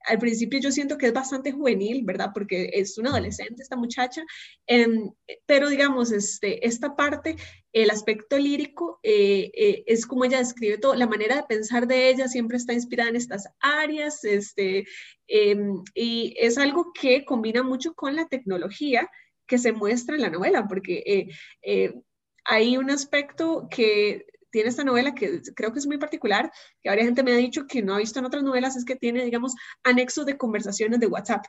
al 0.10 0.18
principio 0.18 0.60
yo 0.60 0.72
siento 0.72 0.98
que 0.98 1.08
es 1.08 1.14
bastante 1.14 1.52
juvenil, 1.52 2.04
¿verdad? 2.04 2.32
Porque 2.34 2.72
es 2.74 2.98
una 2.98 3.12
adolescente 3.12 3.62
esta 3.62 3.76
muchacha, 3.76 4.24
em, 4.68 5.12
pero 5.46 5.70
digamos, 5.70 6.12
este, 6.12 6.66
esta 6.68 6.96
parte, 6.96 7.36
el 7.74 7.92
aspecto 7.92 8.38
lírico, 8.38 9.00
eh, 9.04 9.52
eh, 9.54 9.84
es 9.86 10.06
como 10.08 10.26
ella 10.26 10.40
describe 10.40 10.80
todo, 10.80 10.96
la 10.96 11.08
manera 11.08 11.36
de 11.36 11.44
pensar 11.44 11.88
de 11.88 12.10
ella 12.10 12.28
siempre 12.28 12.58
está 12.58 12.74
inspirada 12.74 13.10
en 13.12 13.18
estas 13.18 13.48
áreas, 13.60 14.24
este, 14.24 14.86
em, 15.28 15.84
y 15.94 16.34
es 16.40 16.58
algo 16.58 16.92
que 17.00 17.24
combina 17.24 17.62
mucho 17.62 17.94
con 17.94 18.16
la 18.16 18.28
tecnología 18.28 19.10
que 19.48 19.60
se 19.60 19.72
muestra 19.74 20.16
en 20.16 20.22
la 20.22 20.30
novela, 20.30 20.68
porque 20.68 21.30
eh, 21.62 21.94
hay 22.46 22.78
un 22.78 22.90
aspecto 22.90 23.68
que 23.70 24.26
tiene 24.52 24.70
esta 24.70 24.84
novela 24.84 25.14
que 25.14 25.42
creo 25.56 25.72
que 25.72 25.80
es 25.80 25.88
muy 25.88 25.98
particular, 25.98 26.52
que 26.82 26.90
varias 26.90 27.08
gente 27.08 27.24
me 27.24 27.34
ha 27.34 27.38
dicho 27.38 27.68
que 27.68 27.82
no 27.82 27.96
ha 27.96 28.00
visto 28.00 28.20
en 28.20 28.26
otras 28.26 28.44
novelas, 28.44 28.76
es 28.76 28.86
que 28.86 28.96
tiene, 28.96 29.24
digamos, 29.24 29.54
anexos 29.84 30.26
de 30.26 30.38
conversaciones 30.38 31.00
de 31.00 31.08
WhatsApp. 31.08 31.46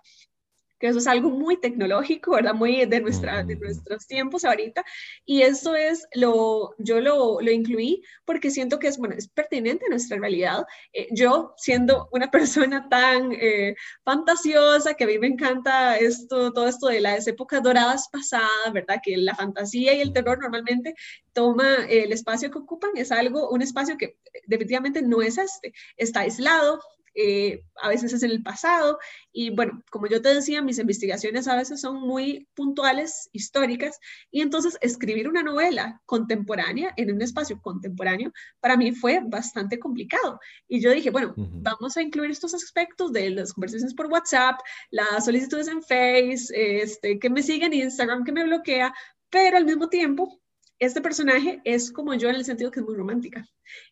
Que 0.81 0.89
eso 0.89 0.99
es 0.99 1.07
algo 1.07 1.31
muy 1.31 1.59
tecnológico, 1.59 2.33
¿verdad? 2.33 2.55
Muy 2.55 2.87
de, 2.87 3.01
nuestra, 3.01 3.45
de 3.45 3.55
nuestros 3.57 4.07
tiempos 4.07 4.47
ahorita. 4.47 4.83
Y 5.27 5.43
eso 5.43 5.77
es 5.77 6.07
lo, 6.15 6.75
yo 6.79 7.01
lo, 7.01 7.41
lo 7.41 7.51
incluí 7.51 8.03
porque 8.25 8.51
siento 8.51 8.79
que 8.79 8.89
es, 8.89 8.97
bueno, 8.97 9.15
es 9.17 9.29
pertinente 9.29 9.85
a 9.87 9.91
nuestra 9.91 10.19
realidad. 10.19 10.65
Eh, 10.95 11.09
yo, 11.13 11.53
siendo 11.59 12.09
una 12.13 12.31
persona 12.31 12.89
tan 12.89 13.31
eh, 13.33 13.77
fantasiosa, 14.05 14.95
que 14.95 15.05
a 15.05 15.07
mí 15.07 15.19
me 15.19 15.27
encanta 15.27 15.99
esto, 15.99 16.51
todo 16.53 16.67
esto 16.67 16.87
de 16.89 17.01
las 17.01 17.27
épocas 17.27 17.63
doradas 17.63 18.09
pasadas, 18.11 18.73
¿verdad? 18.73 19.01
Que 19.03 19.19
la 19.19 19.35
fantasía 19.35 19.93
y 19.93 20.01
el 20.01 20.15
terror 20.15 20.39
normalmente 20.41 20.95
toma 21.35 21.85
el 21.91 22.11
espacio 22.13 22.51
que 22.51 22.59
ocupan, 22.59 22.91
es 22.95 23.13
algo, 23.13 23.51
un 23.51 23.61
espacio 23.61 23.99
que 23.99 24.17
definitivamente 24.47 25.03
no 25.03 25.21
es 25.21 25.37
este, 25.37 25.75
está 25.97 26.21
aislado, 26.21 26.81
eh, 27.15 27.63
a 27.83 27.89
veces 27.89 28.13
es 28.13 28.23
en 28.23 28.31
el 28.31 28.43
pasado. 28.43 28.99
Y 29.33 29.51
bueno, 29.51 29.83
como 29.91 30.07
yo 30.07 30.23
te 30.23 30.35
decía, 30.35 30.63
mis 30.63 30.79
investigaciones 30.79 31.49
a 31.49 31.57
veces 31.57 31.81
son 31.81 32.01
muy 32.01 32.49
puntuales, 32.55 33.29
históricas, 33.33 33.99
y 34.31 34.41
entonces 34.41 34.79
escribir 34.81 35.29
una 35.29 35.43
novela 35.43 36.01
contemporánea 36.07 36.93
en 36.97 37.13
un 37.13 37.23
espacio 37.23 37.61
contemporáneo 37.61 38.33
para 38.61 38.77
mí 38.77 38.93
fue 38.93 39.21
bastante 39.25 39.79
complicado. 39.79 40.39
Y 40.69 40.81
yo 40.81 40.93
dije, 40.93 41.11
bueno, 41.11 41.35
vamos 41.37 41.97
a 41.97 42.03
incluir 42.03 42.31
estos 42.31 42.55
aspectos 42.55 43.13
de 43.13 43.31
las 43.31 43.53
conversaciones 43.53 43.95
por 43.95 44.07
WhatsApp, 44.07 44.61
las 44.91 45.25
solicitudes 45.25 45.69
en 45.69 45.83
Face, 45.83 46.47
este, 46.51 47.19
que 47.19 47.31
me 47.31 47.43
siguen 47.43 47.73
en 47.73 47.81
Instagram, 47.81 48.25
que 48.25 48.33
me 48.33 48.45
bloquea, 48.45 48.95
pero 49.31 49.57
al 49.57 49.65
mismo 49.65 49.89
tiempo 49.89 50.41
este 50.81 51.03
personaje 51.03 51.61
es 51.65 51.93
como 51.93 52.15
yo 52.15 52.31
en 52.31 52.37
el 52.37 52.45
sentido 52.45 52.71
que 52.71 52.81
es 52.81 52.87
muy 52.87 52.97
romántica. 52.97 53.47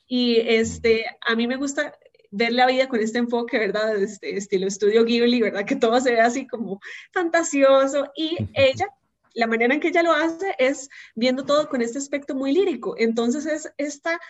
Y 0.06 0.38
este, 0.40 1.04
a 1.20 1.36
mí 1.36 1.46
me 1.46 1.56
gusta 1.56 1.94
ver 2.30 2.52
la 2.52 2.66
vida 2.66 2.88
con 2.88 3.00
este 3.00 3.18
enfoque, 3.18 3.58
¿verdad? 3.58 3.96
Este 3.96 4.36
estilo 4.36 4.66
estudio 4.66 5.04
Ghibli, 5.04 5.40
¿verdad? 5.40 5.64
Que 5.64 5.76
todo 5.76 6.00
se 6.00 6.12
ve 6.12 6.20
así 6.20 6.46
como 6.46 6.80
fantasioso 7.12 8.10
y 8.16 8.36
ella, 8.54 8.86
la 9.34 9.46
manera 9.46 9.74
en 9.74 9.80
que 9.80 9.88
ella 9.88 10.02
lo 10.02 10.12
hace 10.12 10.54
es 10.58 10.88
viendo 11.14 11.44
todo 11.44 11.68
con 11.68 11.82
este 11.82 11.98
aspecto 11.98 12.34
muy 12.34 12.52
lírico. 12.52 12.94
Entonces 12.98 13.46
es 13.46 13.72
esta, 13.78 14.20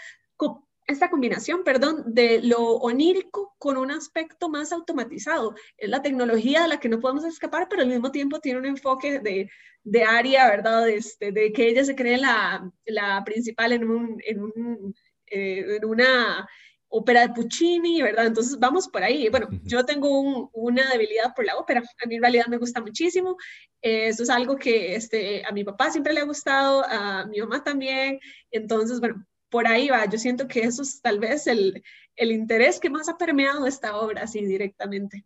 esta 0.87 1.11
combinación, 1.11 1.65
perdón, 1.65 2.03
de 2.07 2.41
lo 2.43 2.61
onírico 2.77 3.55
con 3.59 3.77
un 3.77 3.91
aspecto 3.91 4.49
más 4.49 4.73
automatizado. 4.73 5.55
Es 5.77 5.89
la 5.89 6.03
tecnología 6.03 6.63
de 6.63 6.69
la 6.69 6.81
que 6.81 6.89
no 6.89 7.01
podemos 7.01 7.25
escapar, 7.25 7.69
pero 7.69 7.83
al 7.83 7.89
mismo 7.89 8.11
tiempo 8.11 8.41
tiene 8.41 8.61
un 8.61 8.67
enfoque 8.67 9.19
de, 9.19 9.51
de 9.83 10.05
área, 10.05 10.49
¿verdad? 10.49 10.89
Este, 10.89 11.33
de 11.33 11.53
que 11.53 11.69
ella 11.69 11.85
se 11.85 11.97
cree 11.97 12.19
la, 12.19 12.71
la 12.87 13.23
principal 13.25 13.73
en, 13.73 13.89
un, 13.89 14.21
en, 14.25 14.43
un, 14.43 14.95
eh, 15.27 15.77
en 15.77 15.85
una 15.85 16.49
ópera 16.89 17.27
de 17.27 17.35
Puccini, 17.35 18.03
¿verdad? 18.03 18.27
Entonces 18.27 18.59
vamos 18.59 18.89
por 18.89 19.03
ahí. 19.03 19.29
Bueno, 19.29 19.49
yo 19.65 19.85
tengo 19.85 20.51
una 20.53 20.91
debilidad 20.91 21.35
por 21.35 21.45
la 21.45 21.57
ópera. 21.57 21.83
A 22.03 22.07
mí 22.07 22.17
en 22.17 22.23
realidad 22.23 22.47
me 22.49 22.59
gusta 22.59 22.81
muchísimo. 22.81 23.37
eso 23.83 24.23
es 24.23 24.31
algo 24.31 24.57
que 24.57 24.95
este, 24.95 25.45
a 25.47 25.53
mi 25.53 25.65
papá 25.65 25.91
siempre 25.91 26.13
le 26.13 26.21
ha 26.21 26.25
gustado, 26.25 26.85
a 26.89 27.27
mi 27.27 27.41
mamá 27.41 27.63
también. 27.63 28.19
Entonces, 28.51 29.01
bueno, 29.01 29.25
por 29.51 29.67
ahí 29.67 29.89
va. 29.89 30.07
Yo 30.07 30.19
siento 30.19 30.49
que 30.49 30.61
eso 30.61 30.83
es 30.83 31.01
tal 31.01 31.19
vez 31.19 31.47
el, 31.47 31.83
el 32.17 32.33
interés 32.33 32.81
que 32.81 32.91
más 32.91 33.09
ha 33.09 33.17
permeado 33.17 33.67
esta 33.67 33.97
obra, 33.97 34.23
así 34.23 34.45
directamente. 34.45 35.25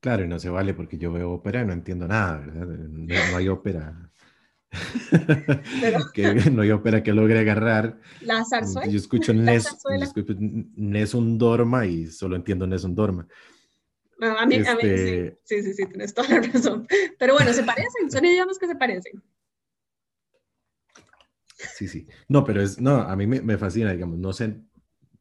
Claro, 0.00 0.24
y 0.24 0.28
no 0.28 0.38
se 0.38 0.50
vale 0.50 0.74
porque 0.74 0.98
yo 0.98 1.12
veo 1.12 1.32
ópera 1.32 1.62
y 1.62 1.64
no 1.66 1.72
entiendo 1.72 2.06
nada, 2.06 2.36
¿verdad? 2.38 2.66
no 2.66 3.36
hay 3.38 3.48
ópera 3.48 4.12
que 6.14 6.50
no 6.50 6.62
hay 6.62 6.70
ópera 6.70 7.02
que 7.02 7.12
logre 7.12 7.38
agarrar. 7.38 7.98
La 8.20 8.44
zarzuela. 8.44 8.90
Yo 8.90 8.96
escucho 8.98 9.32
Nes, 9.32 11.14
un 11.14 11.38
Dorma 11.38 11.86
y 11.86 12.06
solo 12.06 12.36
entiendo 12.36 12.66
Nes 12.66 12.84
un 12.84 12.94
Dorma. 12.94 13.26
a 14.20 14.46
mí, 14.46 14.56
a 14.56 14.74
mí 14.74 14.80
este 14.82 15.38
sí, 15.44 15.62
sí, 15.62 15.74
sí, 15.74 15.86
tienes 15.86 16.14
toda 16.14 16.28
la 16.28 16.40
razón. 16.40 16.86
Pero 17.18 17.34
bueno, 17.34 17.52
se 17.52 17.62
parecen, 17.62 18.10
son 18.10 18.24
idiomas 18.24 18.58
que 18.58 18.66
se 18.66 18.76
parecen. 18.76 19.22
Sí, 21.76 21.88
sí. 21.88 22.06
No, 22.28 22.44
pero 22.44 22.60
es, 22.60 22.80
no, 22.80 22.96
a 22.96 23.16
mí 23.16 23.26
me, 23.26 23.40
me 23.40 23.56
fascina, 23.56 23.92
digamos, 23.92 24.18
no 24.18 24.32
sé 24.32 24.60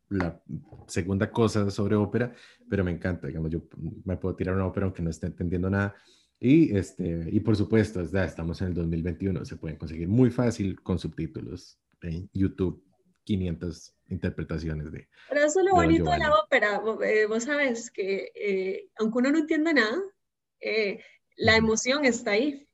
la 0.10 0.42
segunda 0.88 1.32
cosa 1.32 1.72
sobre 1.72 1.96
ópera, 1.96 2.34
pero 2.70 2.84
me 2.84 2.92
encanta, 2.92 3.28
digamos, 3.28 3.50
yo 3.50 3.64
me 4.06 4.18
puedo 4.18 4.36
tirar 4.36 4.56
una 4.56 4.68
ópera 4.68 4.86
aunque 4.86 5.02
no 5.02 5.10
esté 5.10 5.28
entendiendo 5.28 5.70
nada 5.70 5.96
y, 6.44 6.76
este, 6.76 7.30
y 7.32 7.40
por 7.40 7.56
supuesto, 7.56 8.04
ya 8.04 8.26
estamos 8.26 8.62
en 8.62 8.68
el 8.68 8.74
2021, 8.74 9.46
se 9.46 9.56
pueden 9.56 9.78
conseguir 9.78 10.10
muy 10.10 10.30
fácil 10.30 10.82
con 10.82 11.00
subtítulos 11.00 11.80
en 12.02 12.30
YouTube, 12.34 12.84
500 13.24 13.96
interpretaciones 14.10 14.92
de... 14.92 15.08
Pero 15.30 15.46
eso 15.46 15.62
es 15.62 15.66
lo 15.66 15.72
bonito 15.72 16.12
de 16.12 16.18
la 16.18 16.36
ópera, 16.36 16.82
eh, 17.06 17.28
vos 17.28 17.46
sabes 17.46 17.90
que 17.90 18.34
eh, 18.36 18.90
aunque 18.98 19.20
uno 19.20 19.32
no 19.32 19.38
entienda 19.38 19.72
nada, 19.72 19.98
eh, 20.60 21.00
la 21.38 21.56
emoción 21.56 22.04
está 22.04 22.32
ahí. 22.32 22.68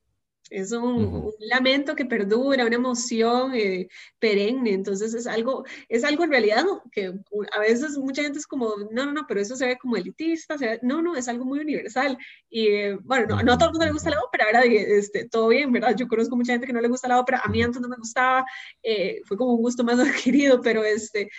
Es 0.50 0.72
un, 0.72 1.32
lamento 1.38 1.94
que 1.94 2.04
perdura, 2.04 2.66
una 2.66 2.74
emoción 2.74 3.54
eh, 3.54 3.88
perenne. 4.18 4.72
Entonces 4.72 5.14
es 5.14 5.26
algo, 5.26 5.64
es 5.88 6.04
algo 6.04 6.24
en 6.24 6.30
realidad 6.30 6.64
que 6.90 7.12
a 7.52 7.60
veces 7.60 7.96
mucha 7.96 8.22
gente 8.22 8.40
es 8.40 8.46
como, 8.46 8.74
no, 8.90 9.06
no, 9.06 9.12
no, 9.12 9.26
pero 9.28 9.40
eso 9.40 9.56
se 9.56 9.66
ve 9.66 9.78
como 9.78 9.96
elitista. 9.96 10.56
no, 10.82 11.00
no, 11.02 11.14
es 11.16 11.28
algo 11.28 11.44
muy 11.44 11.60
universal. 11.60 12.18
Y 12.50 12.66
eh, 12.66 12.98
bueno, 13.02 13.40
no, 13.42 13.52
a 13.52 13.58
todo 13.58 13.68
el 13.68 13.72
mundo 13.72 13.86
le 13.86 13.92
gusta 13.92 14.10
la 14.10 14.20
ópera, 14.20 14.46
¿verdad? 14.46 14.64
este, 14.66 15.28
todo 15.28 15.48
bien, 15.48 15.72
¿verdad? 15.72 15.94
Yo 15.96 16.08
conozco 16.08 16.36
mucha 16.36 16.52
gente 16.52 16.66
que 16.66 16.72
no 16.72 16.80
le 16.80 16.88
gusta 16.88 17.08
la 17.08 17.20
ópera. 17.20 17.40
A 17.44 17.48
mí 17.48 17.62
antes 17.62 17.80
no 17.80 17.88
me 17.88 17.96
gustaba, 17.96 18.44
eh, 18.82 19.20
fue 19.24 19.36
como 19.36 19.54
un 19.54 19.62
gusto 19.62 19.84
más 19.84 19.98
adquirido, 20.00 20.60
pero 20.60 20.84
este, 20.84 21.30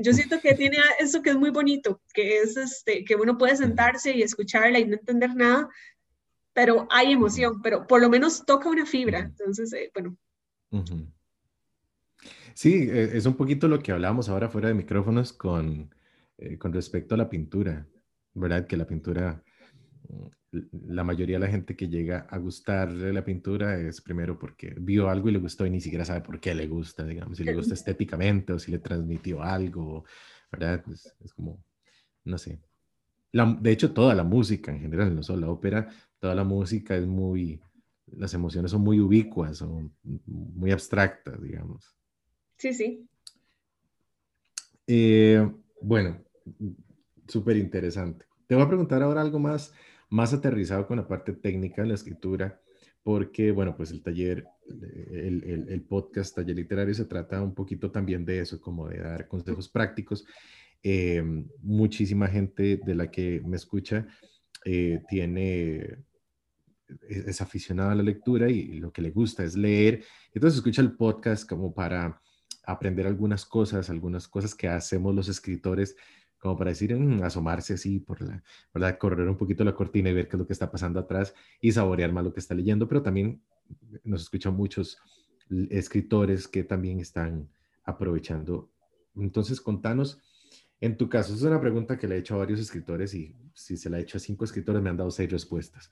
yo 0.00 0.12
siento 0.12 0.40
que 0.40 0.54
tiene 0.54 0.78
eso 0.98 1.22
que 1.22 1.30
es 1.30 1.36
muy 1.36 1.50
bonito, 1.50 2.00
que 2.12 2.38
es 2.38 2.56
este, 2.56 3.04
que 3.04 3.14
uno 3.14 3.38
puede 3.38 3.56
sentarse 3.56 4.12
y 4.12 4.22
escucharla 4.22 4.80
y 4.80 4.86
no 4.86 4.94
entender 4.94 5.34
nada, 5.36 5.68
pero 6.58 6.88
hay 6.90 7.12
emoción, 7.12 7.62
pero 7.62 7.86
por 7.86 8.00
lo 8.00 8.10
menos 8.10 8.44
toca 8.44 8.68
una 8.68 8.84
fibra. 8.84 9.20
Entonces, 9.20 9.72
eh, 9.74 9.92
bueno. 9.94 10.16
Sí, 12.52 12.88
e, 12.90 13.16
es 13.16 13.26
un 13.26 13.34
poquito 13.34 13.68
lo 13.68 13.78
que 13.78 13.92
hablábamos 13.92 14.28
ahora 14.28 14.48
fuera 14.48 14.66
de 14.66 14.74
micrófonos 14.74 15.32
con, 15.32 15.94
eh, 16.36 16.58
con 16.58 16.72
respecto 16.72 17.14
a 17.14 17.18
la 17.18 17.30
pintura, 17.30 17.86
¿verdad? 18.34 18.66
Que 18.66 18.76
la 18.76 18.88
pintura, 18.88 19.40
mm, 20.08 20.58
la 20.88 21.04
mayoría 21.04 21.36
de 21.36 21.46
la 21.46 21.52
gente 21.52 21.76
que 21.76 21.88
llega 21.88 22.26
a 22.28 22.38
gustarle 22.38 23.12
la 23.12 23.24
pintura 23.24 23.78
es 23.78 24.00
primero 24.00 24.36
porque 24.36 24.74
vio 24.80 25.08
algo 25.08 25.28
y 25.28 25.32
le 25.34 25.38
gustó 25.38 25.64
y 25.64 25.70
ni 25.70 25.80
siquiera 25.80 26.04
sabe 26.04 26.22
por 26.22 26.40
qué 26.40 26.56
le 26.56 26.66
gusta, 26.66 27.04
digamos, 27.04 27.38
si 27.38 27.44
le 27.44 27.54
gusta 27.54 27.74
estéticamente 27.74 28.52
o 28.52 28.58
si 28.58 28.72
le 28.72 28.80
transmitió 28.80 29.44
algo, 29.44 30.04
¿verdad? 30.50 30.82
Pues, 30.84 31.14
es 31.24 31.32
como, 31.34 31.62
no 32.24 32.36
sé. 32.36 32.58
de 33.32 33.70
hecho, 33.70 33.92
toda 33.92 34.12
la 34.16 34.24
música 34.24 34.72
en 34.72 34.80
general, 34.80 35.14
no 35.14 35.22
solo 35.22 35.42
la 35.42 35.52
ópera, 35.52 35.88
toda 36.18 36.34
la 36.34 36.44
música 36.44 36.96
es 36.96 37.06
muy, 37.06 37.60
las 38.06 38.34
emociones 38.34 38.70
son 38.70 38.82
muy 38.82 39.00
ubicuas, 39.00 39.58
son 39.58 39.92
muy 40.26 40.70
abstractas, 40.70 41.40
digamos. 41.42 41.96
Sí, 42.56 42.74
sí. 42.74 43.08
Eh, 44.86 45.48
bueno, 45.80 46.18
súper 47.28 47.56
interesante. 47.56 48.24
Te 48.46 48.54
voy 48.54 48.64
a 48.64 48.68
preguntar 48.68 49.02
ahora 49.02 49.20
algo 49.20 49.38
más, 49.38 49.72
más 50.08 50.32
aterrizado 50.32 50.86
con 50.86 50.96
la 50.96 51.06
parte 51.06 51.32
técnica 51.32 51.82
de 51.82 51.88
la 51.88 51.94
escritura, 51.94 52.60
porque, 53.02 53.52
bueno, 53.52 53.76
pues 53.76 53.90
el 53.90 54.02
taller, 54.02 54.46
el, 55.10 55.66
el, 55.68 55.82
podcast 55.82 56.34
Taller 56.34 56.56
Literario 56.56 56.94
se 56.94 57.04
trata 57.04 57.42
un 57.42 57.54
poquito 57.54 57.90
también 57.90 58.24
de 58.24 58.40
eso, 58.40 58.60
como 58.60 58.88
de 58.88 58.98
dar 58.98 59.28
consejos 59.28 59.68
prácticos. 59.68 60.26
Eh, 60.82 61.22
muchísima 61.62 62.28
gente 62.28 62.80
de 62.84 62.94
la 62.94 63.10
que 63.10 63.42
me 63.44 63.56
escucha 63.56 64.06
eh, 64.64 65.02
tiene 65.08 65.98
es 67.08 67.40
aficionado 67.40 67.90
a 67.90 67.94
la 67.94 68.02
lectura 68.02 68.48
y 68.48 68.78
lo 68.78 68.92
que 68.92 69.02
le 69.02 69.10
gusta 69.10 69.44
es 69.44 69.56
leer. 69.56 70.04
Entonces 70.32 70.58
escucha 70.58 70.82
el 70.82 70.92
podcast 70.92 71.48
como 71.48 71.72
para 71.74 72.20
aprender 72.64 73.06
algunas 73.06 73.46
cosas, 73.46 73.90
algunas 73.90 74.28
cosas 74.28 74.54
que 74.54 74.68
hacemos 74.68 75.14
los 75.14 75.28
escritores, 75.28 75.96
como 76.38 76.56
para 76.56 76.70
decir, 76.70 76.94
mm, 76.94 77.22
asomarse 77.22 77.74
así 77.74 77.98
por 77.98 78.20
la, 78.20 78.42
¿verdad? 78.72 78.98
Correr 78.98 79.28
un 79.28 79.36
poquito 79.36 79.64
la 79.64 79.74
cortina 79.74 80.10
y 80.10 80.14
ver 80.14 80.28
qué 80.28 80.36
es 80.36 80.40
lo 80.40 80.46
que 80.46 80.52
está 80.52 80.70
pasando 80.70 81.00
atrás 81.00 81.34
y 81.60 81.72
saborear 81.72 82.12
más 82.12 82.24
lo 82.24 82.32
que 82.32 82.40
está 82.40 82.54
leyendo, 82.54 82.86
pero 82.86 83.02
también 83.02 83.40
nos 84.04 84.22
escuchan 84.22 84.54
muchos 84.54 84.98
escritores 85.70 86.46
que 86.46 86.62
también 86.62 87.00
están 87.00 87.48
aprovechando. 87.84 88.70
Entonces, 89.16 89.60
contanos, 89.60 90.20
en 90.80 90.96
tu 90.96 91.08
caso, 91.08 91.34
es 91.34 91.42
una 91.42 91.60
pregunta 91.60 91.98
que 91.98 92.06
le 92.06 92.16
he 92.16 92.18
hecho 92.18 92.34
a 92.34 92.38
varios 92.38 92.60
escritores 92.60 93.14
y 93.14 93.34
si 93.54 93.76
se 93.76 93.90
la 93.90 93.98
he 93.98 94.02
hecho 94.02 94.18
a 94.18 94.20
cinco 94.20 94.44
escritores 94.44 94.82
me 94.82 94.90
han 94.90 94.96
dado 94.96 95.10
seis 95.10 95.30
respuestas. 95.30 95.90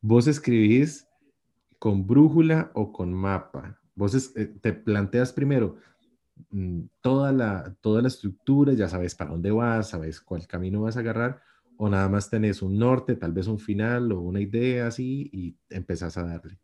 ¿Vos 0.00 0.26
escribís 0.28 1.08
con 1.78 2.06
brújula 2.06 2.70
o 2.74 2.92
con 2.92 3.12
mapa? 3.12 3.80
Vos 3.94 4.32
eh, 4.36 4.46
te 4.46 4.72
planteas 4.72 5.32
primero 5.32 5.76
mm, 6.50 6.82
toda 7.00 7.32
la, 7.32 7.76
toda 7.80 8.02
la 8.02 8.08
estructura, 8.08 8.72
ya 8.74 8.88
sabes 8.88 9.14
para 9.14 9.32
dónde 9.32 9.50
vas, 9.50 9.90
sabes 9.90 10.20
cuál 10.20 10.46
camino 10.46 10.82
vas 10.82 10.96
a 10.96 11.00
agarrar, 11.00 11.42
o 11.76 11.88
nada 11.88 12.08
más 12.08 12.30
tenés 12.30 12.62
un 12.62 12.78
norte, 12.78 13.16
tal 13.16 13.32
vez 13.32 13.46
un 13.48 13.58
final 13.58 14.12
o 14.12 14.20
una 14.20 14.40
idea 14.40 14.88
así 14.88 15.30
y 15.32 15.56
empezás 15.70 16.16
a 16.16 16.24
darle. 16.24 16.60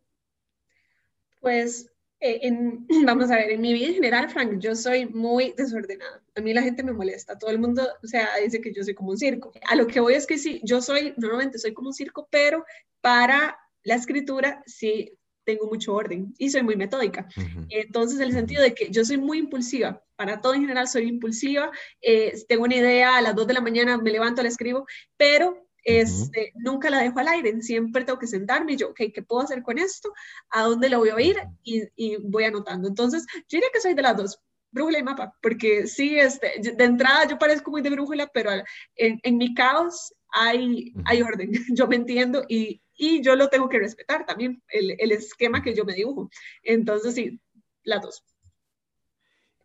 Pues 1.40 1.93
Eh, 2.24 2.40
en, 2.40 2.86
vamos 3.04 3.30
a 3.30 3.36
ver, 3.36 3.50
en 3.50 3.60
mi 3.60 3.74
vida 3.74 3.88
en 3.88 3.94
general, 3.94 4.30
Frank, 4.30 4.58
yo 4.58 4.74
soy 4.74 5.04
muy 5.04 5.52
desordenada. 5.58 6.22
A 6.34 6.40
mí 6.40 6.54
la 6.54 6.62
gente 6.62 6.82
me 6.82 6.94
molesta. 6.94 7.38
Todo 7.38 7.50
el 7.50 7.58
mundo, 7.58 7.86
o 8.02 8.06
sea, 8.06 8.30
dice 8.42 8.62
que 8.62 8.72
yo 8.72 8.82
soy 8.82 8.94
como 8.94 9.10
un 9.10 9.18
circo. 9.18 9.52
A 9.68 9.76
lo 9.76 9.86
que 9.86 10.00
voy 10.00 10.14
es 10.14 10.26
que 10.26 10.38
sí, 10.38 10.60
yo 10.64 10.80
soy, 10.80 11.12
normalmente 11.18 11.58
soy 11.58 11.74
como 11.74 11.88
un 11.88 11.94
circo, 11.94 12.26
pero 12.30 12.64
para 13.02 13.58
la 13.82 13.96
escritura 13.96 14.62
sí 14.64 15.12
tengo 15.44 15.66
mucho 15.66 15.92
orden 15.92 16.32
y 16.38 16.48
soy 16.48 16.62
muy 16.62 16.76
metódica. 16.76 17.28
Entonces, 17.68 18.18
en 18.18 18.28
el 18.28 18.32
sentido 18.32 18.62
de 18.62 18.72
que 18.72 18.88
yo 18.90 19.04
soy 19.04 19.18
muy 19.18 19.38
impulsiva, 19.38 20.02
para 20.16 20.40
todo 20.40 20.54
en 20.54 20.62
general 20.62 20.88
soy 20.88 21.06
impulsiva, 21.06 21.70
eh, 22.00 22.32
tengo 22.48 22.64
una 22.64 22.76
idea, 22.76 23.18
a 23.18 23.20
las 23.20 23.34
2 23.34 23.46
de 23.48 23.52
la 23.52 23.60
mañana 23.60 23.98
me 23.98 24.10
levanto, 24.10 24.42
la 24.42 24.48
escribo, 24.48 24.86
pero 25.18 25.63
este, 25.84 26.52
nunca 26.56 26.90
la 26.90 27.00
dejo 27.00 27.18
al 27.18 27.28
aire, 27.28 27.60
siempre 27.62 28.04
tengo 28.04 28.18
que 28.18 28.26
sentarme 28.26 28.72
y 28.72 28.76
yo, 28.76 28.90
ok, 28.90 29.00
¿qué 29.14 29.22
puedo 29.22 29.42
hacer 29.42 29.62
con 29.62 29.78
esto? 29.78 30.12
¿A 30.50 30.62
dónde 30.62 30.88
lo 30.88 30.98
voy 30.98 31.10
a 31.10 31.20
ir? 31.20 31.36
Y, 31.62 31.82
y 31.94 32.16
voy 32.16 32.44
anotando. 32.44 32.88
Entonces, 32.88 33.26
yo 33.32 33.56
diría 33.56 33.68
que 33.72 33.80
soy 33.80 33.94
de 33.94 34.02
las 34.02 34.16
dos, 34.16 34.40
brújula 34.70 34.98
y 34.98 35.02
mapa, 35.02 35.34
porque 35.40 35.86
sí, 35.86 36.18
este, 36.18 36.52
de 36.60 36.84
entrada 36.84 37.28
yo 37.28 37.38
parezco 37.38 37.70
muy 37.70 37.82
de 37.82 37.90
brújula, 37.90 38.28
pero 38.32 38.50
en, 38.96 39.20
en 39.22 39.36
mi 39.36 39.54
caos 39.54 40.12
hay, 40.32 40.92
hay 41.04 41.22
orden, 41.22 41.52
yo 41.74 41.86
me 41.86 41.96
entiendo 41.96 42.44
y, 42.48 42.82
y 42.96 43.22
yo 43.22 43.36
lo 43.36 43.48
tengo 43.48 43.68
que 43.68 43.78
respetar 43.78 44.26
también, 44.26 44.62
el, 44.68 44.96
el, 44.98 45.12
esquema 45.12 45.62
que 45.62 45.74
yo 45.74 45.84
me 45.84 45.94
dibujo. 45.94 46.28
Entonces, 46.62 47.14
sí, 47.14 47.40
las 47.84 48.02
dos. 48.02 48.24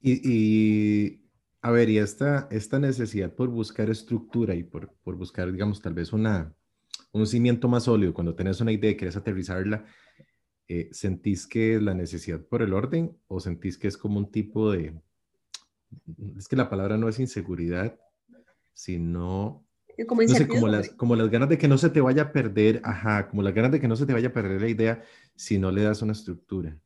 Y, 0.01 0.21
y 0.23 1.28
a 1.61 1.71
ver, 1.71 1.89
y 1.89 1.97
esta, 1.97 2.47
esta 2.51 2.79
necesidad 2.79 3.33
por 3.33 3.49
buscar 3.49 3.89
estructura 3.89 4.55
y 4.55 4.63
por, 4.63 4.93
por 5.03 5.15
buscar, 5.15 5.51
digamos, 5.51 5.81
tal 5.81 5.93
vez 5.93 6.13
una, 6.13 6.53
un 7.11 7.27
cimiento 7.27 7.67
más 7.67 7.83
sólido, 7.83 8.13
cuando 8.13 8.35
tenés 8.35 8.61
una 8.61 8.71
idea 8.71 8.91
y 8.91 8.97
quieres 8.97 9.17
aterrizarla, 9.17 9.85
eh, 10.67 10.89
¿sentís 10.91 11.47
que 11.47 11.75
es 11.75 11.81
la 11.81 11.93
necesidad 11.93 12.41
por 12.41 12.61
el 12.61 12.73
orden 12.73 13.17
o 13.27 13.39
sentís 13.39 13.77
que 13.77 13.87
es 13.87 13.97
como 13.97 14.19
un 14.19 14.31
tipo 14.31 14.71
de, 14.71 14.93
es 16.37 16.47
que 16.47 16.55
la 16.55 16.69
palabra 16.69 16.97
no 16.97 17.09
es 17.09 17.19
inseguridad, 17.19 17.99
sino 18.73 19.65
como, 20.07 20.21
no 20.21 20.27
sé, 20.29 20.47
como, 20.47 20.67
las, 20.67 20.89
como 20.89 21.15
las 21.15 21.29
ganas 21.29 21.49
de 21.49 21.57
que 21.57 21.67
no 21.67 21.77
se 21.77 21.89
te 21.89 22.01
vaya 22.01 22.23
a 22.23 22.31
perder, 22.31 22.81
ajá, 22.83 23.27
como 23.27 23.41
las 23.41 23.53
ganas 23.53 23.71
de 23.71 23.79
que 23.79 23.87
no 23.87 23.95
se 23.95 24.05
te 24.05 24.13
vaya 24.13 24.29
a 24.29 24.33
perder 24.33 24.61
la 24.61 24.69
idea 24.69 25.03
si 25.35 25.57
no 25.59 25.71
le 25.71 25.83
das 25.83 26.01
una 26.01 26.13
estructura. 26.13 26.77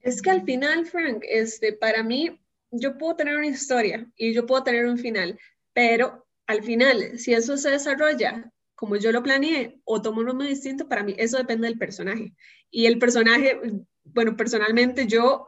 Es 0.00 0.20
que 0.20 0.30
al 0.30 0.42
final, 0.42 0.86
Frank, 0.86 1.22
este, 1.28 1.72
para 1.72 2.02
mí, 2.02 2.40
yo 2.72 2.98
puedo 2.98 3.16
tener 3.16 3.36
una 3.36 3.46
historia 3.46 4.10
y 4.16 4.32
yo 4.32 4.46
puedo 4.46 4.64
tener 4.64 4.86
un 4.86 4.98
final, 4.98 5.38
pero 5.72 6.26
al 6.46 6.62
final, 6.62 7.18
si 7.18 7.34
eso 7.34 7.56
se 7.56 7.70
desarrolla 7.70 8.50
como 8.74 8.96
yo 8.96 9.12
lo 9.12 9.22
planeé 9.22 9.80
o 9.84 10.02
tomo 10.02 10.20
un 10.20 10.26
rumbo 10.26 10.44
distinto, 10.44 10.88
para 10.88 11.04
mí 11.04 11.14
eso 11.16 11.38
depende 11.38 11.68
del 11.68 11.78
personaje. 11.78 12.34
Y 12.68 12.86
el 12.86 12.98
personaje, 12.98 13.60
bueno, 14.02 14.36
personalmente 14.36 15.06
yo 15.06 15.46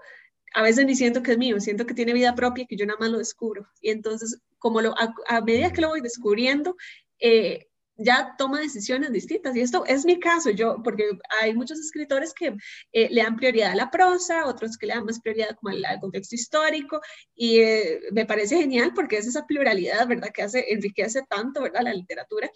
a 0.55 0.63
veces 0.63 0.87
ni 0.87 0.95
siento 0.95 1.21
que 1.23 1.33
es 1.33 1.39
mío, 1.39 1.59
siento 1.59 1.85
que 1.85 1.95
tiene 1.95 2.13
vida 2.13 2.37
propia, 2.37 2.65
que 2.69 2.77
yo 2.77 2.87
nada 2.87 2.99
más 3.01 3.11
lo 3.11 3.19
descubro. 3.19 3.67
Y 3.81 3.91
entonces, 3.91 4.41
como 4.59 4.81
lo, 4.81 4.95
a, 4.97 5.41
medida 5.41 5.73
que 5.73 5.81
lo 5.81 5.89
voy 5.89 6.01
descubriendo, 6.01 6.77
eh, 7.19 7.67
ya 7.97 8.35
toma 8.37 8.61
decisiones 8.61 9.13
distintas. 9.13 9.55
Y 9.57 9.61
esto 9.61 9.85
es 9.87 10.05
mi 10.05 10.19
caso, 10.19 10.51
yo, 10.51 10.83
porque 10.83 11.11
hay 11.41 11.55
muchos 11.55 11.79
escritores 11.79 12.33
que 12.35 12.55
eh, 12.93 13.09
le 13.11 13.23
dan 13.23 13.37
prioridad 13.37 13.73
a 13.73 13.77
la 13.77 13.91
prosa, 13.91 14.47
otros 14.47 14.77
que 14.77 14.87
le 14.87 14.95
dan 14.95 15.05
más 15.05 15.21
prioridad 15.21 15.57
como 15.61 15.75
al, 15.75 16.01
contexto 16.01 16.35
histórico, 16.35 17.01
y 17.35 17.61
eh, 17.61 18.01
me 18.13 18.27
parece 18.27 18.57
genial 18.57 18.93
porque 18.95 19.17
es 19.17 19.27
esa 19.27 19.47
pluralidad, 19.47 20.07
¿verdad?, 20.09 20.31
que 20.33 20.43
hace, 20.43 20.73
enriquece 20.73 21.23
tanto, 21.29 21.63
¿verdad?, 21.63 21.83
la 21.83 21.95
literatura. 21.95 22.51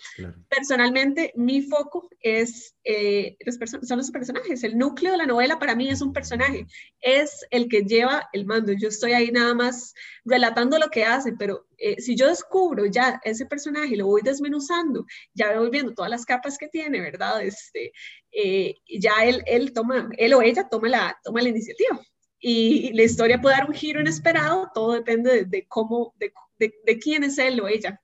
Personalmente, 0.49 1.33
mi 1.37 1.63
foco 1.63 2.09
es, 2.21 2.75
eh, 2.85 3.37
los 3.45 3.59
son 3.83 3.99
los 3.99 4.11
personajes. 4.11 4.65
El 4.65 4.77
núcleo 4.77 5.13
de 5.13 5.19
la 5.19 5.27
novela 5.27 5.59
para 5.59 5.75
mí 5.75 5.89
es 5.89 6.01
un 6.01 6.13
personaje, 6.13 6.67
es 7.01 7.47
el 7.51 7.69
que 7.69 7.83
lleva 7.83 8.29
el 8.33 8.45
mando. 8.47 8.73
Yo 8.73 8.89
estoy 8.89 9.13
ahí 9.13 9.31
nada 9.31 9.55
más 9.55 9.95
relatando 10.25 10.79
lo 10.79 10.89
que 10.89 11.05
hace, 11.05 11.33
pero 11.39 11.67
eh, 11.79 12.01
si 12.01 12.17
yo 12.17 12.27
descubro 12.27 12.87
ya 12.87 13.21
ese 13.25 13.47
personaje 13.47 13.97
lo 13.97 14.07
voy 14.07 14.23
desmenuzando, 14.23 15.07
ya 15.33 15.59
voy 15.59 15.71
viendo 15.71 15.95
todas 15.95 16.11
las 16.11 16.25
capas 16.25 16.59
que 16.59 16.69
tiene, 16.69 17.01
¿verdad? 17.01 17.43
Este, 17.43 17.93
eh, 18.33 18.75
ya 19.01 19.25
él, 19.25 19.43
él, 19.47 19.73
toma, 19.73 20.11
él 20.19 20.35
o 20.35 20.43
ella 20.43 20.69
toma 20.69 20.89
la, 20.89 21.17
toma 21.23 21.41
la 21.41 21.51
iniciativa. 21.51 22.01
Y 22.41 22.93
la 22.93 23.03
historia 23.03 23.41
puede 23.41 23.57
dar 23.57 23.69
un 23.69 23.75
giro 23.75 24.01
inesperado, 24.01 24.71
todo 24.75 24.93
depende 24.93 25.45
de, 25.45 25.67
cómo, 25.67 26.15
de, 26.19 26.33
de, 26.59 26.99
quién 26.99 27.25
es 27.25 27.39
él 27.39 27.61
o 27.61 27.69
ella. 27.69 28.01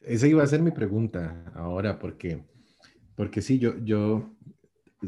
Esa 0.00 0.26
iba 0.26 0.42
a 0.42 0.46
ser 0.46 0.60
mi 0.60 0.70
pregunta 0.70 1.44
ahora, 1.54 1.98
porque, 1.98 2.44
porque 3.16 3.42
sí, 3.42 3.58
yo, 3.58 3.76
yo 3.82 4.36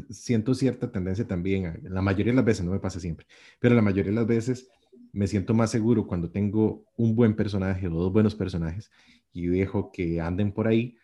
siento 0.09 0.53
cierta 0.53 0.91
tendencia 0.91 1.25
también, 1.25 1.81
la 1.83 2.01
mayoría 2.01 2.31
de 2.31 2.37
las 2.37 2.45
veces, 2.45 2.65
no 2.65 2.71
me 2.71 2.79
pasa 2.79 2.99
siempre, 2.99 3.25
pero 3.59 3.75
la 3.75 3.81
mayoría 3.81 4.11
de 4.11 4.17
las 4.17 4.27
veces 4.27 4.69
me 5.13 5.27
siento 5.27 5.53
más 5.53 5.71
seguro 5.71 6.07
cuando 6.07 6.29
tengo 6.29 6.85
un 6.97 7.15
buen 7.15 7.35
personaje 7.35 7.87
o 7.87 7.91
dos 7.91 8.13
buenos 8.13 8.35
personajes 8.35 8.91
y 9.33 9.47
dejo 9.47 9.91
que 9.91 10.19
anden 10.21 10.51
por 10.51 10.67
ahí, 10.67 10.95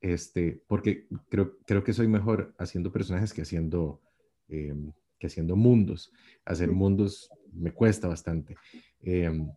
este, 0.00 0.62
porque 0.66 1.06
creo, 1.28 1.56
creo 1.66 1.82
que 1.82 1.92
soy 1.92 2.08
mejor 2.08 2.54
haciendo 2.58 2.92
personajes 2.92 3.32
que 3.32 3.42
haciendo, 3.42 4.00
em, 4.48 4.92
que 5.18 5.28
haciendo 5.28 5.56
mundos. 5.56 6.12
Hacer 6.44 6.70
mundos 6.70 7.30
me 7.52 7.72
cuesta 7.72 8.08
bastante. 8.08 8.56
Em, 9.00 9.48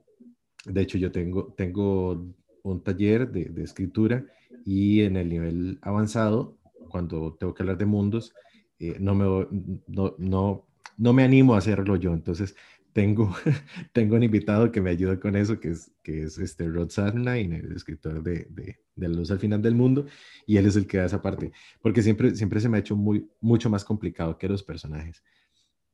de 0.66 0.82
hecho, 0.82 0.98
yo 0.98 1.12
tengo, 1.12 1.54
tengo 1.58 2.26
un 2.64 2.84
taller 2.84 3.30
de, 3.32 3.46
de, 3.46 3.64
escritura 3.64 4.26
y 4.66 5.02
en 5.02 5.18
el 5.18 5.30
nivel 5.30 5.80
avanzado, 5.82 6.58
cuando 6.90 7.36
tengo 7.36 7.54
que 7.54 7.64
hablar 7.64 7.78
de 7.78 7.86
mundos, 7.86 8.34
eh, 8.80 8.98
no, 9.00 9.16
me, 9.16 9.48
no, 9.88 10.16
no, 10.18 10.66
no 10.98 11.14
me 11.14 11.24
animo 11.24 11.56
a 11.56 11.60
hacerlo 11.60 11.96
yo. 11.96 12.14
Entonces, 12.14 12.56
tengo, 12.98 13.32
tengo 13.94 14.16
un 14.16 14.24
invitado 14.24 14.72
que 14.72 14.82
me 14.82 14.90
ayuda 14.90 15.20
con 15.20 15.36
eso, 15.36 15.60
que 15.60 15.70
es, 15.70 15.92
que 16.02 16.24
es 16.24 16.40
este 16.40 16.68
Rod 16.68 16.90
Sarnine, 16.90 17.58
el 17.58 17.74
escritor 17.74 18.24
de, 18.24 18.48
de, 18.50 18.80
La 18.96 19.08
luz 19.08 19.30
al 19.30 19.38
final 19.38 19.62
del 19.62 19.76
mundo, 19.76 20.08
y 20.48 20.58
él 20.58 20.66
es 20.66 20.76
el 20.78 20.88
que 20.88 20.98
da 20.98 21.06
esa 21.06 21.22
parte, 21.22 21.52
porque 21.80 22.02
siempre, 22.02 22.36
siempre 22.36 22.60
se 22.60 22.68
me 22.68 22.78
ha 22.78 22.80
hecho 22.80 22.96
muy, 22.96 23.30
mucho 23.40 23.70
más 23.70 23.86
complicado 23.86 24.36
que 24.40 24.50
los 24.50 24.64
personajes. 24.64 25.24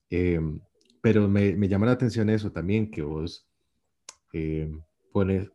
Em, 0.10 0.62
pero 1.02 1.28
me, 1.28 1.58
me, 1.58 1.68
llama 1.68 1.88
la 1.88 1.92
atención 1.92 2.30
eso 2.30 2.54
también, 2.54 2.90
que 2.90 3.02
vos 3.02 3.50
eh, 4.32 4.72
pones, 5.12 5.52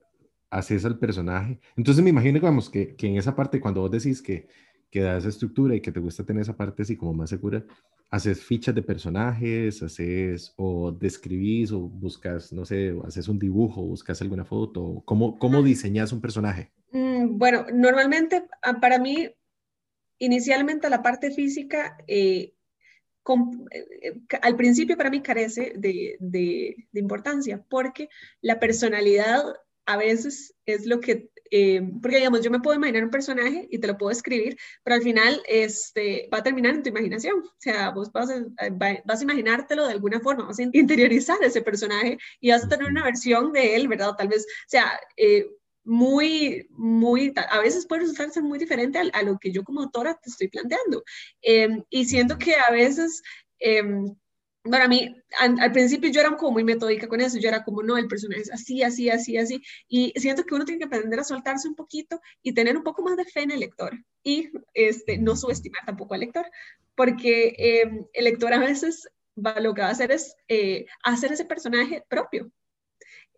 haces 0.50 0.84
al 0.84 0.98
personaje. 0.98 1.60
Entonces 1.78 2.04
me 2.04 2.10
imagino, 2.10 2.38
vamos, 2.42 2.68
que, 2.68 2.94
que 2.94 3.06
en 3.06 3.16
esa 3.16 3.34
parte, 3.34 3.58
cuando 3.58 3.80
vos 3.80 3.90
decís 3.90 4.20
que, 4.20 4.48
que 4.90 5.00
da 5.00 5.16
esa 5.16 5.30
estructura 5.30 5.74
y 5.74 5.80
que 5.80 5.92
te 5.92 6.00
gusta 6.00 6.24
tener 6.24 6.42
esa 6.42 6.58
parte 6.58 6.82
así 6.82 6.94
como 6.94 7.14
más 7.14 7.30
segura, 7.30 7.64
haces 8.10 8.42
fichas 8.42 8.74
de 8.74 8.82
personajes, 8.82 9.82
haces 9.82 10.54
o 10.56 10.92
describís 10.92 11.72
o 11.72 11.80
buscas, 11.80 12.52
no 12.52 12.64
sé, 12.64 12.94
haces 13.04 13.28
un 13.28 13.38
dibujo, 13.38 13.82
buscas 13.82 14.20
alguna 14.22 14.44
foto, 14.44 15.02
¿cómo, 15.04 15.38
cómo 15.38 15.62
diseñas 15.62 16.12
un 16.12 16.20
personaje? 16.20 16.72
Mm, 16.92 17.36
bueno, 17.38 17.66
normalmente 17.72 18.46
ah, 18.62 18.80
para 18.80 18.98
mí, 18.98 19.28
inicialmente 20.18 20.88
la 20.88 21.02
parte 21.02 21.30
física, 21.30 21.98
eh, 22.06 22.54
eh, 23.70 24.20
al 24.40 24.56
principio 24.56 24.96
para 24.96 25.10
mí 25.10 25.20
carece 25.20 25.74
de, 25.76 26.16
de, 26.18 26.88
de 26.90 27.00
importancia 27.00 27.62
porque 27.68 28.08
la 28.40 28.58
personalidad 28.58 29.42
a 29.84 29.96
veces 29.98 30.54
es 30.64 30.86
lo 30.86 31.00
que 31.00 31.30
eh, 31.50 31.82
porque 32.00 32.18
digamos, 32.18 32.42
yo 32.42 32.50
me 32.50 32.60
puedo 32.60 32.76
imaginar 32.76 33.04
un 33.04 33.10
personaje 33.10 33.68
y 33.70 33.78
te 33.78 33.86
lo 33.86 33.96
puedo 33.96 34.10
escribir, 34.10 34.56
pero 34.82 34.96
al 34.96 35.02
final 35.02 35.42
este, 35.46 36.28
va 36.32 36.38
a 36.38 36.42
terminar 36.42 36.74
en 36.74 36.82
tu 36.82 36.90
imaginación. 36.90 37.40
O 37.40 37.54
sea, 37.58 37.90
vos 37.90 38.12
vas 38.12 38.30
a, 38.30 38.44
vas 39.04 39.20
a 39.20 39.22
imaginártelo 39.22 39.86
de 39.86 39.92
alguna 39.92 40.20
forma, 40.20 40.46
vas 40.46 40.58
a 40.58 40.62
interiorizar 40.72 41.38
ese 41.42 41.62
personaje 41.62 42.18
y 42.40 42.50
vas 42.50 42.64
a 42.64 42.68
tener 42.68 42.88
una 42.88 43.04
versión 43.04 43.52
de 43.52 43.76
él, 43.76 43.88
¿verdad? 43.88 44.14
Tal 44.16 44.28
vez, 44.28 44.44
o 44.44 44.68
sea, 44.68 44.98
eh, 45.16 45.46
muy, 45.84 46.66
muy, 46.70 47.32
a 47.50 47.60
veces 47.60 47.86
puede 47.86 48.02
resultar 48.02 48.42
muy 48.42 48.58
diferente 48.58 48.98
a, 48.98 49.22
lo 49.22 49.38
que 49.38 49.52
yo 49.52 49.64
como 49.64 49.82
autora 49.82 50.14
te 50.22 50.28
estoy 50.30 50.48
planteando. 50.48 51.02
Em, 51.42 51.82
y 51.90 52.04
siento 52.04 52.38
que 52.38 52.54
a 52.54 52.70
veces... 52.70 53.22
Para 54.70 54.88
mí, 54.88 55.14
al, 55.38 55.72
principio 55.72 56.10
yo 56.10 56.20
era 56.20 56.36
como 56.36 56.52
muy 56.52 56.64
metódica 56.64 57.08
con 57.08 57.20
eso, 57.20 57.38
yo 57.38 57.48
era 57.48 57.64
como, 57.64 57.82
no, 57.82 57.96
el 57.96 58.08
personaje 58.08 58.42
es 58.42 58.52
así, 58.52 58.82
así, 58.82 59.10
así, 59.10 59.36
así, 59.36 59.62
y 59.88 60.12
siento 60.16 60.44
que 60.44 60.54
uno 60.54 60.64
tiene 60.64 60.78
que 60.78 60.86
aprender 60.86 61.20
a 61.20 61.24
soltarse 61.24 61.68
un 61.68 61.74
poquito 61.74 62.20
y 62.42 62.52
tener 62.52 62.76
un 62.76 62.82
poco 62.82 63.02
más 63.02 63.16
de 63.16 63.24
fe 63.24 63.42
en 63.42 63.50
el 63.50 63.60
lector 63.60 63.92
y 64.22 64.50
este, 64.74 65.18
no 65.18 65.36
subestimar 65.36 65.84
tampoco 65.86 66.14
al 66.14 66.20
lector, 66.20 66.46
porque 66.94 67.54
em, 67.58 68.06
el 68.12 68.24
lector 68.24 68.52
a 68.52 68.58
veces 68.58 69.08
va, 69.36 69.60
lo 69.60 69.74
que 69.74 69.82
va 69.82 69.88
a 69.88 69.92
hacer 69.92 70.10
es 70.10 70.36
eh, 70.48 70.86
hacer 71.04 71.32
ese 71.32 71.44
personaje 71.44 72.04
propio. 72.08 72.50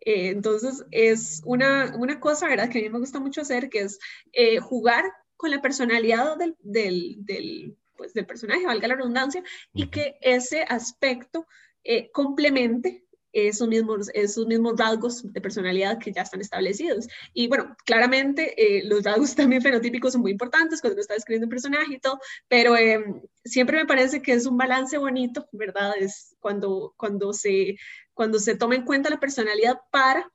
Eh, 0.03 0.29
entonces, 0.29 0.83
es 0.91 1.41
una, 1.45 1.95
una 1.97 2.19
cosa, 2.19 2.47
¿verdad?, 2.47 2.69
que 2.69 2.79
a 2.79 2.81
mí 2.81 2.89
me 2.89 2.99
gusta 2.99 3.19
mucho 3.19 3.41
hacer, 3.41 3.69
que 3.69 3.81
es 3.81 3.99
eh, 4.33 4.59
jugar 4.59 5.05
con 5.37 5.51
la 5.51 5.61
personalidad 5.61 6.37
del, 6.37 6.55
del, 6.59 7.15
del 7.19 7.77
pues, 8.01 8.15
del 8.15 8.25
personaje, 8.25 8.65
valga 8.65 8.87
la 8.87 8.95
redundancia, 8.95 9.43
y 9.75 9.91
que 9.91 10.17
ese 10.21 10.63
aspecto 10.63 11.45
eh, 11.83 12.09
complemente 12.11 13.05
esos 13.31 13.67
mismos, 13.67 14.09
esos 14.15 14.47
mismos 14.47 14.73
rasgos 14.75 15.31
de 15.31 15.39
personalidad 15.39 15.99
que 15.99 16.11
ya 16.11 16.23
están 16.23 16.41
establecidos. 16.41 17.07
Y 17.31 17.47
bueno, 17.47 17.77
claramente 17.85 18.55
eh, 18.57 18.83
los 18.85 19.03
rasgos 19.03 19.35
también 19.35 19.61
fenotípicos 19.61 20.13
son 20.13 20.21
muy 20.21 20.31
importantes 20.31 20.81
cuando 20.81 20.95
uno 20.95 21.01
está 21.01 21.13
escribiendo 21.13 21.45
un 21.45 21.51
personaje 21.51 21.93
y 21.93 21.99
todo, 21.99 22.19
pero 22.47 22.75
em, 22.75 23.21
siempre 23.45 23.77
me 23.77 23.85
parece 23.85 24.23
que 24.23 24.33
es 24.33 24.47
un 24.47 24.57
balance 24.57 24.97
bonito, 24.97 25.47
¿verdad? 25.51 25.93
Es 25.99 26.35
cuando, 26.39 26.95
cuando, 26.97 27.33
se, 27.33 27.77
cuando 28.15 28.39
se 28.39 28.55
toma 28.55 28.73
en 28.73 28.83
cuenta 28.83 29.11
la 29.11 29.19
personalidad 29.19 29.79
para 29.91 30.27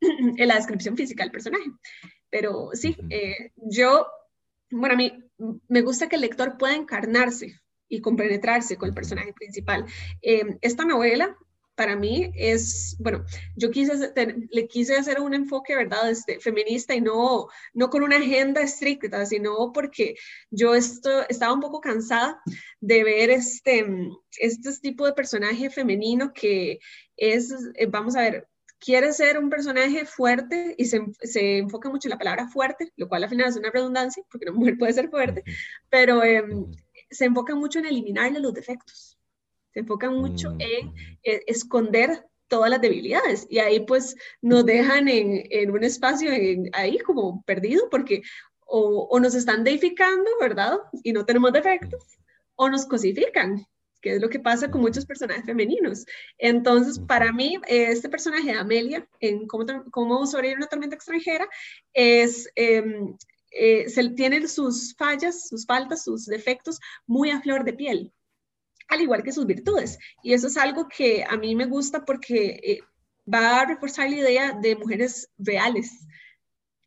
la 0.36 0.56
descripción 0.56 0.94
física 0.94 1.22
del 1.22 1.32
personaje. 1.32 1.72
Pero 2.28 2.68
sí, 2.74 2.94
eh, 3.08 3.52
yo, 3.56 4.06
bueno, 4.70 4.92
a 4.92 4.98
mí 4.98 5.24
me 5.68 5.82
gusta 5.82 6.08
que 6.08 6.16
el 6.16 6.22
lector 6.22 6.56
pueda 6.58 6.74
encarnarse 6.74 7.60
y 7.88 8.00
compenetrarse 8.00 8.76
con 8.76 8.88
el 8.88 8.94
personaje 8.94 9.32
principal. 9.32 9.84
Em, 10.22 10.58
esta 10.60 10.84
novela 10.84 11.36
para 11.74 11.96
mí 11.96 12.30
es, 12.36 12.96
bueno, 13.00 13.24
yo 13.56 13.70
quise, 13.70 14.12
le 14.50 14.68
quise 14.68 14.96
hacer 14.96 15.20
un 15.20 15.34
enfoque, 15.34 15.74
¿verdad?, 15.74 16.10
este, 16.10 16.38
feminista 16.38 16.94
y 16.94 17.00
no, 17.00 17.48
no 17.72 17.90
con 17.90 18.02
una 18.02 18.18
agenda 18.18 18.60
estricta, 18.60 19.26
sino 19.26 19.72
porque 19.72 20.14
yo 20.50 20.74
esto, 20.74 21.28
estaba 21.28 21.52
un 21.52 21.60
poco 21.60 21.80
cansada 21.80 22.40
de 22.80 23.02
ver 23.04 23.30
este, 23.30 23.86
este 24.38 24.72
tipo 24.80 25.06
de 25.06 25.14
personaje 25.14 25.70
femenino 25.70 26.32
que 26.32 26.78
es, 27.16 27.52
eh, 27.74 27.86
vamos 27.86 28.16
a 28.16 28.20
ver, 28.20 28.48
quiere 28.84 29.12
ser 29.12 29.38
un 29.38 29.48
personaje 29.48 30.04
fuerte 30.04 30.74
y 30.76 30.84
se, 30.84 31.00
se, 31.20 31.58
enfoca 31.58 31.88
mucho 31.88 32.08
en 32.08 32.10
la 32.10 32.18
palabra 32.18 32.48
fuerte, 32.48 32.92
lo 32.96 33.08
cual 33.08 33.24
al 33.24 33.30
final 33.30 33.48
es 33.48 33.56
una 33.56 33.70
redundancia, 33.70 34.22
porque 34.30 34.48
una 34.48 34.58
mujer 34.58 34.76
puede 34.78 34.92
ser 34.92 35.08
fuerte, 35.08 35.42
pero 35.88 36.22
em, 36.22 36.70
se 37.10 37.24
enfoca 37.24 37.54
mucho 37.54 37.78
en 37.78 37.86
eliminarle 37.86 38.40
los 38.40 38.52
defectos, 38.52 39.18
se 39.72 39.80
enfoca 39.80 40.10
mucho 40.10 40.50
mm, 40.50 40.60
en 40.60 40.94
eh, 41.22 41.40
esconder 41.46 42.26
todas 42.48 42.70
las 42.70 42.80
debilidades. 42.80 43.46
Y 43.48 43.58
ahí 43.58 43.80
pues 43.80 44.16
nos 44.42 44.66
dejan 44.66 45.08
en, 45.08 45.44
en 45.50 45.70
un 45.70 45.82
espacio 45.82 46.30
ahí 46.72 46.98
como 46.98 47.42
perdido 47.44 47.88
porque 47.90 48.22
o, 48.66 49.08
o, 49.10 49.20
nos 49.20 49.34
están 49.34 49.64
deificando, 49.64 50.30
¿verdad? 50.40 50.78
Y 51.02 51.12
no 51.12 51.24
tenemos 51.24 51.52
defectos, 51.52 52.02
o 52.56 52.68
nos 52.68 52.86
cosifican, 52.86 53.66
que 54.04 54.16
es 54.16 54.20
lo 54.20 54.28
que 54.28 54.38
pasa 54.38 54.70
con 54.70 54.82
muchos 54.82 55.06
personajes 55.06 55.46
femeninos. 55.46 56.04
Entonces, 56.36 56.98
para 56.98 57.32
mí, 57.32 57.56
este 57.66 58.10
personaje 58.10 58.52
de 58.52 58.58
Amelia, 58.58 59.08
en 59.18 59.46
Cómo, 59.46 59.64
cómo 59.90 60.26
sobrevivir 60.26 60.58
una 60.58 60.66
tormenta 60.66 60.94
extranjera, 60.94 61.48
es, 61.94 62.46
em, 62.54 63.16
eh, 63.50 63.88
se, 63.88 64.10
tiene 64.10 64.46
sus 64.46 64.94
fallas, 64.94 65.48
sus 65.48 65.64
faltas, 65.64 66.04
sus 66.04 66.26
defectos 66.26 66.78
muy 67.06 67.30
a 67.30 67.40
flor 67.40 67.64
de 67.64 67.72
piel, 67.72 68.12
al 68.88 69.00
igual 69.00 69.22
que 69.22 69.32
sus 69.32 69.46
virtudes. 69.46 69.98
Y 70.22 70.34
eso 70.34 70.48
es 70.48 70.58
algo 70.58 70.86
que 70.86 71.24
a 71.24 71.38
mí 71.38 71.54
me 71.54 71.64
gusta 71.64 72.04
porque 72.04 72.60
eh, 72.62 72.80
va 73.32 73.60
a 73.60 73.66
reforzar 73.66 74.10
la 74.10 74.16
idea 74.16 74.52
de 74.60 74.76
mujeres 74.76 75.30
reales. 75.38 76.06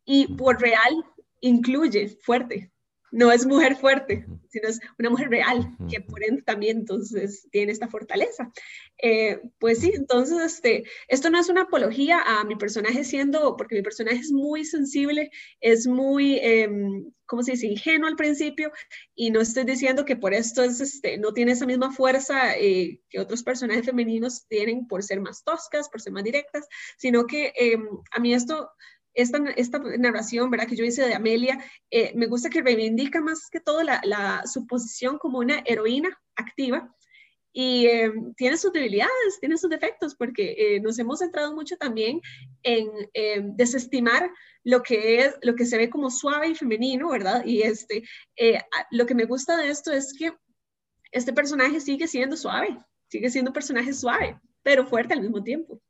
Y 0.06 0.36
por 0.36 0.62
real 0.62 1.04
incluye 1.42 2.10
fuerte, 2.22 2.72
no 3.12 3.32
es 3.32 3.46
mujer 3.46 3.76
fuerte, 3.76 4.26
sino 4.50 4.68
es 4.68 4.80
una 5.00 5.10
mujer 5.10 5.30
real, 5.30 5.70
que 5.90 6.02
por 6.02 6.24
ende 6.24 6.42
también 6.42 6.80
entonces 6.80 7.48
tiene 7.52 7.72
esta 7.72 7.88
fortaleza. 7.88 8.52
Eh, 9.02 9.40
pues 9.60 9.80
sí, 9.80 9.92
entonces 9.94 10.40
este, 10.42 10.84
esto 11.08 11.30
no 11.30 11.40
es 11.40 11.50
una 11.50 11.64
apología 11.64 12.22
a 12.22 12.44
mi 12.44 12.56
personaje 12.56 13.04
siendo, 13.04 13.56
porque 13.56 13.76
mi 13.76 13.82
personaje 13.82 14.18
es 14.18 14.32
muy 14.32 14.66
sensible, 14.66 15.32
es 15.62 15.88
muy, 15.88 16.36
eh, 16.36 16.70
¿cómo 17.26 17.44
se 17.44 17.52
dice?, 17.52 17.68
ingenuo 17.68 18.08
al 18.08 18.16
principio, 18.16 18.72
y 19.16 19.30
no 19.32 19.42
estoy 19.42 19.64
diciendo 19.64 20.04
que 20.04 20.16
por 20.16 20.34
esto 20.34 20.64
es, 20.64 20.82
este, 20.82 21.18
no 21.18 21.34
tiene 21.34 21.54
esa 21.54 21.66
misma 21.66 21.92
fuerza 21.92 22.58
eh, 22.58 23.00
que 23.10 23.20
otros 23.20 23.44
personajes 23.44 23.86
femeninos 23.86 24.48
tienen 24.48 24.88
por 24.88 25.04
ser 25.04 25.22
más 25.22 25.44
toscas, 25.44 25.90
por 25.90 26.02
ser 26.02 26.14
más 26.14 26.24
directas, 26.24 26.68
sino 26.98 27.26
que 27.26 27.54
em, 27.56 27.88
a 28.12 28.20
mí 28.20 28.34
esto 28.34 28.72
esta, 29.18 29.40
esta 29.56 29.80
narración, 29.80 30.50
¿verdad? 30.52 30.68
Que 30.68 30.76
yo 30.76 30.86
hice 30.86 31.06
de 31.06 31.16
Amelia, 31.16 31.60
eh, 31.90 32.14
me 32.16 32.28
gusta 32.28 32.50
que 32.50 32.62
reivindica 32.62 33.20
más 33.20 33.50
que 33.50 33.60
todo 33.60 33.82
la, 33.84 34.00
la, 34.04 34.44
su 34.46 34.68
posición 34.68 35.18
como 35.18 35.40
una 35.40 35.64
heroína 35.66 36.10
activa 36.36 36.94
y 37.52 37.88
eh, 37.88 38.14
tiene 38.36 38.58
sus 38.58 38.72
debilidades, 38.72 39.40
tiene 39.40 39.58
sus 39.58 39.72
defectos, 39.72 40.14
porque 40.16 40.56
eh, 40.58 40.80
nos 40.80 41.00
hemos 41.00 41.20
centrado 41.20 41.56
mucho 41.56 41.76
también 41.78 42.22
en 42.62 42.88
desestimar 43.56 44.30
lo 44.64 44.84
que 44.84 45.22
es, 45.22 45.36
lo 45.42 45.56
que 45.56 45.66
se 45.66 45.78
ve 45.78 45.90
como 45.90 46.12
suave 46.12 46.50
y 46.50 46.56
femenino, 46.56 47.10
¿verdad? 47.10 47.44
Y 47.44 47.64
este, 47.64 48.04
lo 48.92 49.08
que 49.08 49.16
me 49.16 49.26
gusta 49.26 49.58
de 49.58 49.70
esto 49.70 49.92
es 49.92 50.14
que 50.14 50.32
este 51.12 51.34
personaje 51.34 51.80
sigue 51.80 52.08
siendo 52.08 52.38
suave, 52.38 52.78
sigue 53.10 53.32
siendo 53.32 53.50
un 53.50 53.56
personaje 53.56 53.92
suave, 53.94 54.40
pero 54.62 54.86
fuerte 54.86 55.16
al 55.16 55.22
mismo 55.22 55.42
tiempo 55.44 55.82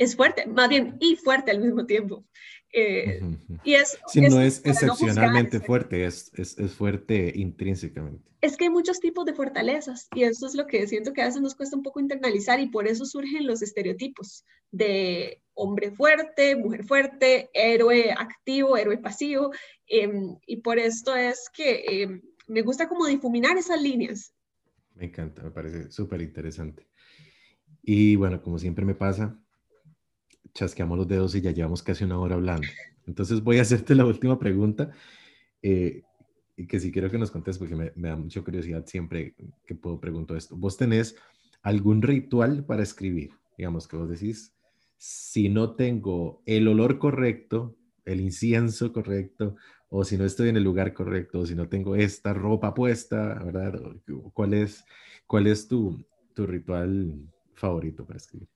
es 0.00 0.16
fuerte, 0.16 0.46
más 0.46 0.68
bien 0.70 0.96
y 0.98 1.16
fuerte 1.16 1.50
al 1.50 1.60
mismo 1.60 1.84
tiempo. 1.84 2.24
Eh, 2.72 3.20
y 3.64 3.74
es, 3.74 3.98
si 4.06 4.20
no 4.20 4.40
es 4.40 4.62
excepcionalmente 4.64 5.58
fuerte, 5.58 6.04
es, 6.04 6.30
es, 6.36 6.56
es, 6.56 6.72
fuerte 6.72 7.32
intrínsecamente. 7.34 8.30
Es 8.40 8.56
que 8.56 8.64
hay 8.64 8.70
muchos 8.70 9.00
tipos 9.00 9.24
de 9.26 9.34
fortalezas 9.34 10.08
y 10.14 10.22
eso 10.22 10.46
es 10.46 10.54
lo 10.54 10.66
que 10.66 10.86
siento 10.86 11.12
que 11.12 11.22
a 11.22 11.26
veces 11.26 11.42
nos 11.42 11.56
cuesta 11.56 11.76
un 11.76 11.82
poco 11.82 11.98
internalizar 11.98 12.60
y 12.60 12.68
por 12.68 12.86
eso 12.86 13.04
surgen 13.04 13.46
los 13.46 13.60
estereotipos 13.62 14.44
de 14.70 15.42
hombre 15.54 15.90
fuerte, 15.90 16.54
mujer 16.54 16.84
fuerte, 16.84 17.50
héroe 17.54 18.12
activo, 18.12 18.76
héroe 18.76 18.98
pasivo. 18.98 19.50
Em, 19.86 20.36
y 20.46 20.58
por 20.58 20.78
esto 20.78 21.16
es 21.16 21.50
que 21.52 22.02
em, 22.02 22.22
me 22.46 22.62
gusta 22.62 22.88
como 22.88 23.06
difuminar 23.06 23.56
esas 23.56 23.82
líneas. 23.82 24.32
Me 24.94 25.06
encanta, 25.06 25.42
me 25.42 25.50
parece 25.50 25.90
súper 25.90 26.20
interesante. 26.20 26.86
Y 27.82 28.16
bueno, 28.16 28.42
como 28.42 28.58
siempre 28.58 28.84
me 28.84 28.94
pasa, 28.94 29.40
chasqueamos 30.54 30.98
los 30.98 31.08
dedos 31.08 31.34
y 31.34 31.40
ya 31.40 31.50
llevamos 31.50 31.82
casi 31.82 32.04
una 32.04 32.18
hora 32.18 32.34
hablando. 32.34 32.66
Entonces 33.06 33.42
voy 33.42 33.58
a 33.58 33.62
hacerte 33.62 33.94
la 33.94 34.04
última 34.04 34.38
pregunta, 34.38 34.90
eh, 35.62 36.02
que 36.68 36.80
si 36.80 36.92
quiero 36.92 37.10
que 37.10 37.18
nos 37.18 37.30
contes, 37.30 37.58
porque 37.58 37.74
me, 37.74 37.92
da 37.96 38.16
mucha 38.16 38.42
curiosidad 38.42 38.84
siempre 38.86 39.34
que 39.66 39.74
puedo 39.74 39.98
pregunto 40.00 40.36
esto. 40.36 40.56
¿Vos 40.56 40.76
tenés 40.76 41.16
algún 41.62 42.02
ritual 42.02 42.64
para 42.64 42.82
escribir? 42.82 43.30
Digamos 43.56 43.88
que 43.88 43.96
vos 43.96 44.08
decís, 44.08 44.54
si 44.96 45.48
no 45.48 45.74
tengo 45.74 46.42
el 46.46 46.68
olor 46.68 46.98
correcto, 46.98 47.76
el 48.04 48.20
incienso 48.20 48.92
correcto, 48.92 49.56
o 49.88 50.04
si 50.04 50.16
no 50.16 50.24
estoy 50.24 50.50
en 50.50 50.56
el 50.56 50.64
lugar 50.64 50.92
correcto, 50.92 51.40
o 51.40 51.46
si 51.46 51.54
no 51.54 51.68
tengo 51.68 51.96
esta 51.96 52.32
ropa 52.32 52.74
puesta, 52.74 53.42
¿verdad? 53.42 53.80
¿Cuál 54.32 54.54
es, 54.54 54.84
cuál 55.26 55.46
es 55.46 55.66
tu, 55.66 56.04
tu 56.34 56.46
ritual 56.46 57.18
favorito 57.54 58.06
para 58.06 58.18
escribir? 58.18 58.48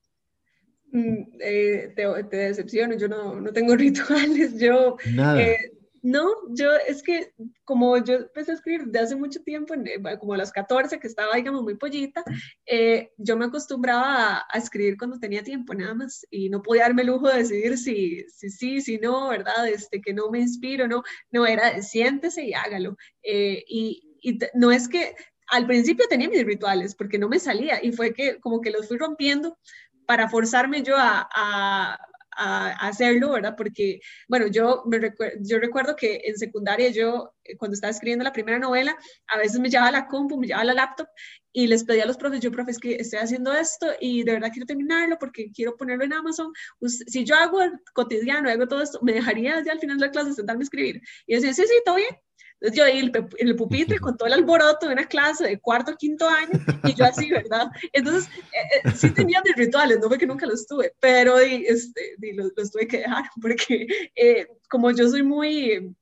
Mm, 0.95 1.27
eh, 1.41 1.91
te, 1.93 2.23
te, 2.29 2.37
decepciono, 2.37 2.95
yo 2.95 3.09
no, 3.09 3.41
no 3.41 3.51
tengo 3.51 3.75
rituales, 3.75 4.57
yo... 4.57 4.95
Nada. 5.13 5.41
Eh, 5.41 5.71
no, 6.01 6.31
yo 6.49 6.69
es 6.87 7.01
que 7.01 7.33
como 7.63 7.97
yo 7.97 8.13
empecé 8.13 8.51
a 8.51 8.53
escribir 8.53 8.85
de 8.85 8.99
hace 8.99 9.15
mucho 9.15 9.41
tiempo, 9.41 9.73
como 10.19 10.35
a 10.35 10.37
los 10.37 10.51
14, 10.51 10.99
que 10.99 11.07
estaba, 11.07 11.35
digamos, 11.35 11.63
muy 11.63 11.75
pollita, 11.77 12.23
eh, 12.67 13.09
yo 13.17 13.35
me 13.35 13.45
acostumbraba 13.45 14.45
a, 14.47 14.57
escribir 14.57 14.97
cuando 14.99 15.17
tenía 15.17 15.43
tiempo 15.43 15.73
nada 15.73 15.95
más 15.95 16.23
y 16.29 16.47
no 16.49 16.61
podía 16.61 16.83
darme 16.83 17.01
el 17.01 17.07
lujo 17.07 17.27
de 17.27 17.39
decidir 17.39 17.77
si, 17.79 18.23
si 18.29 18.51
sí, 18.51 18.81
si 18.81 18.99
no, 18.99 19.29
¿verdad? 19.29 19.67
Este, 19.67 19.99
que 19.99 20.13
no 20.13 20.29
me 20.29 20.39
inspiro, 20.39 20.87
no, 20.87 21.01
no, 21.31 21.47
era 21.47 21.81
siéntese 21.81 22.45
y 22.45 22.53
hágalo. 22.53 22.95
y, 23.23 24.15
y 24.21 24.39
no 24.53 24.71
es 24.71 24.87
que 24.87 25.15
al 25.47 25.65
principio 25.65 26.05
tenía 26.07 26.29
mis 26.29 26.45
rituales 26.45 26.93
porque 26.95 27.17
no 27.17 27.29
me 27.29 27.39
salía 27.39 27.83
y 27.83 27.91
fue 27.91 28.13
que 28.13 28.39
como 28.39 28.61
que 28.61 28.71
los 28.71 28.87
fui 28.87 28.97
rompiendo 28.97 29.57
para 30.05 30.29
forzarme 30.29 30.83
yo 30.83 30.95
a, 30.97 31.27
a, 31.33 31.97
a, 32.35 32.87
hacerlo, 32.87 33.31
¿verdad? 33.31 33.55
Porque, 33.57 33.99
bueno, 34.27 34.47
yo, 34.47 34.83
me 34.85 34.99
yo 35.41 35.59
recuerdo 35.59 35.95
que 35.95 36.21
en 36.25 36.37
secundaria 36.37 36.89
yo, 36.89 37.33
eh, 37.43 37.57
cuando 37.57 37.75
estaba 37.75 37.91
escribiendo 37.91 38.23
la 38.23 38.33
primera 38.33 38.59
novela, 38.59 38.97
a 39.27 39.37
veces 39.37 39.59
me 39.59 39.69
llevaba 39.69 39.91
la 39.91 40.07
compu, 40.07 40.37
me 40.37 40.47
llevaba 40.47 40.65
la 40.65 40.73
laptop 40.73 41.07
y 41.51 41.67
les 41.67 41.83
pedía 41.85 42.03
a 42.03 42.07
los 42.07 42.17
profes, 42.17 42.41
yo, 42.41 42.51
profes, 42.51 42.79
que 42.79 42.95
estoy 42.95 43.19
haciendo 43.19 43.53
esto 43.53 43.87
y 43.99 44.23
de 44.23 44.33
verdad 44.33 44.51
quiero 44.51 44.65
terminarlo 44.65 45.17
porque 45.17 45.51
quiero 45.53 45.77
ponerlo 45.77 46.03
en 46.03 46.13
Amazon. 46.13 46.51
Si 46.81 47.23
yo 47.23 47.35
hago 47.35 47.61
el 47.61 47.79
cotidiano, 47.93 48.49
hago 48.49 48.67
todo 48.67 48.81
esto, 48.81 48.99
¿me 49.01 49.13
dejaría 49.13 49.63
ya 49.63 49.71
al 49.71 49.79
final 49.79 49.97
de 49.97 50.07
la 50.07 50.11
clase 50.11 50.33
sentarme 50.33 50.63
a 50.63 50.65
escribir? 50.65 51.01
Y 51.25 51.35
decía, 51.35 51.53
sí, 51.53 51.63
sí, 51.63 51.81
todo 51.85 51.95
bien. 51.95 52.24
Entonces 52.65 52.77
yo 52.79 52.83
ahí 52.83 53.11
en 53.37 53.47
el 53.47 53.55
pupitre 53.55 53.99
con 53.99 54.17
todo 54.17 54.27
el 54.27 54.33
alboroto 54.33 54.87
de 54.87 54.93
una 54.93 55.05
clase 55.05 55.45
de 55.45 55.59
cuarto 55.59 55.91
o 55.91 55.95
quinto 55.95 56.27
año 56.27 56.59
y 56.83 56.95
yo 56.95 57.05
así, 57.05 57.29
¿verdad? 57.29 57.67
Entonces 57.93 58.27
eh, 58.27 58.81
eh, 58.83 58.91
sí 58.95 59.11
tenía 59.11 59.39
mis 59.45 59.55
rituales, 59.55 59.99
no 59.99 60.07
fue 60.07 60.17
que 60.17 60.25
nunca 60.25 60.47
los 60.47 60.65
tuve, 60.65 60.91
pero 60.99 61.37
este, 61.37 62.15
los, 62.33 62.71
tuve 62.71 62.87
que 62.87 62.99
dejar 62.99 63.25
porque 63.41 63.85
eh, 64.15 64.47
como 64.67 64.89
yo 64.89 65.07
soy 65.07 65.21
muy, 65.21 65.95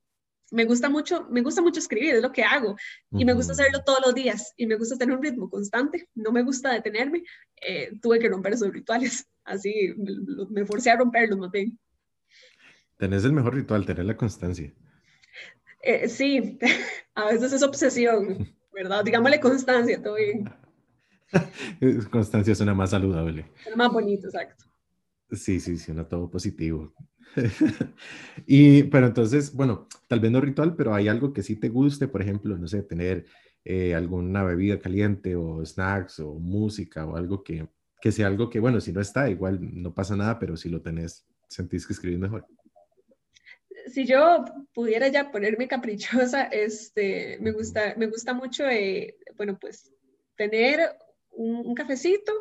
me 0.52 0.64
gusta 0.64 0.88
mucho, 0.88 1.28
me 1.30 1.42
gusta 1.42 1.62
mucho 1.62 1.82
escribir, 1.82 2.16
es 2.16 2.22
lo 2.22 2.32
que 2.32 2.44
hago 2.44 2.78
y 3.12 3.26
me 3.26 3.34
gusta 3.34 3.52
hacerlo 3.52 3.84
todos 3.86 4.00
los 4.06 4.16
días 4.16 4.54
y 4.56 4.66
me 4.66 4.76
gusta 4.76 4.98
tener 4.98 5.18
un 5.18 5.22
ritmo 5.22 5.50
constante, 5.50 6.08
no 6.16 6.32
me 6.32 6.44
gusta 6.44 6.72
detenerme, 6.72 7.24
tuve 8.02 8.20
que 8.20 8.30
romper 8.30 8.54
esos 8.54 8.72
rituales, 8.72 9.28
así 9.44 9.94
me, 9.98 10.46
me 10.50 10.66
forcé 10.66 10.92
a 10.92 10.96
romperlos 10.96 11.40
más 11.40 11.52
bien. 11.52 11.78
Tenés 12.98 13.26
el 13.26 13.34
mejor 13.34 13.54
ritual, 13.54 13.86
tener 13.86 14.06
la 14.06 14.16
constancia. 14.16 14.74
Eh, 15.84 16.08
sí, 16.08 16.58
a 17.16 17.26
veces 17.26 17.54
es 17.54 17.62
obsesión, 17.62 18.48
¿verdad? 18.74 19.04
Digámosle 19.04 19.40
constancia, 19.40 20.02
todo 20.02 20.16
bien. 20.16 20.50
Constancia 22.12 22.56
suena 22.56 22.74
más 22.74 22.92
saludable. 22.92 23.46
más 23.76 23.92
bonito, 23.92 24.28
exacto. 24.28 24.66
Sí, 25.32 25.60
sí, 25.60 25.78
suena 25.78 26.08
todo 26.08 26.30
positivo. 26.30 26.94
y, 28.46 28.84
pero 28.84 29.08
entonces, 29.08 29.54
bueno, 29.54 29.88
tal 30.08 30.20
vez 30.20 30.32
no 30.32 30.40
ritual, 30.40 30.76
pero 30.76 30.94
hay 30.94 31.08
algo 31.08 31.34
que 31.34 31.44
sí 31.44 31.56
te 31.56 31.70
guste, 31.70 32.08
por 32.08 32.22
ejemplo, 32.22 32.58
no 32.58 32.68
sé, 32.68 32.84
tener 32.84 33.26
eh, 33.66 33.96
alguna 33.96 34.44
bebida 34.44 34.80
caliente 34.80 35.36
o 35.36 35.66
snacks 35.66 36.20
o 36.20 36.36
música 36.36 37.06
o 37.06 37.18
algo 37.18 37.44
que, 37.44 37.68
que 38.00 38.12
sea 38.12 38.28
algo 38.28 38.50
que, 38.50 38.60
bueno, 38.60 38.80
si 38.80 38.94
no 38.94 39.02
está, 39.02 39.30
igual 39.30 39.60
no 39.62 39.94
pasa 39.94 40.16
nada, 40.16 40.40
pero 40.40 40.56
si 40.56 40.70
lo 40.70 40.82
tenés, 40.82 41.26
sentís 41.50 41.86
que 41.88 41.94
escribís 41.94 42.20
mejor. 42.20 42.46
Si 43.88 44.06
yo 44.06 44.46
pudiera 44.74 45.08
ya 45.10 45.32
ponerme 45.32 45.68
caprichosa, 45.68 46.44
este, 46.44 47.38
me 47.40 47.52
gusta, 47.52 47.96
me 47.98 48.08
gusta 48.08 48.34
mucho, 48.34 48.68
eh, 48.68 49.18
bueno, 49.36 49.58
pues 49.60 49.92
tener 50.36 50.96
un, 51.32 51.74
cafecito 51.76 52.32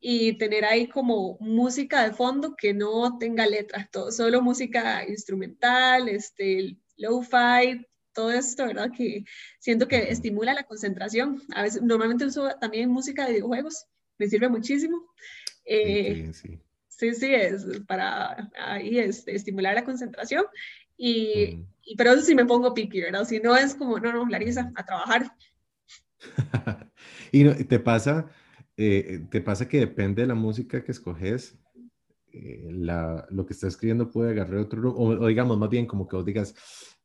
y 0.00 0.38
tener 0.38 0.64
ahí 0.64 0.88
como 0.88 1.36
música 1.40 2.04
de 2.04 2.14
fondo 2.14 2.54
que 2.56 2.72
no 2.72 3.18
tenga 3.18 3.46
letras, 3.46 3.90
todo, 3.90 4.12
solo 4.12 4.42
música 4.42 5.06
instrumental, 5.08 6.08
este, 6.08 6.76
lo-fi, 6.96 7.86
todo 8.12 8.30
esto, 8.30 8.66
¿verdad? 8.66 8.90
Que 8.96 9.24
siento 9.58 9.88
que 9.88 10.10
estimula 10.10 10.54
la 10.54 10.64
concentración. 10.64 11.42
A 11.54 11.62
veces, 11.62 11.82
normalmente 11.82 12.24
uso 12.24 12.48
también 12.60 12.90
música 12.90 13.26
de 13.26 13.34
videojuegos, 13.34 13.86
me 14.18 14.26
sirve 14.28 14.48
muchísimo. 14.48 15.02
Eh, 15.64 16.30
sí, 16.88 17.14
sí, 17.14 17.34
es 17.34 17.66
para 17.86 18.50
ahí 18.58 18.98
este, 18.98 19.34
estimular 19.34 19.74
la 19.74 19.84
concentración. 19.84 20.44
Y, 20.96 21.64
y, 21.82 21.96
pero 21.96 22.12
eso 22.12 22.22
sí 22.22 22.34
me 22.34 22.46
pongo 22.46 22.74
piqui, 22.74 23.00
¿verdad? 23.00 23.24
Si 23.24 23.40
no 23.40 23.56
es 23.56 23.74
como, 23.74 23.98
no, 23.98 24.12
no, 24.12 24.26
Larisa, 24.26 24.72
a 24.74 24.84
trabajar. 24.84 25.32
y 27.32 27.44
te 27.64 27.78
pasa, 27.78 28.26
eh, 28.76 29.26
te 29.30 29.40
pasa 29.40 29.68
que 29.68 29.80
depende 29.80 30.22
de 30.22 30.28
la 30.28 30.34
música 30.34 30.82
que 30.82 30.92
escoges, 30.92 31.58
eh, 32.32 32.68
la, 32.70 33.26
lo 33.30 33.46
que 33.46 33.52
estás 33.52 33.74
escribiendo 33.74 34.10
puede 34.10 34.30
agarrar 34.30 34.58
otro, 34.58 34.90
o, 34.90 35.08
o, 35.08 35.26
digamos 35.26 35.58
más 35.58 35.70
bien 35.70 35.86
como 35.86 36.06
que 36.06 36.16
vos 36.16 36.24
digas, 36.24 36.54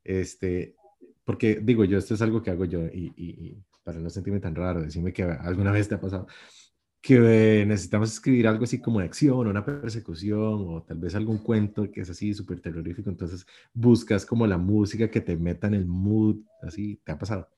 este, 0.03 0.75
porque 1.23 1.59
digo 1.61 1.85
yo, 1.85 1.97
esto 1.97 2.13
es 2.13 2.21
algo 2.21 2.41
que 2.41 2.51
hago 2.51 2.65
yo 2.65 2.85
y, 2.85 3.13
y, 3.15 3.57
para 3.83 3.99
no 3.99 4.09
sentirme 4.09 4.39
tan 4.39 4.55
raro, 4.55 4.81
decime 4.81 5.11
que 5.13 5.23
alguna 5.23 5.71
vez 5.71 5.87
te 5.87 5.95
ha 5.95 6.01
pasado 6.01 6.27
que 7.01 7.65
necesitamos 7.67 8.13
escribir 8.13 8.47
algo 8.47 8.63
así 8.63 8.79
como 8.79 8.99
de 8.99 9.05
acción, 9.05 9.47
una 9.47 9.65
persecución 9.65 10.65
o 10.67 10.83
tal 10.83 10.99
vez 10.99 11.15
algún 11.15 11.39
cuento 11.39 11.89
que 11.91 12.01
es 12.01 12.09
así 12.09 12.33
súper 12.33 12.61
terrorífico, 12.61 13.09
entonces 13.09 13.45
buscas 13.73 14.25
como 14.25 14.45
la 14.45 14.57
música 14.57 15.09
que 15.09 15.19
te 15.19 15.35
meta 15.35 15.67
en 15.67 15.73
el 15.73 15.85
mood, 15.85 16.37
así, 16.61 16.99
¿te 17.03 17.11
ha 17.11 17.17
pasado? 17.17 17.49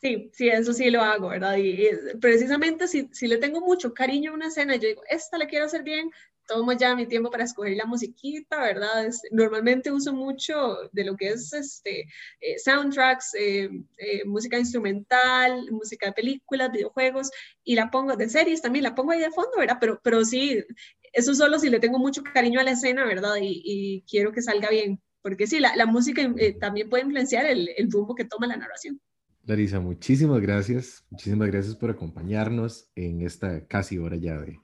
Sí, 0.00 0.30
sí, 0.32 0.48
eso 0.48 0.72
sí 0.72 0.90
lo 0.90 1.02
hago, 1.02 1.28
¿verdad? 1.28 1.56
Y, 1.58 1.88
precisamente 2.20 2.88
si, 2.88 3.08
si, 3.12 3.26
le 3.26 3.36
tengo 3.36 3.60
mucho 3.60 3.92
cariño 3.92 4.30
a 4.30 4.34
una 4.34 4.46
escena, 4.46 4.76
yo 4.76 4.88
digo, 4.88 5.02
esta 5.10 5.36
la 5.36 5.48
quiero 5.48 5.66
hacer 5.66 5.82
bien, 5.82 6.10
tomo 6.48 6.72
ya 6.72 6.96
mi 6.96 7.06
tiempo 7.06 7.30
para 7.30 7.44
escoger 7.44 7.76
la 7.76 7.86
musiquita, 7.86 8.60
¿verdad? 8.60 9.08
normalmente 9.30 9.92
uso 9.92 10.12
mucho 10.12 10.88
de 10.90 11.04
lo 11.04 11.16
que 11.16 11.28
es 11.28 11.52
este, 11.52 12.08
eh, 12.40 12.58
soundtracks, 12.58 13.34
eh, 13.34 13.70
eh, 13.98 14.24
música 14.24 14.58
instrumental, 14.58 15.70
música 15.70 16.06
de 16.06 16.12
películas, 16.12 16.72
videojuegos, 16.72 17.30
y 17.62 17.76
la 17.76 17.90
pongo 17.90 18.16
de 18.16 18.28
series 18.28 18.62
también, 18.62 18.82
la 18.82 18.94
pongo 18.94 19.12
ahí 19.12 19.20
de 19.20 19.30
fondo, 19.30 19.58
¿verdad? 19.58 19.76
Pero, 19.80 20.00
pero 20.02 20.24
sí, 20.24 20.64
eso 21.12 21.34
solo 21.34 21.58
si 21.58 21.70
le 21.70 21.78
tengo 21.78 21.98
mucho 21.98 22.22
cariño 22.22 22.58
a 22.58 22.64
la 22.64 22.72
escena, 22.72 23.04
¿verdad? 23.04 23.36
Y, 23.40 23.62
y 23.64 24.02
quiero 24.10 24.32
que 24.32 24.42
salga 24.42 24.70
bien, 24.70 25.00
porque 25.22 25.46
sí, 25.46 25.60
la, 25.60 25.76
la 25.76 25.86
música 25.86 26.22
también 26.58 26.88
puede 26.88 27.04
influenciar 27.04 27.46
el, 27.46 27.70
el 27.76 27.90
rumbo 27.92 28.14
que 28.14 28.24
toma 28.24 28.46
la 28.46 28.56
narración. 28.56 29.00
Larisa, 29.44 29.80
muchísimas 29.80 30.40
gracias. 30.40 31.04
Muchísimas 31.10 31.48
gracias 31.48 31.74
por 31.74 31.90
acompañarnos 31.90 32.90
en 32.94 33.22
esta 33.22 33.66
casi 33.66 33.96
hora 33.96 34.16
ya 34.16 34.38
de, 34.38 34.58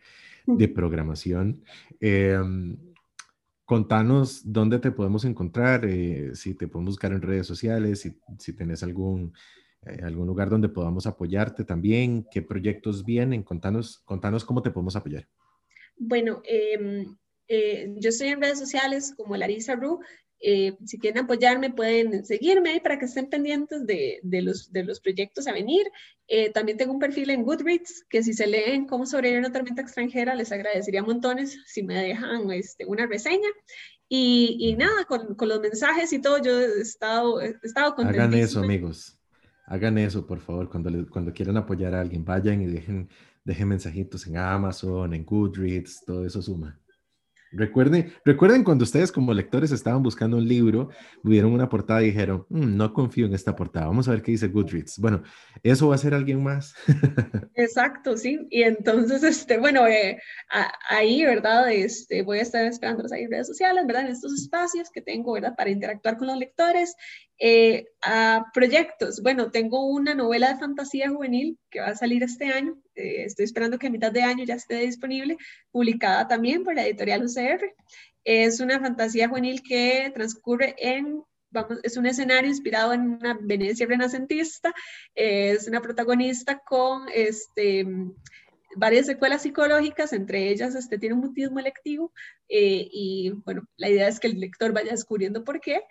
de 0.47 0.69
programación. 0.69 1.63
Em, 2.01 2.77
contanos 3.65 4.43
dónde 4.45 4.79
te 4.79 4.91
podemos 4.91 5.25
encontrar, 5.25 5.85
eh, 5.85 6.35
si 6.35 6.55
te 6.55 6.69
podemos 6.69 6.93
buscar 6.93 7.13
en 7.13 7.23
redes 7.23 7.47
sociales, 7.47 8.01
si, 8.01 8.19
si 8.39 8.55
tenés 8.55 8.83
algún, 8.83 9.33
eh, 9.87 10.01
algún 10.03 10.27
lugar 10.27 10.51
donde 10.51 10.69
podamos 10.69 11.07
apoyarte 11.07 11.65
también, 11.65 12.27
qué 12.31 12.43
proyectos 12.43 13.05
vienen, 13.05 13.43
contanos, 13.43 14.03
contanos 14.05 14.45
cómo 14.45 14.63
te 14.63 14.71
podemos 14.71 14.97
apoyar. 14.97 15.29
Bueno, 15.97 16.43
em, 16.45 17.17
eh, 17.49 17.95
yo 17.99 18.09
estoy 18.09 18.29
en 18.29 18.43
redes 18.43 18.59
sociales 18.59 19.15
como 19.17 19.37
Larisa 19.37 19.77
Ru, 19.77 20.01
eh, 20.47 20.77
si 20.85 20.99
quieren 20.99 21.25
apoyarme, 21.25 21.73
pueden 21.73 22.23
seguirme 22.27 22.79
para 22.83 22.99
que 22.99 23.07
estén 23.07 23.31
pendientes 23.31 23.87
de, 23.87 24.21
de, 24.23 24.43
los, 24.43 24.71
de 24.71 24.85
los 24.85 25.01
proyectos 25.01 25.47
a 25.47 25.53
venir. 25.55 25.87
Eh, 26.29 26.51
también 26.53 26.77
tengo 26.77 26.93
un 26.93 26.99
perfil 26.99 27.31
en 27.31 27.45
Goodreads, 27.45 28.05
que 28.11 28.23
si 28.23 28.35
se 28.35 28.47
leen 28.47 28.87
cómo 28.87 29.07
sobrevivir 29.07 29.41
una 29.41 29.53
tormenta 29.53 29.81
extranjera, 29.81 30.35
les 30.35 30.53
agradecería 30.53 31.03
montones 31.03 31.59
si 31.65 31.83
me 31.83 31.95
dejan 31.95 32.51
este, 32.53 32.85
una 32.85 33.07
reseña. 33.07 33.49
Y, 34.07 34.59
y 34.61 34.77
nada, 34.77 35.07
con, 35.07 35.35
con, 35.35 35.49
los 35.49 35.61
mensajes 35.61 36.13
y 36.13 36.21
todo, 36.21 36.37
yo 36.37 36.61
he 36.61 36.81
estado, 36.83 37.41
he 37.41 37.57
estado 37.63 37.95
Hagan 37.99 38.35
eso, 38.35 38.61
amigos. 38.61 39.19
Hagan 39.65 39.97
eso, 39.97 40.27
por 40.27 40.41
favor, 40.41 40.69
cuando, 40.69 40.91
cuando 41.09 41.33
quieran 41.33 41.57
apoyar 41.57 41.95
a 41.95 42.03
alguien, 42.03 42.23
vayan 42.23 42.61
y 42.61 42.67
dejen, 42.67 43.09
dejen 43.45 43.69
mensajitos 43.69 44.27
en 44.27 44.37
Amazon, 44.37 45.15
en 45.15 45.25
Goodreads, 45.25 46.05
todo 46.05 46.27
eso 46.27 46.43
suma. 46.43 46.79
Recuerden, 47.57 48.13
recuerden 48.25 48.65
cuando 48.65 48.85
ustedes 48.85 49.13
como 49.13 49.33
lectores 49.33 49.71
estaban 49.71 50.03
buscando 50.03 50.37
un 50.37 50.47
libro, 50.47 50.89
vieron 51.23 51.53
una 51.53 51.69
portada 51.69 52.03
y 52.03 52.07
dijeron, 52.07 52.47
mm, 52.49 52.77
no 52.77 52.93
confío 52.93 53.27
en 53.27 53.35
esta 53.35 53.55
portada, 53.55 53.87
vamos 53.87 54.09
a 54.09 54.13
ver 54.13 54.23
qué 54.23 54.33
dice 54.33 54.49
Goodreads. 54.49 54.99
Bueno, 54.99 55.23
eso 55.63 55.89
va 55.89 55.95
a 55.95 55.99
ser 55.99 56.15
alguien 56.15 56.43
más. 56.43 56.75
Exacto, 57.55 58.17
sí. 58.17 58.47
Y 58.51 58.63
entonces, 58.63 59.23
este, 59.23 59.59
bueno, 59.59 59.87
eh, 59.87 60.21
ahí, 60.89 61.25
¿verdad? 61.25 61.71
Este, 61.73 62.23
voy 62.23 62.39
a 62.39 62.43
estar 62.43 62.65
esperando 62.65 63.05
ahí 63.13 63.23
en 63.23 63.31
redes 63.31 63.47
sociales, 63.47 63.87
¿verdad? 63.87 64.07
En 64.07 64.13
estos 64.13 64.33
espacios 64.35 64.91
que 64.91 65.03
tengo, 65.03 65.33
¿verdad? 65.33 65.55
Para 65.57 65.71
interactuar 65.71 66.17
con 66.17 66.29
los 66.29 66.39
lectores. 66.39 66.97
Eh, 67.39 67.87
a 68.03 68.47
proyectos, 68.55 69.21
bueno, 69.21 69.51
tengo 69.51 69.87
una 69.87 70.15
novela 70.15 70.53
de 70.53 70.59
fantasía 70.61 71.11
juvenil 71.11 71.59
que 71.69 71.81
va 71.81 71.89
a 71.89 71.97
salir 71.97 72.23
este 72.23 72.47
año, 72.47 72.77
eh, 72.95 73.25
estoy 73.25 73.45
esperando 73.45 73.79
que 73.79 73.89
a 73.89 73.91
mitad 73.91 74.13
de 74.13 74.23
año 74.23 74.45
ya 74.45 74.55
esté 74.55 74.79
disponible, 74.81 75.37
publicada 75.73 76.29
también 76.29 76.63
por 76.63 76.75
la 76.75 76.87
editorial 76.87 77.25
UCR. 77.25 77.75
Es 78.23 78.61
una 78.61 78.81
fantasía 78.81 79.29
juvenil 79.29 79.63
que 79.63 80.11
transcurre 80.15 80.75
en, 80.79 81.23
vamos, 81.51 81.81
es 81.83 81.97
un 81.97 82.07
escenario 82.07 82.49
inspirado 82.51 82.93
en 82.93 83.01
una 83.03 83.37
Venecia 83.41 83.87
renacentista, 83.87 84.73
es 85.15 85.67
una 85.69 85.81
protagonista 85.83 86.59
con 86.61 87.07
este 87.13 87.85
varias 88.77 89.07
secuelas 89.07 89.43
psicológicas, 89.43 90.13
entre 90.13 90.49
ellas 90.51 90.75
este, 90.75 90.99
tiene 90.99 91.15
un 91.15 91.21
mutismo 91.23 91.59
electivo 91.59 92.13
eh, 92.49 92.89
y 92.91 93.31
bueno, 93.45 93.67
la 93.77 93.89
idea 93.89 94.09
es 94.09 94.21
que 94.21 94.29
el 94.29 94.41
lector 94.41 94.73
vaya 94.73 94.93
descubriendo 94.93 95.45
por 95.45 95.61
qué 95.61 95.83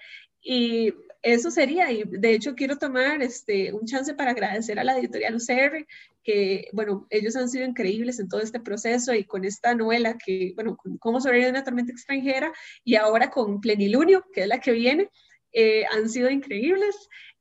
y 0.41 0.93
eso 1.24 1.49
sería, 1.49 1.89
y 1.91 2.03
de 2.03 2.34
hecho 2.34 2.53
quiero 2.53 2.78
tomar 2.78 3.21
este, 3.21 3.71
un 3.74 3.86
chance 3.86 4.13
para 4.13 4.32
agradecer 4.32 4.78
a 4.78 4.84
la 4.84 4.97
editorial 4.97 5.36
UCR, 5.36 5.88
que, 6.24 6.67
bueno, 6.74 7.07
ellos 7.09 7.36
han 7.36 7.49
sido 7.49 7.65
increíbles 7.65 8.19
en 8.19 8.28
todo 8.28 8.41
este 8.41 8.59
proceso 8.59 9.13
y 9.13 9.24
con 9.24 9.45
esta 9.45 9.74
novela 9.74 10.17
que, 10.17 10.51
bueno, 10.55 10.78
cómo 10.99 11.21
sobrevivir 11.21 11.49
una 11.49 11.63
tormenta 11.63 11.93
extranjera 11.93 12.51
y 12.84 12.95
ahora 12.95 13.30
con 13.30 13.61
Plenilunio, 13.61 14.26
que 14.34 14.41
es 14.41 14.47
la 14.47 14.59
que 14.59 14.74
viene, 14.74 15.09
eh, 15.53 15.86
han 15.91 16.09
sido 16.09 16.30
increíbles. 16.30 16.95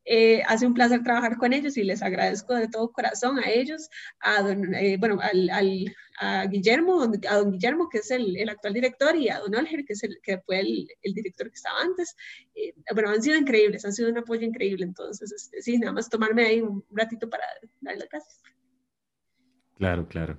Eh, 0.05 0.42
hace 0.48 0.66
un 0.66 0.74
placer 0.74 1.03
trabajar 1.03 1.36
con 1.36 1.53
ellos 1.53 1.76
y 1.76 1.84
les 1.84 2.03
agradezco 2.03 2.55
de 2.55 2.68
todo 2.68 2.90
corazón 2.90 3.38
a 3.38 3.48
ellos, 3.48 3.88
a 4.20 4.40
eh, 4.50 4.96
bueno, 4.98 5.18
al, 5.20 5.48
al, 5.50 5.94
a 6.18 6.46
Guillermo, 6.46 7.03
a 7.03 7.36
don 7.36 7.53
Guillermo, 7.53 7.88
que 7.88 7.98
es 7.98 8.11
el, 8.11 8.36
el, 8.36 8.48
actual 8.48 8.74
director, 8.74 9.14
y 9.14 9.28
a 9.28 9.38
don 9.38 9.55
Olger, 9.55 9.84
que, 9.84 9.92
es 9.92 10.03
el, 10.03 10.18
que 10.22 10.38
fue 10.38 10.61
el, 10.61 10.88
el 11.03 11.14
director 11.14 11.48
que 11.48 11.55
estaba 11.55 11.80
antes. 11.80 12.16
Eh, 12.55 12.74
bueno, 12.92 13.11
han 13.11 13.22
sido 13.22 13.38
increíbles, 13.38 13.84
han 13.84 13.92
sido 13.92 14.11
un 14.11 14.18
apoyo 14.18 14.42
increíble. 14.42 14.84
Entonces, 14.84 15.30
este, 15.30 15.62
sí, 15.62 15.78
nada 15.78 15.92
más 15.92 16.09
tomarme 16.09 16.46
ahí 16.46 16.61
un 16.61 16.84
ratito 16.90 17.30
para 17.30 17.44
darle 17.80 18.00
las 18.00 18.09
gracias. 18.09 18.42
Claro, 19.76 20.09
claro. 20.09 20.38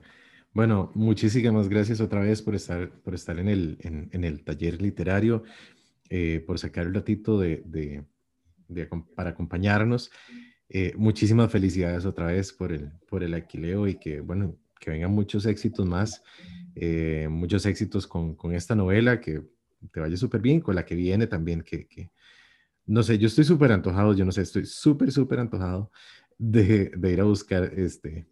Bueno, 0.54 0.92
muchísimas 0.94 1.70
gracias 1.70 2.02
otra 2.02 2.20
vez 2.20 2.42
por 2.42 2.54
estar, 2.54 2.92
por 3.02 3.16
estar 3.16 3.40
en, 3.40 3.48
el, 3.48 3.78
en, 3.80 4.10
en 4.12 4.24
el 4.24 4.44
taller 4.44 4.82
literario, 4.82 5.44
por 6.46 6.60
sacar 6.60 6.86
el 6.86 6.94
ratito 6.94 7.40
de, 7.40 7.64
de 7.66 8.04
para 9.16 9.32
acompañarnos. 9.32 10.12
Eh, 10.70 10.94
muchísimas 10.98 11.52
felicidades 11.52 12.06
otra 12.06 12.28
vez 12.28 12.52
por 12.52 12.72
el, 12.72 12.92
por 13.08 13.24
el 13.24 13.34
alquileo 13.34 13.88
y 13.88 13.96
que, 13.96 14.22
bueno, 14.22 14.58
que 14.80 14.92
vengan 14.92 15.12
muchos 15.12 15.46
éxitos 15.46 15.86
más, 15.86 16.24
eh, 16.76 17.28
muchos 17.30 17.66
éxitos 17.66 18.08
con, 18.08 18.36
con, 18.36 18.54
esta 18.54 18.76
novela, 18.76 19.22
que 19.22 19.44
te 19.92 20.00
vaya 20.00 20.18
súper 20.18 20.42
bien, 20.42 20.62
con 20.62 20.76
la 20.76 20.86
que 20.86 20.96
viene 20.96 21.28
también, 21.28 21.62
que, 21.62 21.88
que 21.88 22.12
no 22.86 23.04
sé, 23.04 23.18
yo 23.18 23.28
estoy 23.28 23.44
súper 23.44 23.72
antojado, 23.72 24.14
yo 24.14 24.26
no 24.26 24.32
sé, 24.32 24.42
estoy 24.42 24.66
súper, 24.66 25.12
súper 25.12 25.40
antojado 25.40 25.92
de, 26.38 26.92
de, 26.98 27.12
ir 27.12 27.22
a 27.22 27.26
buscar, 27.26 27.66
este, 27.78 28.28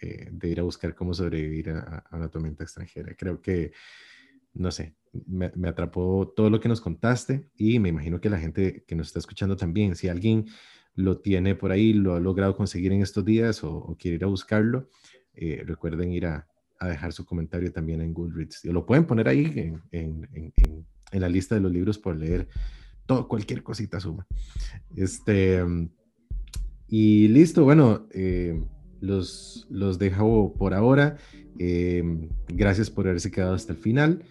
eh, 0.00 0.28
de 0.30 0.48
ir 0.48 0.60
a 0.60 0.64
buscar 0.64 0.94
cómo 0.94 1.14
sobrevivir 1.14 1.70
a, 1.70 2.04
a 2.10 2.16
una 2.16 2.28
tormenta 2.28 2.64
extranjera. 2.64 3.14
Creo 3.16 3.40
que 3.40 3.72
no 4.54 4.70
sé, 4.70 4.94
me, 5.26 5.50
atrapó 5.68 6.32
todo 6.34 6.50
lo 6.50 6.60
que 6.60 6.68
nos 6.68 6.80
contaste 6.80 7.48
y 7.56 7.78
me 7.78 7.88
imagino 7.88 8.20
que 8.20 8.30
la 8.30 8.38
gente 8.38 8.84
que 8.86 8.94
nos 8.94 9.08
está 9.08 9.18
escuchando 9.18 9.56
también, 9.56 9.96
si 9.96 10.08
alguien 10.08 10.46
lo 10.94 11.18
tiene 11.18 11.54
por 11.54 11.72
ahí, 11.72 11.92
lo 11.92 12.14
ha 12.14 12.20
logrado 12.20 12.56
conseguir 12.56 12.92
en 12.92 13.02
estos 13.02 13.24
días 13.24 13.64
o, 13.64 13.96
quiere 13.98 14.16
ir 14.16 14.24
a 14.24 14.28
buscarlo, 14.28 14.88
eh, 15.34 15.62
recuerden 15.66 16.12
ir 16.12 16.26
a, 16.26 16.48
dejar 16.80 17.12
su 17.12 17.24
comentario 17.24 17.72
también 17.72 18.00
en 18.00 18.12
Goodreads. 18.12 18.64
Lo 18.64 18.84
pueden 18.84 19.06
poner 19.06 19.28
ahí 19.28 19.72
en, 19.92 20.52
la 21.12 21.28
lista 21.28 21.54
de 21.54 21.60
los 21.60 21.70
libros 21.70 21.96
por 21.96 22.16
leer. 22.16 22.48
Todo, 23.06 23.28
cualquier 23.28 23.62
cosita 23.62 24.00
suma. 24.00 24.26
Este, 24.96 25.62
y 26.88 27.28
listo, 27.28 27.62
bueno, 27.62 28.08
eh, 28.10 28.60
los, 29.02 29.66
los 29.68 29.98
dejo 29.98 30.54
por 30.54 30.72
ahora. 30.72 31.16
Eh, 31.58 32.02
gracias 32.48 32.88
por 32.88 33.06
haberse 33.06 33.30
quedado 33.30 33.54
hasta 33.54 33.72
el 33.72 33.78
final. 33.78 34.22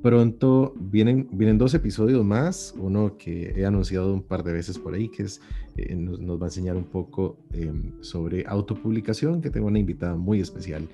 Pronto 0.00 0.74
vienen, 0.80 1.28
vienen 1.32 1.58
dos 1.58 1.74
episodios 1.74 2.24
más, 2.24 2.74
uno 2.76 3.16
que 3.18 3.52
he 3.54 3.64
anunciado 3.66 4.12
un 4.12 4.22
par 4.22 4.42
de 4.42 4.52
veces 4.52 4.78
por 4.78 4.94
ahí, 4.94 5.08
que 5.08 5.24
es, 5.24 5.40
eh, 5.76 5.94
nos, 5.94 6.40
va 6.40 6.46
a 6.46 6.48
enseñar 6.48 6.76
un 6.76 6.84
poco 6.84 7.38
em, 7.52 7.92
sobre 8.00 8.44
autopublicación, 8.48 9.40
que 9.40 9.50
tengo 9.50 9.68
una 9.68 9.78
invitada 9.78 10.16
muy 10.16 10.40
especial 10.40 10.88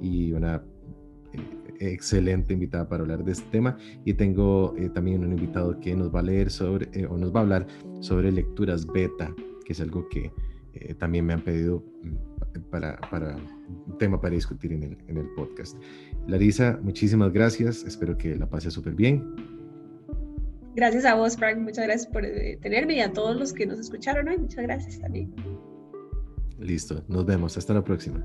y 0.00 0.32
una 0.32 0.62
eh, 1.34 1.92
excelente 1.92 2.54
invitada 2.54 2.88
para 2.88 3.02
hablar 3.02 3.22
de 3.22 3.32
este 3.32 3.50
tema. 3.50 3.76
Y 4.04 4.14
tengo 4.14 4.74
también 4.94 5.24
un 5.24 5.32
invitado 5.32 5.78
que 5.80 5.94
nos 5.94 6.14
va 6.14 6.20
a 6.20 6.22
leer 6.22 6.50
sobre, 6.50 7.06
o 7.06 7.18
nos 7.18 7.34
va 7.34 7.40
a 7.40 7.42
hablar 7.42 7.66
sobre 8.00 8.32
lecturas 8.32 8.86
beta, 8.86 9.34
que 9.66 9.74
es 9.74 9.80
algo 9.80 10.08
que 10.08 10.32
también 10.98 11.24
me 11.24 11.32
han 11.32 11.40
pedido 11.40 11.84
mm, 12.02 12.33
para, 12.60 12.96
para 13.10 13.36
un 13.86 13.98
tema 13.98 14.20
para 14.20 14.34
discutir 14.34 14.72
en 14.72 14.82
el, 14.82 14.98
en 15.08 15.18
el 15.18 15.28
podcast. 15.34 15.76
Larisa, 16.26 16.78
muchísimas 16.82 17.32
gracias. 17.32 17.84
Espero 17.84 18.16
que 18.16 18.36
la 18.36 18.48
pase 18.48 18.70
súper 18.70 18.94
bien. 18.94 19.34
Gracias 20.74 21.04
a 21.04 21.14
vos, 21.14 21.36
Frank. 21.36 21.58
Muchas 21.58 21.84
gracias 21.84 22.06
por 22.06 22.24
eh, 22.24 22.58
tenerme 22.60 22.96
y 22.96 23.00
a 23.00 23.12
todos 23.12 23.36
los 23.36 23.52
que 23.52 23.66
nos 23.66 23.78
escucharon 23.78 24.28
hoy. 24.28 24.38
Muchas 24.38 24.64
gracias 24.64 24.98
también. 25.00 25.32
Listo. 26.58 27.04
Nos 27.08 27.24
vemos. 27.24 27.56
Hasta 27.56 27.74
la 27.74 27.84
próxima. 27.84 28.24